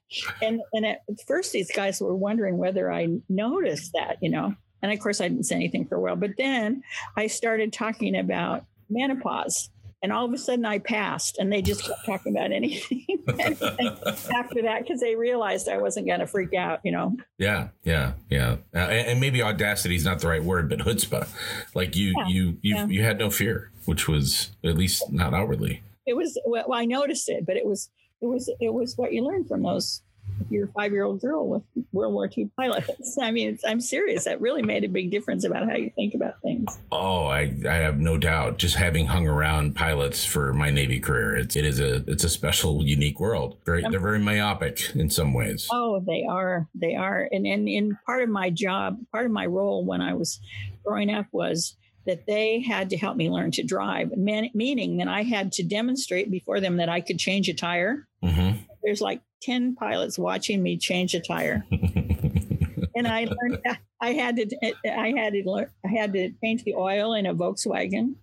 and 0.43 0.61
and 0.73 0.87
at 0.87 1.01
first, 1.27 1.53
these 1.53 1.71
guys 1.71 2.01
were 2.01 2.17
wondering 2.17 2.57
whether 2.57 2.91
I 2.91 3.09
noticed 3.29 3.93
that, 3.95 4.19
you 4.21 4.31
know. 4.31 4.55
And 4.83 4.93
of 4.93 4.99
course, 4.99 5.21
I 5.21 5.29
didn't 5.29 5.45
say 5.45 5.57
anything 5.57 5.87
for 5.87 5.97
a 5.97 6.01
while. 6.01 6.17
But 6.17 6.33
then 6.39 6.83
I 7.17 7.27
started 7.27 7.73
talking 7.73 8.17
about 8.17 8.65
menopause 8.89 9.71
and 10.03 10.13
all 10.13 10.25
of 10.25 10.33
a 10.33 10.39
sudden 10.39 10.65
I 10.65 10.79
passed 10.79 11.39
and 11.39 11.53
they 11.53 11.61
just 11.61 11.85
kept 11.85 12.07
talking 12.07 12.35
about 12.35 12.53
anything, 12.53 13.05
after 13.29 14.63
that 14.63 14.83
because 14.83 15.01
they 15.01 15.15
realized 15.15 15.69
I 15.69 15.77
wasn't 15.77 16.07
going 16.07 16.21
to 16.21 16.27
freak 16.27 16.55
out, 16.55 16.81
you 16.85 16.93
know. 16.93 17.17
Yeah, 17.39 17.69
yeah, 17.85 18.13
yeah. 18.31 18.57
Uh, 18.75 18.79
and, 18.79 19.09
and, 19.09 19.21
maybe 19.21 19.43
audacity 19.43 19.97
is 19.97 20.05
not 20.05 20.21
the 20.21 20.29
right 20.29 20.43
word, 20.43 20.71
but 20.71 20.79
chutzpah. 20.79 21.29
Like 21.75 21.97
you, 21.97 22.15
yeah, 22.17 22.29
you, 22.29 22.59
you, 22.63 22.77
yeah. 22.77 22.87
you 22.87 23.03
had 23.03 23.19
no 23.19 23.31
fear, 23.31 23.71
which 23.85 24.09
was 24.09 24.51
at 24.65 24.77
least 24.77 25.13
not 25.13 25.35
outwardly. 25.35 25.83
It 26.07 26.17
was 26.17 26.41
well, 26.47 26.73
I 26.73 26.87
noticed 26.87 27.29
it, 27.29 27.45
but 27.45 27.57
it 27.57 27.67
was 27.67 27.91
it 28.23 28.27
was 28.27 28.51
it 28.61 28.73
was 28.73 28.97
what 28.97 29.13
you 29.13 29.23
learned 29.23 29.49
from 29.49 29.63
those 29.63 30.03
your 30.49 30.69
five 30.69 30.93
year 30.93 31.05
old 31.05 31.21
girl 31.21 31.49
with 31.49 31.63
World 31.93 32.15
War 32.15 32.31
II 32.37 32.51
pilots. 32.57 33.19
I 33.21 33.31
mean, 33.31 33.59
I'm 33.67 33.81
serious. 33.81 34.25
That 34.25 34.41
really 34.41 34.63
made 34.63 34.85
a 34.85 34.89
big 34.89 35.11
difference 35.11 35.45
about 35.45 35.69
how 35.69 35.77
you 35.77 35.91
think 35.95 36.15
about 36.15 36.41
things. 36.43 36.79
Oh, 36.91 37.27
I, 37.27 37.55
I 37.69 37.75
have 37.75 37.99
no 37.99 38.17
doubt. 38.17 38.59
Just 38.59 38.77
having 38.77 39.07
hung 39.07 39.27
around 39.27 39.75
pilots 39.75 40.25
for 40.25 40.53
my 40.53 40.71
Navy 40.71 41.01
career, 41.01 41.37
it's, 41.37 41.57
it 41.57 41.65
is 41.65 41.81
a 41.81 42.05
it's 42.07 42.25
a 42.25 42.29
special, 42.29 42.85
unique 42.85 43.21
world. 43.21 43.59
Very, 43.65 43.83
they're 43.83 44.01
very 44.01 44.19
myopic 44.19 44.95
in 44.95 45.11
some 45.11 45.35
ways. 45.35 45.69
Oh, 45.71 46.03
they 46.07 46.25
are. 46.29 46.69
They 46.75 46.95
are. 46.95 47.29
And, 47.31 47.47
and 47.47 47.69
in 47.69 47.99
part 48.07 48.23
of 48.23 48.29
my 48.29 48.51
job, 48.51 48.99
part 49.13 49.27
of 49.27 49.33
my 49.33 49.47
role 49.47 49.85
when 49.85 50.01
I 50.01 50.15
was 50.15 50.41
growing 50.85 51.11
up 51.11 51.27
was 51.33 51.77
that 52.07 52.27
they 52.27 52.61
had 52.61 52.91
to 52.91 52.97
help 52.97 53.17
me 53.17 53.31
learn 53.31 53.51
to 53.53 53.63
drive, 53.63 54.17
meaning 54.17 54.97
that 54.99 55.09
I 55.09 55.23
had 55.23 55.53
to 55.53 55.63
demonstrate 55.63 56.31
before 56.31 56.61
them 56.61 56.79
that 56.79 56.89
I 56.89 57.01
could 57.01 57.19
change 57.19 57.49
a 57.49 57.55
tire. 57.55 58.07
Mm-hmm. 58.25 58.63
There's 58.83 59.01
like 59.01 59.21
10 59.43 59.75
pilots 59.75 60.19
watching 60.19 60.63
me 60.63 60.77
change 60.77 61.15
a 61.15 61.21
tire. 61.21 61.65
and 61.71 63.07
I 63.07 63.25
learned 63.25 63.63
I 64.01 64.13
had 64.13 64.37
to 64.37 64.75
I 64.87 65.13
had 65.17 65.33
to 65.33 65.43
learn 65.47 65.71
I 65.85 65.89
had 65.89 66.13
to 66.13 66.31
change 66.43 66.65
the 66.65 66.75
oil 66.75 67.15
in 67.15 67.27
a 67.27 67.35
Volkswagen. 67.35 68.15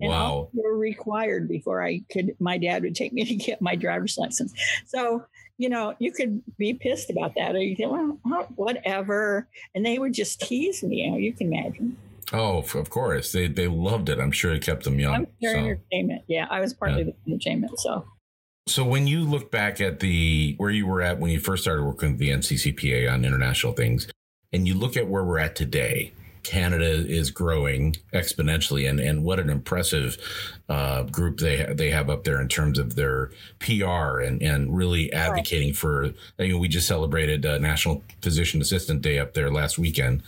And 0.00 0.10
wow. 0.10 0.48
were 0.54 0.76
required 0.76 1.48
before 1.48 1.82
I 1.82 2.02
could 2.10 2.36
my 2.38 2.56
dad 2.58 2.82
would 2.82 2.94
take 2.94 3.12
me 3.12 3.24
to 3.26 3.34
get 3.34 3.60
my 3.60 3.74
driver's 3.74 4.16
license. 4.16 4.52
So, 4.86 5.24
you 5.56 5.68
know, 5.68 5.94
you 5.98 6.12
could 6.12 6.42
be 6.56 6.74
pissed 6.74 7.10
about 7.10 7.34
that 7.36 7.56
or 7.56 7.60
you 7.60 7.74
think, 7.74 7.92
well, 7.92 8.46
whatever. 8.54 9.48
And 9.74 9.84
they 9.84 9.98
would 9.98 10.14
just 10.14 10.40
tease 10.40 10.82
me, 10.82 11.02
you 11.02 11.10
know, 11.10 11.16
you 11.16 11.32
can 11.32 11.52
imagine. 11.52 11.96
Oh, 12.32 12.58
of 12.58 12.90
course. 12.90 13.32
They 13.32 13.48
they 13.48 13.68
loved 13.68 14.08
it. 14.08 14.20
I'm 14.20 14.32
sure 14.32 14.52
it 14.52 14.62
kept 14.62 14.84
them 14.84 14.98
young. 15.00 15.14
I'm 15.14 15.26
so. 15.42 15.48
entertainment. 15.48 16.22
Yeah, 16.28 16.46
I 16.50 16.60
was 16.60 16.74
partly 16.74 17.04
yeah. 17.04 17.12
the 17.24 17.32
entertainment. 17.32 17.80
So 17.80 18.06
so 18.68 18.84
when 18.84 19.06
you 19.06 19.20
look 19.20 19.50
back 19.50 19.80
at 19.80 20.00
the 20.00 20.54
where 20.58 20.70
you 20.70 20.86
were 20.86 21.02
at 21.02 21.18
when 21.18 21.30
you 21.30 21.40
first 21.40 21.62
started 21.62 21.84
working 21.84 22.10
with 22.10 22.18
the 22.18 22.30
NCCPA 22.30 23.12
on 23.12 23.24
international 23.24 23.72
things, 23.72 24.08
and 24.52 24.66
you 24.66 24.74
look 24.74 24.96
at 24.96 25.08
where 25.08 25.24
we're 25.24 25.38
at 25.38 25.56
today, 25.56 26.12
Canada 26.42 26.86
is 26.86 27.30
growing 27.30 27.96
exponentially, 28.12 28.88
and 28.88 29.00
and 29.00 29.24
what 29.24 29.38
an 29.38 29.50
impressive 29.50 30.16
uh, 30.68 31.02
group 31.04 31.38
they 31.38 31.72
they 31.74 31.90
have 31.90 32.10
up 32.10 32.24
there 32.24 32.40
in 32.40 32.48
terms 32.48 32.78
of 32.78 32.94
their 32.94 33.30
PR 33.58 34.20
and 34.20 34.42
and 34.42 34.76
really 34.76 35.12
advocating 35.12 35.72
for. 35.72 36.12
I 36.38 36.42
mean, 36.42 36.58
we 36.58 36.68
just 36.68 36.88
celebrated 36.88 37.44
uh, 37.44 37.58
National 37.58 38.02
Physician 38.22 38.60
Assistant 38.60 39.02
Day 39.02 39.18
up 39.18 39.34
there 39.34 39.50
last 39.50 39.78
weekend. 39.78 40.22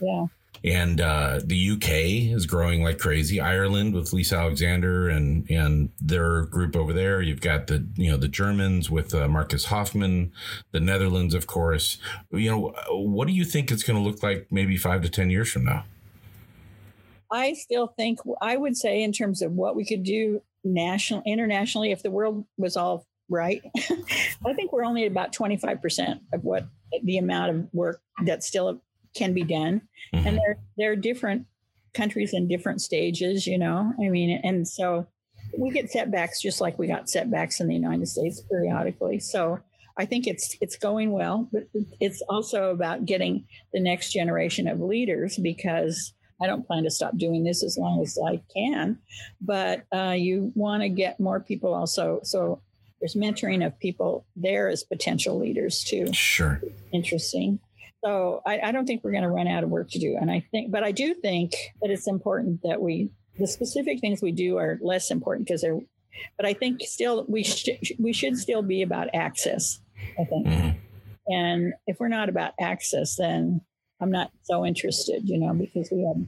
Yeah 0.00 0.26
and 0.64 0.98
uh, 0.98 1.40
the 1.44 1.70
UK 1.72 2.32
is 2.34 2.46
growing 2.46 2.82
like 2.82 2.98
crazy. 2.98 3.38
Ireland 3.38 3.94
with 3.94 4.14
Lisa 4.14 4.36
Alexander 4.36 5.08
and 5.08 5.48
and 5.50 5.90
their 6.00 6.42
group 6.46 6.74
over 6.74 6.92
there. 6.92 7.20
You've 7.20 7.42
got 7.42 7.66
the 7.66 7.86
you 7.96 8.10
know 8.10 8.16
the 8.16 8.28
Germans 8.28 8.90
with 8.90 9.14
uh, 9.14 9.28
Marcus 9.28 9.66
Hoffman, 9.66 10.32
the 10.72 10.80
Netherlands, 10.80 11.34
of 11.34 11.46
course. 11.46 11.98
You 12.32 12.50
know, 12.50 12.74
what 12.90 13.28
do 13.28 13.34
you 13.34 13.44
think 13.44 13.70
it's 13.70 13.82
going 13.82 14.02
to 14.02 14.08
look 14.08 14.22
like 14.22 14.46
maybe 14.50 14.78
five 14.78 15.02
to 15.02 15.10
ten 15.10 15.28
years 15.28 15.50
from 15.52 15.64
now? 15.64 15.84
I 17.30 17.52
still 17.52 17.88
think 17.88 18.20
I 18.40 18.56
would 18.56 18.76
say 18.76 19.02
in 19.02 19.12
terms 19.12 19.42
of 19.42 19.52
what 19.52 19.76
we 19.76 19.84
could 19.84 20.02
do 20.02 20.40
national 20.64 21.22
internationally 21.26 21.92
if 21.92 22.02
the 22.02 22.10
world 22.10 22.46
was 22.56 22.76
all 22.76 23.06
right. 23.28 23.62
I 24.46 24.52
think 24.54 24.72
we're 24.72 24.84
only 24.84 25.06
about 25.06 25.32
25% 25.32 26.20
of 26.32 26.44
what 26.44 26.66
the 27.02 27.18
amount 27.18 27.50
of 27.50 27.68
work 27.72 28.00
that's 28.24 28.46
still 28.46 28.80
can 29.14 29.32
be 29.32 29.44
done. 29.44 29.82
Mm-hmm. 30.14 30.26
And 30.26 30.38
there, 30.38 30.58
there 30.76 30.92
are 30.92 30.96
different 30.96 31.46
countries 31.94 32.34
in 32.34 32.48
different 32.48 32.80
stages, 32.80 33.46
you 33.46 33.58
know. 33.58 33.92
I 33.98 34.08
mean, 34.08 34.40
and 34.42 34.66
so 34.66 35.06
we 35.56 35.70
get 35.70 35.90
setbacks 35.90 36.40
just 36.40 36.60
like 36.60 36.78
we 36.78 36.86
got 36.86 37.08
setbacks 37.08 37.60
in 37.60 37.68
the 37.68 37.74
United 37.74 38.06
States 38.08 38.42
periodically. 38.50 39.20
So 39.20 39.60
I 39.96 40.04
think 40.04 40.26
it's 40.26 40.56
it's 40.60 40.76
going 40.76 41.12
well, 41.12 41.48
but 41.52 41.64
it's 42.00 42.20
also 42.28 42.70
about 42.70 43.06
getting 43.06 43.46
the 43.72 43.80
next 43.80 44.12
generation 44.12 44.66
of 44.66 44.80
leaders 44.80 45.38
because 45.38 46.12
I 46.42 46.46
don't 46.46 46.66
plan 46.66 46.82
to 46.82 46.90
stop 46.90 47.16
doing 47.16 47.44
this 47.44 47.62
as 47.62 47.78
long 47.78 48.02
as 48.02 48.18
I 48.26 48.42
can. 48.54 48.98
But 49.40 49.84
uh, 49.94 50.14
you 50.18 50.52
want 50.56 50.82
to 50.82 50.88
get 50.88 51.20
more 51.20 51.38
people 51.40 51.72
also. 51.72 52.20
So 52.24 52.60
there's 53.00 53.14
mentoring 53.14 53.64
of 53.64 53.78
people 53.78 54.26
there 54.34 54.68
as 54.68 54.82
potential 54.82 55.38
leaders 55.38 55.84
too. 55.84 56.12
Sure. 56.12 56.60
Interesting. 56.92 57.60
So 58.04 58.42
I, 58.46 58.60
I 58.60 58.72
don't 58.72 58.84
think 58.84 59.02
we're 59.02 59.12
going 59.12 59.22
to 59.22 59.30
run 59.30 59.48
out 59.48 59.64
of 59.64 59.70
work 59.70 59.90
to 59.90 59.98
do. 59.98 60.18
And 60.20 60.30
I 60.30 60.44
think, 60.50 60.70
but 60.70 60.84
I 60.84 60.92
do 60.92 61.14
think 61.14 61.52
that 61.80 61.90
it's 61.90 62.06
important 62.06 62.60
that 62.62 62.82
we, 62.82 63.10
the 63.38 63.46
specific 63.46 64.00
things 64.00 64.20
we 64.20 64.32
do 64.32 64.58
are 64.58 64.78
less 64.82 65.10
important 65.10 65.46
because 65.46 65.62
they're, 65.62 65.80
but 66.36 66.46
I 66.46 66.52
think 66.52 66.82
still 66.82 67.24
we 67.28 67.42
should, 67.42 67.78
we 67.98 68.12
should 68.12 68.36
still 68.36 68.62
be 68.62 68.82
about 68.82 69.08
access, 69.14 69.80
I 70.20 70.24
think. 70.24 70.46
Mm-hmm. 70.46 71.32
And 71.32 71.72
if 71.86 71.96
we're 71.98 72.08
not 72.08 72.28
about 72.28 72.52
access, 72.60 73.16
then 73.16 73.62
I'm 74.00 74.10
not 74.10 74.30
so 74.42 74.66
interested, 74.66 75.26
you 75.26 75.38
know, 75.38 75.54
because 75.54 75.88
we 75.90 76.02
have, 76.02 76.26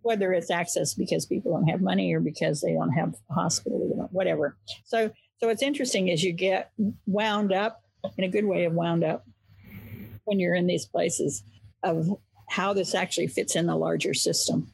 whether 0.00 0.32
it's 0.32 0.50
access 0.50 0.94
because 0.94 1.26
people 1.26 1.52
don't 1.52 1.68
have 1.68 1.82
money 1.82 2.14
or 2.14 2.20
because 2.20 2.62
they 2.62 2.72
don't 2.72 2.92
have 2.92 3.14
a 3.30 3.34
hospital, 3.34 3.92
or 3.98 4.08
whatever. 4.12 4.56
So, 4.86 5.10
so 5.38 5.46
what's 5.46 5.62
interesting 5.62 6.08
is 6.08 6.24
you 6.24 6.32
get 6.32 6.72
wound 7.06 7.52
up 7.52 7.82
in 8.16 8.24
a 8.24 8.28
good 8.28 8.46
way 8.46 8.64
of 8.64 8.72
wound 8.72 9.04
up 9.04 9.26
when 10.30 10.38
you're 10.38 10.54
in 10.54 10.68
these 10.68 10.86
places 10.86 11.42
of 11.82 12.08
how 12.48 12.72
this 12.72 12.94
actually 12.94 13.26
fits 13.26 13.56
in 13.56 13.66
the 13.66 13.74
larger 13.74 14.14
system. 14.14 14.70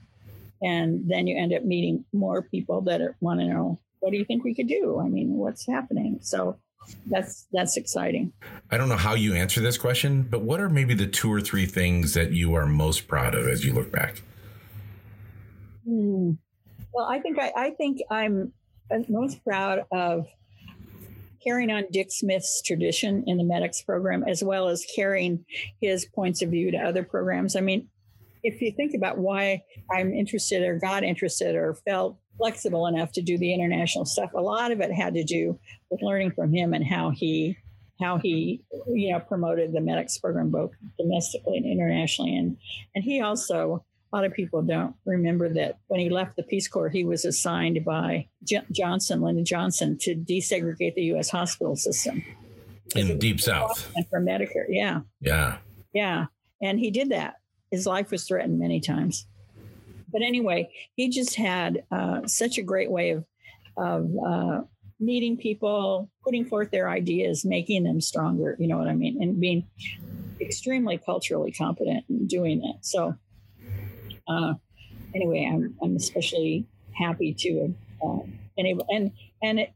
And 0.60 1.08
then 1.08 1.26
you 1.26 1.34
end 1.34 1.54
up 1.54 1.64
meeting 1.64 2.04
more 2.12 2.42
people 2.42 2.82
that 2.82 3.00
want 3.20 3.40
to 3.40 3.46
know, 3.46 3.80
what 4.00 4.10
do 4.10 4.18
you 4.18 4.24
think 4.26 4.44
we 4.44 4.54
could 4.54 4.68
do? 4.68 5.00
I 5.00 5.08
mean, 5.08 5.30
what's 5.32 5.66
happening? 5.66 6.18
So 6.20 6.58
that's 7.06 7.46
that's 7.52 7.78
exciting. 7.78 8.32
I 8.70 8.76
don't 8.76 8.90
know 8.90 8.98
how 8.98 9.14
you 9.14 9.34
answer 9.34 9.60
this 9.62 9.78
question, 9.78 10.22
but 10.22 10.42
what 10.42 10.60
are 10.60 10.68
maybe 10.68 10.92
the 10.92 11.06
two 11.06 11.32
or 11.32 11.40
three 11.40 11.66
things 11.66 12.12
that 12.12 12.32
you 12.32 12.54
are 12.54 12.66
most 12.66 13.08
proud 13.08 13.34
of 13.34 13.48
as 13.48 13.64
you 13.64 13.72
look 13.72 13.90
back? 13.90 14.22
Hmm. 15.86 16.32
Well, 16.92 17.06
I 17.06 17.18
think 17.20 17.38
I, 17.38 17.52
I 17.56 17.70
think 17.70 18.02
I'm 18.10 18.52
most 19.08 19.42
proud 19.42 19.84
of 19.90 20.26
carrying 21.46 21.70
on 21.70 21.84
Dick 21.92 22.10
Smith's 22.10 22.62
tradition 22.62 23.24
in 23.26 23.36
the 23.36 23.44
MEDEX 23.44 23.84
program, 23.84 24.24
as 24.24 24.42
well 24.42 24.68
as 24.68 24.86
carrying 24.94 25.44
his 25.80 26.06
points 26.06 26.42
of 26.42 26.50
view 26.50 26.70
to 26.70 26.78
other 26.78 27.02
programs. 27.02 27.56
I 27.56 27.60
mean, 27.60 27.88
if 28.42 28.60
you 28.60 28.72
think 28.72 28.94
about 28.94 29.18
why 29.18 29.62
I'm 29.90 30.12
interested 30.12 30.62
or 30.62 30.78
got 30.78 31.04
interested 31.04 31.54
or 31.54 31.74
felt 31.86 32.16
flexible 32.38 32.86
enough 32.86 33.12
to 33.12 33.22
do 33.22 33.38
the 33.38 33.52
international 33.52 34.04
stuff, 34.04 34.30
a 34.34 34.40
lot 34.40 34.72
of 34.72 34.80
it 34.80 34.92
had 34.92 35.14
to 35.14 35.24
do 35.24 35.58
with 35.90 36.02
learning 36.02 36.32
from 36.32 36.52
him 36.52 36.74
and 36.74 36.84
how 36.84 37.10
he 37.10 37.56
how 38.00 38.18
he 38.18 38.62
you 38.88 39.10
know 39.10 39.20
promoted 39.20 39.72
the 39.72 39.80
MEDEX 39.80 40.20
program 40.20 40.50
both 40.50 40.70
domestically 40.98 41.56
and 41.56 41.64
internationally 41.64 42.36
and 42.36 42.56
and 42.94 43.02
he 43.02 43.22
also 43.22 43.82
a 44.16 44.18
lot 44.18 44.24
of 44.24 44.32
people 44.32 44.62
don't 44.62 44.94
remember 45.04 45.48
that 45.48 45.78
when 45.88 46.00
he 46.00 46.08
left 46.08 46.36
the 46.36 46.42
Peace 46.42 46.68
Corps, 46.68 46.88
he 46.88 47.04
was 47.04 47.24
assigned 47.24 47.84
by 47.84 48.28
J- 48.44 48.64
Johnson, 48.70 49.20
Lyndon 49.20 49.44
Johnson, 49.44 49.98
to 50.00 50.14
desegregate 50.14 50.94
the 50.94 51.02
U.S. 51.02 51.28
hospital 51.28 51.76
system 51.76 52.24
in 52.94 53.08
the 53.08 53.14
Deep 53.14 53.40
South 53.40 53.92
for 54.08 54.20
Medicare. 54.20 54.66
Yeah, 54.68 55.00
yeah, 55.20 55.58
yeah, 55.92 56.26
and 56.62 56.78
he 56.78 56.90
did 56.90 57.10
that. 57.10 57.34
His 57.70 57.86
life 57.86 58.10
was 58.10 58.24
threatened 58.24 58.58
many 58.58 58.80
times, 58.80 59.26
but 60.10 60.22
anyway, 60.22 60.70
he 60.94 61.10
just 61.10 61.34
had 61.34 61.84
uh, 61.90 62.26
such 62.26 62.56
a 62.56 62.62
great 62.62 62.90
way 62.90 63.10
of 63.10 63.24
of 63.76 64.08
uh, 64.26 64.60
meeting 64.98 65.36
people, 65.36 66.08
putting 66.24 66.46
forth 66.46 66.70
their 66.70 66.88
ideas, 66.88 67.44
making 67.44 67.82
them 67.82 68.00
stronger. 68.00 68.56
You 68.58 68.68
know 68.68 68.78
what 68.78 68.88
I 68.88 68.94
mean, 68.94 69.22
and 69.22 69.38
being 69.38 69.66
extremely 70.40 70.96
culturally 70.96 71.52
competent 71.52 72.04
in 72.08 72.26
doing 72.26 72.60
that. 72.60 72.78
So, 72.80 73.14
uh, 74.28 74.54
anyway, 75.14 75.48
I'm 75.50 75.74
I'm 75.82 75.96
especially 75.96 76.66
happy 76.92 77.34
to 77.34 77.60
have 77.60 77.74
uh, 78.02 78.22
been 78.56 78.66
able 78.66 78.86
and 78.88 79.12
and 79.42 79.60
it, 79.60 79.74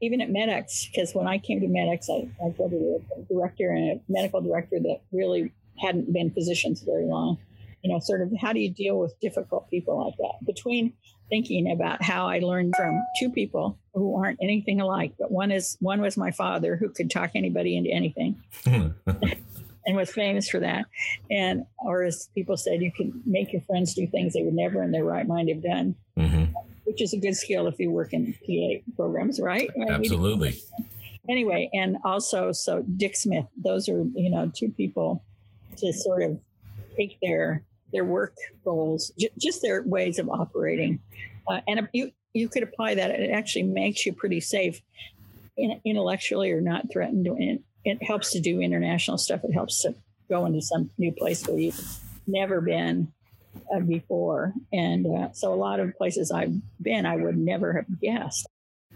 even 0.00 0.20
at 0.20 0.28
MEDEX, 0.28 0.90
because 0.90 1.14
when 1.14 1.26
I 1.26 1.38
came 1.38 1.60
to 1.60 1.66
MEDEX, 1.66 2.10
I, 2.10 2.28
I 2.44 2.50
go 2.50 2.68
to 2.68 3.00
a 3.16 3.22
director 3.32 3.70
and 3.70 3.92
a 3.92 4.00
medical 4.08 4.40
director 4.40 4.78
that 4.78 5.00
really 5.12 5.52
hadn't 5.78 6.12
been 6.12 6.30
physicians 6.30 6.82
very 6.82 7.06
long. 7.06 7.38
You 7.82 7.92
know, 7.92 7.98
sort 7.98 8.20
of 8.20 8.32
how 8.38 8.52
do 8.52 8.60
you 8.60 8.70
deal 8.70 8.98
with 8.98 9.18
difficult 9.20 9.70
people 9.70 10.04
like 10.04 10.16
that? 10.18 10.46
Between 10.46 10.92
thinking 11.30 11.70
about 11.70 12.02
how 12.02 12.26
I 12.26 12.40
learned 12.40 12.74
from 12.76 13.00
two 13.18 13.30
people 13.30 13.78
who 13.94 14.22
aren't 14.22 14.38
anything 14.42 14.80
alike, 14.80 15.12
but 15.18 15.30
one 15.30 15.50
is 15.50 15.76
one 15.80 16.00
was 16.00 16.16
my 16.16 16.30
father 16.30 16.76
who 16.76 16.90
could 16.90 17.10
talk 17.10 17.30
anybody 17.34 17.76
into 17.76 17.90
anything. 17.90 18.42
and 19.90 19.98
was 19.98 20.10
famous 20.10 20.48
for 20.48 20.60
that. 20.60 20.86
And 21.30 21.64
or 21.78 22.02
as 22.04 22.28
people 22.34 22.56
said, 22.56 22.80
you 22.80 22.92
can 22.92 23.22
make 23.26 23.52
your 23.52 23.62
friends 23.62 23.94
do 23.94 24.06
things 24.06 24.32
they 24.32 24.42
would 24.42 24.54
never 24.54 24.82
in 24.82 24.92
their 24.92 25.04
right 25.04 25.26
mind 25.26 25.48
have 25.48 25.62
done. 25.62 25.94
Mm-hmm 26.18 26.54
which 26.90 27.00
is 27.00 27.12
a 27.12 27.16
good 27.16 27.36
skill 27.36 27.68
if 27.68 27.78
you 27.78 27.88
work 27.88 28.12
in 28.12 28.34
PA 28.44 28.92
programs, 28.96 29.38
right? 29.38 29.70
Absolutely. 29.88 30.60
Anyway, 31.28 31.70
and 31.72 31.96
also, 32.04 32.50
so 32.50 32.82
Dick 32.96 33.14
Smith, 33.14 33.46
those 33.62 33.88
are, 33.88 34.02
you 34.14 34.28
know, 34.28 34.50
two 34.52 34.70
people 34.70 35.22
to 35.76 35.92
sort 35.92 36.24
of 36.24 36.40
take 36.96 37.16
their 37.22 37.62
their 37.92 38.04
work 38.04 38.34
goals, 38.64 39.12
j- 39.18 39.30
just 39.38 39.62
their 39.62 39.82
ways 39.82 40.18
of 40.18 40.28
operating. 40.28 40.98
Uh, 41.48 41.60
and 41.68 41.88
you, 41.92 42.10
you 42.34 42.48
could 42.48 42.64
apply 42.64 42.96
that. 42.96 43.10
It 43.10 43.30
actually 43.30 43.64
makes 43.64 44.04
you 44.04 44.12
pretty 44.12 44.40
safe 44.40 44.80
in, 45.56 45.80
intellectually 45.84 46.50
or 46.50 46.60
not 46.60 46.90
threatened. 46.92 47.26
And 47.26 47.60
it 47.84 48.02
helps 48.02 48.32
to 48.32 48.40
do 48.40 48.60
international 48.60 49.18
stuff. 49.18 49.44
It 49.44 49.52
helps 49.52 49.82
to 49.82 49.94
go 50.28 50.46
into 50.46 50.62
some 50.62 50.90
new 50.98 51.12
place 51.12 51.46
where 51.46 51.58
you've 51.58 51.80
never 52.26 52.60
been 52.60 53.12
uh, 53.74 53.80
before. 53.80 54.52
And 54.72 55.06
uh, 55.06 55.32
so 55.32 55.52
a 55.52 55.56
lot 55.56 55.80
of 55.80 55.96
places 55.96 56.30
I've 56.30 56.54
been, 56.80 57.06
I 57.06 57.16
would 57.16 57.36
never 57.36 57.72
have 57.74 58.00
guessed. 58.00 58.46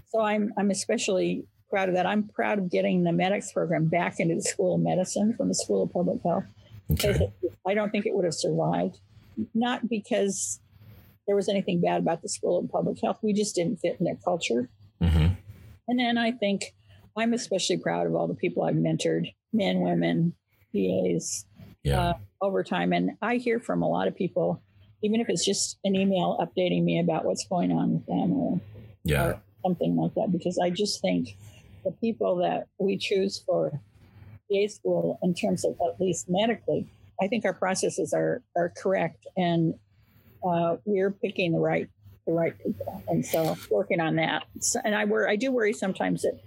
So 0.09 0.20
I'm, 0.20 0.53
I'm 0.57 0.70
especially 0.70 1.47
proud 1.70 1.89
of 1.89 1.97
that. 1.97 2.07
I'm 2.07 2.28
proud 2.28 2.59
of 2.59 2.70
getting 2.70 3.03
the 3.03 3.11
MEDEX 3.11 3.53
program 3.53 3.87
back 3.87 4.20
into 4.20 4.37
the 4.37 4.43
School 4.43 4.76
of 4.76 4.80
Medicine 4.80 5.35
from 5.35 5.49
the 5.49 5.55
School 5.55 5.82
of 5.82 5.93
Public 5.93 6.22
Health. 6.22 6.45
Okay. 6.93 7.32
I 7.66 7.74
don't 7.74 7.91
think 7.91 8.07
it 8.07 8.14
would 8.14 8.24
have 8.24 8.35
survived, 8.35 9.01
not 9.55 9.89
because 9.89 10.61
there 11.26 11.35
was 11.35 11.49
anything 11.49 11.80
bad 11.80 12.03
about 12.03 12.22
the 12.22 12.28
School 12.28 12.59
of 12.59 12.70
Public 12.70 13.01
Health. 13.03 13.18
We 13.22 13.32
just 13.32 13.55
didn't 13.55 13.80
fit 13.80 13.97
in 13.99 14.05
their 14.05 14.18
culture. 14.24 14.68
Mm-hmm. 15.03 15.35
And 15.89 15.99
then 15.99 16.18
I 16.18 16.30
think 16.30 16.74
I'm 17.16 17.32
especially 17.32 17.78
proud 17.78 18.06
of 18.06 18.14
all 18.14 18.26
the 18.26 18.34
people 18.34 18.64
I've 18.64 18.74
mentored 18.74 19.32
men, 19.52 19.80
women, 19.80 20.34
PAs, 20.72 21.46
yeah. 21.82 22.00
uh, 22.00 22.14
over 22.40 22.64
time. 22.64 22.92
And 22.92 23.12
I 23.22 23.36
hear 23.36 23.60
from 23.60 23.82
a 23.82 23.88
lot 23.88 24.08
of 24.08 24.16
people, 24.16 24.62
even 25.02 25.20
if 25.20 25.28
it's 25.28 25.44
just 25.44 25.78
an 25.84 25.94
email 25.94 26.38
updating 26.40 26.82
me 26.84 26.98
about 26.98 27.24
what's 27.24 27.46
going 27.46 27.72
on 27.72 27.94
with 27.94 28.06
them 28.06 28.32
or, 28.32 28.60
yeah. 29.04 29.24
or 29.24 29.42
something 29.64 29.96
like 29.96 30.14
that, 30.14 30.32
because 30.32 30.58
I 30.58 30.70
just 30.70 31.00
think 31.00 31.36
the 31.84 31.92
people 31.92 32.36
that 32.36 32.66
we 32.78 32.96
choose 32.96 33.42
for 33.46 33.80
PA 34.50 34.66
school, 34.68 35.18
in 35.22 35.34
terms 35.34 35.64
of 35.64 35.76
at 35.86 36.00
least 36.00 36.26
medically, 36.28 36.86
I 37.20 37.28
think 37.28 37.44
our 37.44 37.54
processes 37.54 38.12
are 38.12 38.42
are 38.56 38.72
correct, 38.76 39.26
and 39.36 39.74
uh, 40.46 40.76
we're 40.84 41.12
picking 41.12 41.52
the 41.52 41.60
right 41.60 41.88
the 42.26 42.32
right 42.32 42.58
people, 42.58 43.02
and 43.06 43.24
so 43.24 43.56
working 43.70 44.00
on 44.00 44.16
that. 44.16 44.44
So, 44.60 44.80
and 44.84 44.94
I 44.94 45.04
worry, 45.04 45.30
I 45.30 45.36
do 45.36 45.52
worry 45.52 45.72
sometimes 45.72 46.22
that 46.22 46.40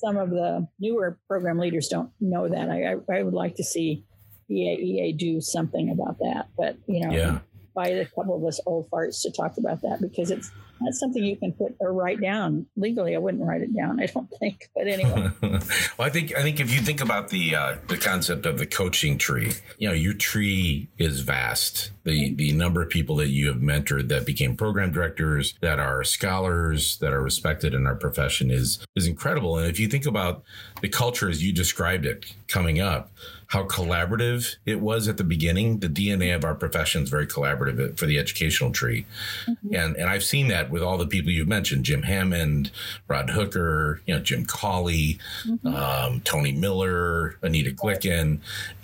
some 0.00 0.16
of 0.16 0.30
the 0.30 0.66
newer 0.78 1.18
program 1.28 1.58
leaders 1.58 1.88
don't 1.88 2.10
know 2.20 2.48
that. 2.48 2.70
I, 2.70 2.94
I, 2.94 3.18
I 3.18 3.22
would 3.22 3.34
like 3.34 3.56
to 3.56 3.64
see 3.64 4.04
PAEA 4.50 5.16
do 5.18 5.40
something 5.40 5.90
about 5.90 6.18
that. 6.18 6.48
But, 6.56 6.76
you 6.86 7.06
know, 7.06 7.12
yeah. 7.12 7.40
invite 7.76 7.98
a 7.98 8.06
couple 8.06 8.36
of 8.36 8.44
us 8.44 8.60
old 8.64 8.90
farts 8.90 9.22
to 9.22 9.30
talk 9.30 9.58
about 9.58 9.82
that 9.82 9.98
because 10.00 10.30
it's 10.30 10.50
not 10.80 10.94
something 10.94 11.22
you 11.22 11.36
can 11.36 11.52
put 11.52 11.74
or 11.80 11.92
write 11.92 12.20
down 12.20 12.66
legally. 12.76 13.14
I 13.14 13.18
wouldn't 13.18 13.44
write 13.44 13.62
it 13.62 13.74
down. 13.74 14.00
I 14.00 14.06
don't 14.06 14.28
think. 14.38 14.68
But 14.74 14.88
anyway. 14.88 15.30
well, 15.42 15.60
I 15.98 16.10
think 16.10 16.36
I 16.36 16.42
think 16.42 16.60
if 16.60 16.72
you 16.72 16.80
think 16.80 17.00
about 17.00 17.28
the 17.28 17.54
uh, 17.54 17.76
the 17.88 17.96
concept 17.96 18.46
of 18.46 18.58
the 18.58 18.66
coaching 18.66 19.18
tree, 19.18 19.52
you 19.78 19.88
know, 19.88 19.94
your 19.94 20.14
tree 20.14 20.88
is 20.98 21.20
vast. 21.20 21.90
The 22.04 22.34
the 22.34 22.52
number 22.52 22.82
of 22.82 22.88
people 22.88 23.16
that 23.16 23.28
you 23.28 23.48
have 23.48 23.58
mentored 23.58 24.08
that 24.08 24.24
became 24.24 24.56
program 24.56 24.92
directors, 24.92 25.54
that 25.60 25.78
are 25.78 26.02
scholars, 26.04 26.98
that 26.98 27.12
are 27.12 27.22
respected 27.22 27.74
in 27.74 27.86
our 27.86 27.96
profession 27.96 28.50
is 28.50 28.78
is 28.96 29.06
incredible. 29.06 29.58
And 29.58 29.68
if 29.68 29.78
you 29.78 29.88
think 29.88 30.06
about 30.06 30.42
the 30.80 30.88
culture 30.88 31.28
as 31.28 31.44
you 31.44 31.52
described 31.52 32.06
it 32.06 32.34
coming 32.48 32.80
up, 32.80 33.10
how 33.50 33.64
collaborative 33.64 34.56
it 34.64 34.80
was 34.80 35.08
at 35.08 35.16
the 35.16 35.24
beginning. 35.24 35.80
The 35.80 35.88
DNA 35.88 36.34
of 36.36 36.44
our 36.44 36.54
profession 36.54 37.02
is 37.02 37.10
very 37.10 37.26
collaborative 37.26 37.98
for 37.98 38.06
the 38.06 38.16
educational 38.16 38.70
tree. 38.70 39.06
Mm-hmm. 39.46 39.74
And 39.74 39.96
and 39.96 40.08
I've 40.08 40.22
seen 40.22 40.48
that 40.48 40.69
with 40.70 40.82
all 40.82 40.98
the 40.98 41.06
people 41.06 41.30
you've 41.30 41.48
mentioned, 41.48 41.84
Jim 41.84 42.02
Hammond, 42.02 42.70
Rod 43.08 43.30
Hooker, 43.30 44.00
you 44.06 44.14
know, 44.14 44.20
Jim 44.20 44.44
Cawley, 44.44 45.18
mm-hmm. 45.44 45.66
um, 45.66 46.20
Tony 46.20 46.52
Miller, 46.52 47.36
Anita 47.42 47.70
Glicken. 47.70 48.40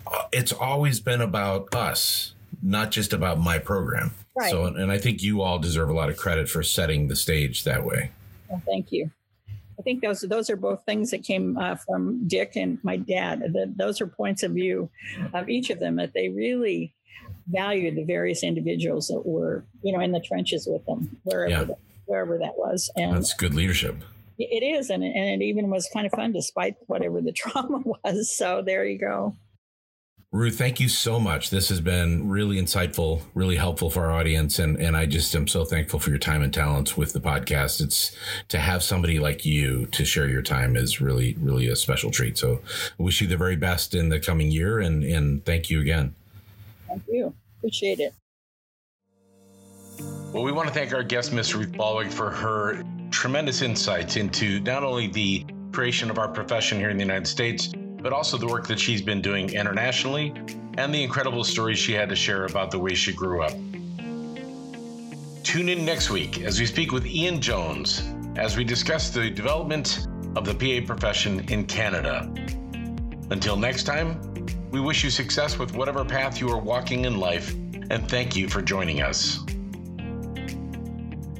Uh, 0.07 0.25
it's 0.33 0.53
always 0.53 1.01
been 1.01 1.21
about 1.21 1.75
us, 1.75 2.35
not 2.63 2.91
just 2.91 3.13
about 3.13 3.39
my 3.39 3.59
program. 3.59 4.13
Right. 4.35 4.51
So, 4.51 4.67
and 4.67 4.93
I 4.93 4.99
think 4.99 5.23
you 5.23 5.43
all 5.43 5.59
deserve 5.59 5.89
a 5.89 5.95
lot 5.95 6.11
of 6.11 6.17
credit 6.17 6.49
for 6.49 6.63
setting 6.63 7.09
the 7.09 7.17
stage 7.17 7.65
that 7.65 7.85
way. 7.85 8.11
Well, 8.49 8.63
thank 8.67 8.93
you. 8.93 9.11
I 9.79 9.83
think 9.83 10.03
those 10.03 10.23
those 10.23 10.49
are 10.49 10.57
both 10.57 10.85
things 10.87 11.11
that 11.11 11.23
came 11.23 11.59
uh, 11.59 11.75
from 11.77 12.27
Dick 12.27 12.57
and 12.57 12.79
my 12.83 12.97
dad. 12.97 13.41
The, 13.53 13.73
those 13.77 14.01
are 14.01 14.07
points 14.07 14.43
of 14.43 14.53
view 14.53 14.89
of 15.35 15.49
each 15.49 15.71
of 15.71 15.81
them 15.81 15.97
that 15.97 16.15
they 16.15 16.29
really 16.29 16.95
valued 17.49 17.97
the 17.97 18.05
various 18.05 18.43
individuals 18.43 19.09
that 19.09 19.23
were 19.25 19.65
you 19.83 19.93
know 19.93 20.01
in 20.01 20.13
the 20.13 20.21
trenches 20.21 20.67
with 20.71 20.85
them 20.87 21.17
wherever 21.25 21.51
yeah. 21.51 21.65
that, 21.65 21.79
wherever 22.07 22.39
that 22.39 22.57
was. 22.57 22.91
And 22.97 23.17
that's 23.17 23.35
good 23.35 23.55
leadership. 23.55 23.97
It 24.39 24.63
is, 24.63 24.91
and 24.91 25.03
and 25.03 25.43
it 25.43 25.45
even 25.45 25.71
was 25.71 25.89
kind 25.93 26.07
of 26.07 26.13
fun 26.13 26.33
despite 26.33 26.77
whatever 26.87 27.21
the 27.21 27.33
trauma 27.41 27.83
was. 27.85 28.35
So 28.35 28.63
there 28.63 28.85
you 28.85 28.99
go. 28.99 29.35
Ruth, 30.33 30.59
thank 30.59 30.81
you 30.81 30.89
so 30.89 31.21
much. 31.21 31.51
This 31.51 31.69
has 31.71 31.81
been 31.81 32.29
really 32.29 32.61
insightful, 32.61 33.23
really 33.33 33.57
helpful 33.57 33.91
for 33.91 34.05
our 34.05 34.13
audience. 34.13 34.59
And, 34.59 34.77
and 34.77 34.97
I 34.97 35.07
just 35.07 35.35
am 35.35 35.47
so 35.47 35.65
thankful 35.65 36.01
for 36.01 36.11
your 36.11 36.19
time 36.19 36.43
and 36.43 36.53
talents 36.53 36.95
with 36.97 37.13
the 37.13 37.21
podcast. 37.21 37.81
It's 37.81 38.15
to 38.49 38.59
have 38.59 38.83
somebody 38.83 39.19
like 39.19 39.47
you 39.47 39.87
to 39.87 40.05
share 40.05 40.29
your 40.29 40.43
time 40.43 40.77
is 40.77 41.01
really, 41.01 41.37
really 41.41 41.69
a 41.69 41.77
special 41.77 42.11
treat. 42.11 42.37
So 42.37 42.61
wish 42.99 43.21
you 43.21 43.29
the 43.29 43.37
very 43.37 43.57
best 43.57 43.95
in 43.95 44.11
the 44.11 44.21
coming 44.21 44.51
year 44.51 44.81
and, 44.81 45.05
and 45.05 45.45
thank 45.45 45.71
you 45.71 45.81
again. 45.81 46.15
Thank 46.89 47.03
you. 47.09 47.35
Appreciate 47.59 48.01
it. 48.01 48.15
Well, 50.33 50.43
we 50.43 50.53
want 50.53 50.69
to 50.69 50.75
thank 50.75 50.93
our 50.93 51.03
guest, 51.03 51.33
Miss 51.33 51.55
Ruth 51.55 51.73
Ballweg, 51.73 52.13
for 52.13 52.31
her 52.31 52.85
tremendous 53.11 53.63
insights 53.63 54.17
into 54.17 54.61
not 54.61 54.85
only 54.85 55.07
the 55.07 55.47
creation 55.73 56.11
of 56.11 56.19
our 56.19 56.29
profession 56.29 56.79
here 56.79 56.91
in 56.91 56.97
the 56.97 57.03
United 57.05 57.27
States, 57.27 57.69
but 57.69 58.13
also 58.13 58.37
the 58.37 58.47
work 58.47 58.67
that 58.67 58.79
she's 58.79 59.01
been 59.01 59.23
doing 59.23 59.51
internationally 59.51 60.35
and 60.79 60.95
the 60.95 61.03
incredible 61.03 61.43
stories 61.43 61.79
she 61.79 61.93
had 61.93 62.09
to 62.09 62.17
share 62.17 62.45
about 62.45 62.71
the 62.71 62.79
way 62.79 62.95
she 62.95 63.13
grew 63.13 63.43
up. 63.43 63.53
Tune 65.43 65.69
in 65.69 65.85
next 65.85 66.11
week 66.11 66.43
as 66.43 66.61
we 66.61 66.67
speak 66.67 66.93
with 66.93 67.07
Ian 67.07 67.41
Jones 67.41 68.03
as 68.37 68.57
we 68.57 68.65
discuss 68.65 69.11
the 69.11 69.31
development 69.31 70.07
of 70.37 70.45
the 70.45 70.55
PA 70.55 70.87
profession 70.87 71.49
in 71.49 71.65
Canada. 71.65 72.31
Until 73.31 73.57
next 73.57 73.85
time, 73.85 74.21
we 74.77 74.83
wish 74.83 75.03
you 75.03 75.09
success 75.09 75.59
with 75.59 75.75
whatever 75.75 76.05
path 76.05 76.39
you 76.39 76.51
are 76.51 76.59
walking 76.59 77.07
in 77.07 77.19
life, 77.19 77.55
and 77.89 78.07
thank 78.11 78.37
you 78.37 78.47
for 78.47 78.61
joining 78.61 79.01
us. 79.01 79.43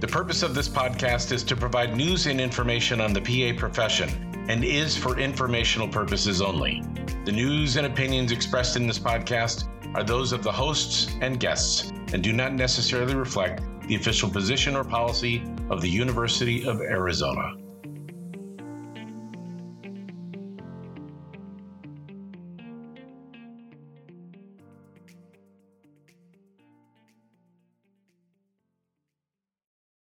The 0.01 0.09
purpose 0.11 0.43
of 0.43 0.55
this 0.55 0.71
podcast 0.71 1.33
is 1.33 1.43
to 1.45 1.55
provide 1.55 1.95
news 1.95 2.29
and 2.29 2.41
information 2.41 2.99
on 2.99 3.13
the 3.13 3.21
PA 3.21 3.61
profession 3.61 4.09
and 4.49 4.65
is 4.65 4.97
for 4.97 5.19
informational 5.19 5.87
purposes 5.87 6.41
only. 6.41 6.83
The 7.27 7.33
news 7.33 7.77
and 7.77 7.87
opinions 7.87 8.33
expressed 8.33 8.75
in 8.75 8.87
this 8.87 8.99
podcast 8.99 9.69
are 9.95 10.03
those 10.03 10.33
of 10.33 10.43
the 10.43 10.53
hosts 10.53 11.15
and 11.21 11.39
guests 11.39 11.93
and 12.15 12.23
do 12.23 12.33
not 12.33 12.55
necessarily 12.55 13.15
reflect 13.15 13.61
the 13.87 13.97
official 13.97 14.31
position 14.31 14.75
or 14.75 14.83
policy 14.83 15.43
of 15.69 15.83
the 15.83 15.91
University 15.91 16.67
of 16.67 16.81
Arizona. 16.81 17.66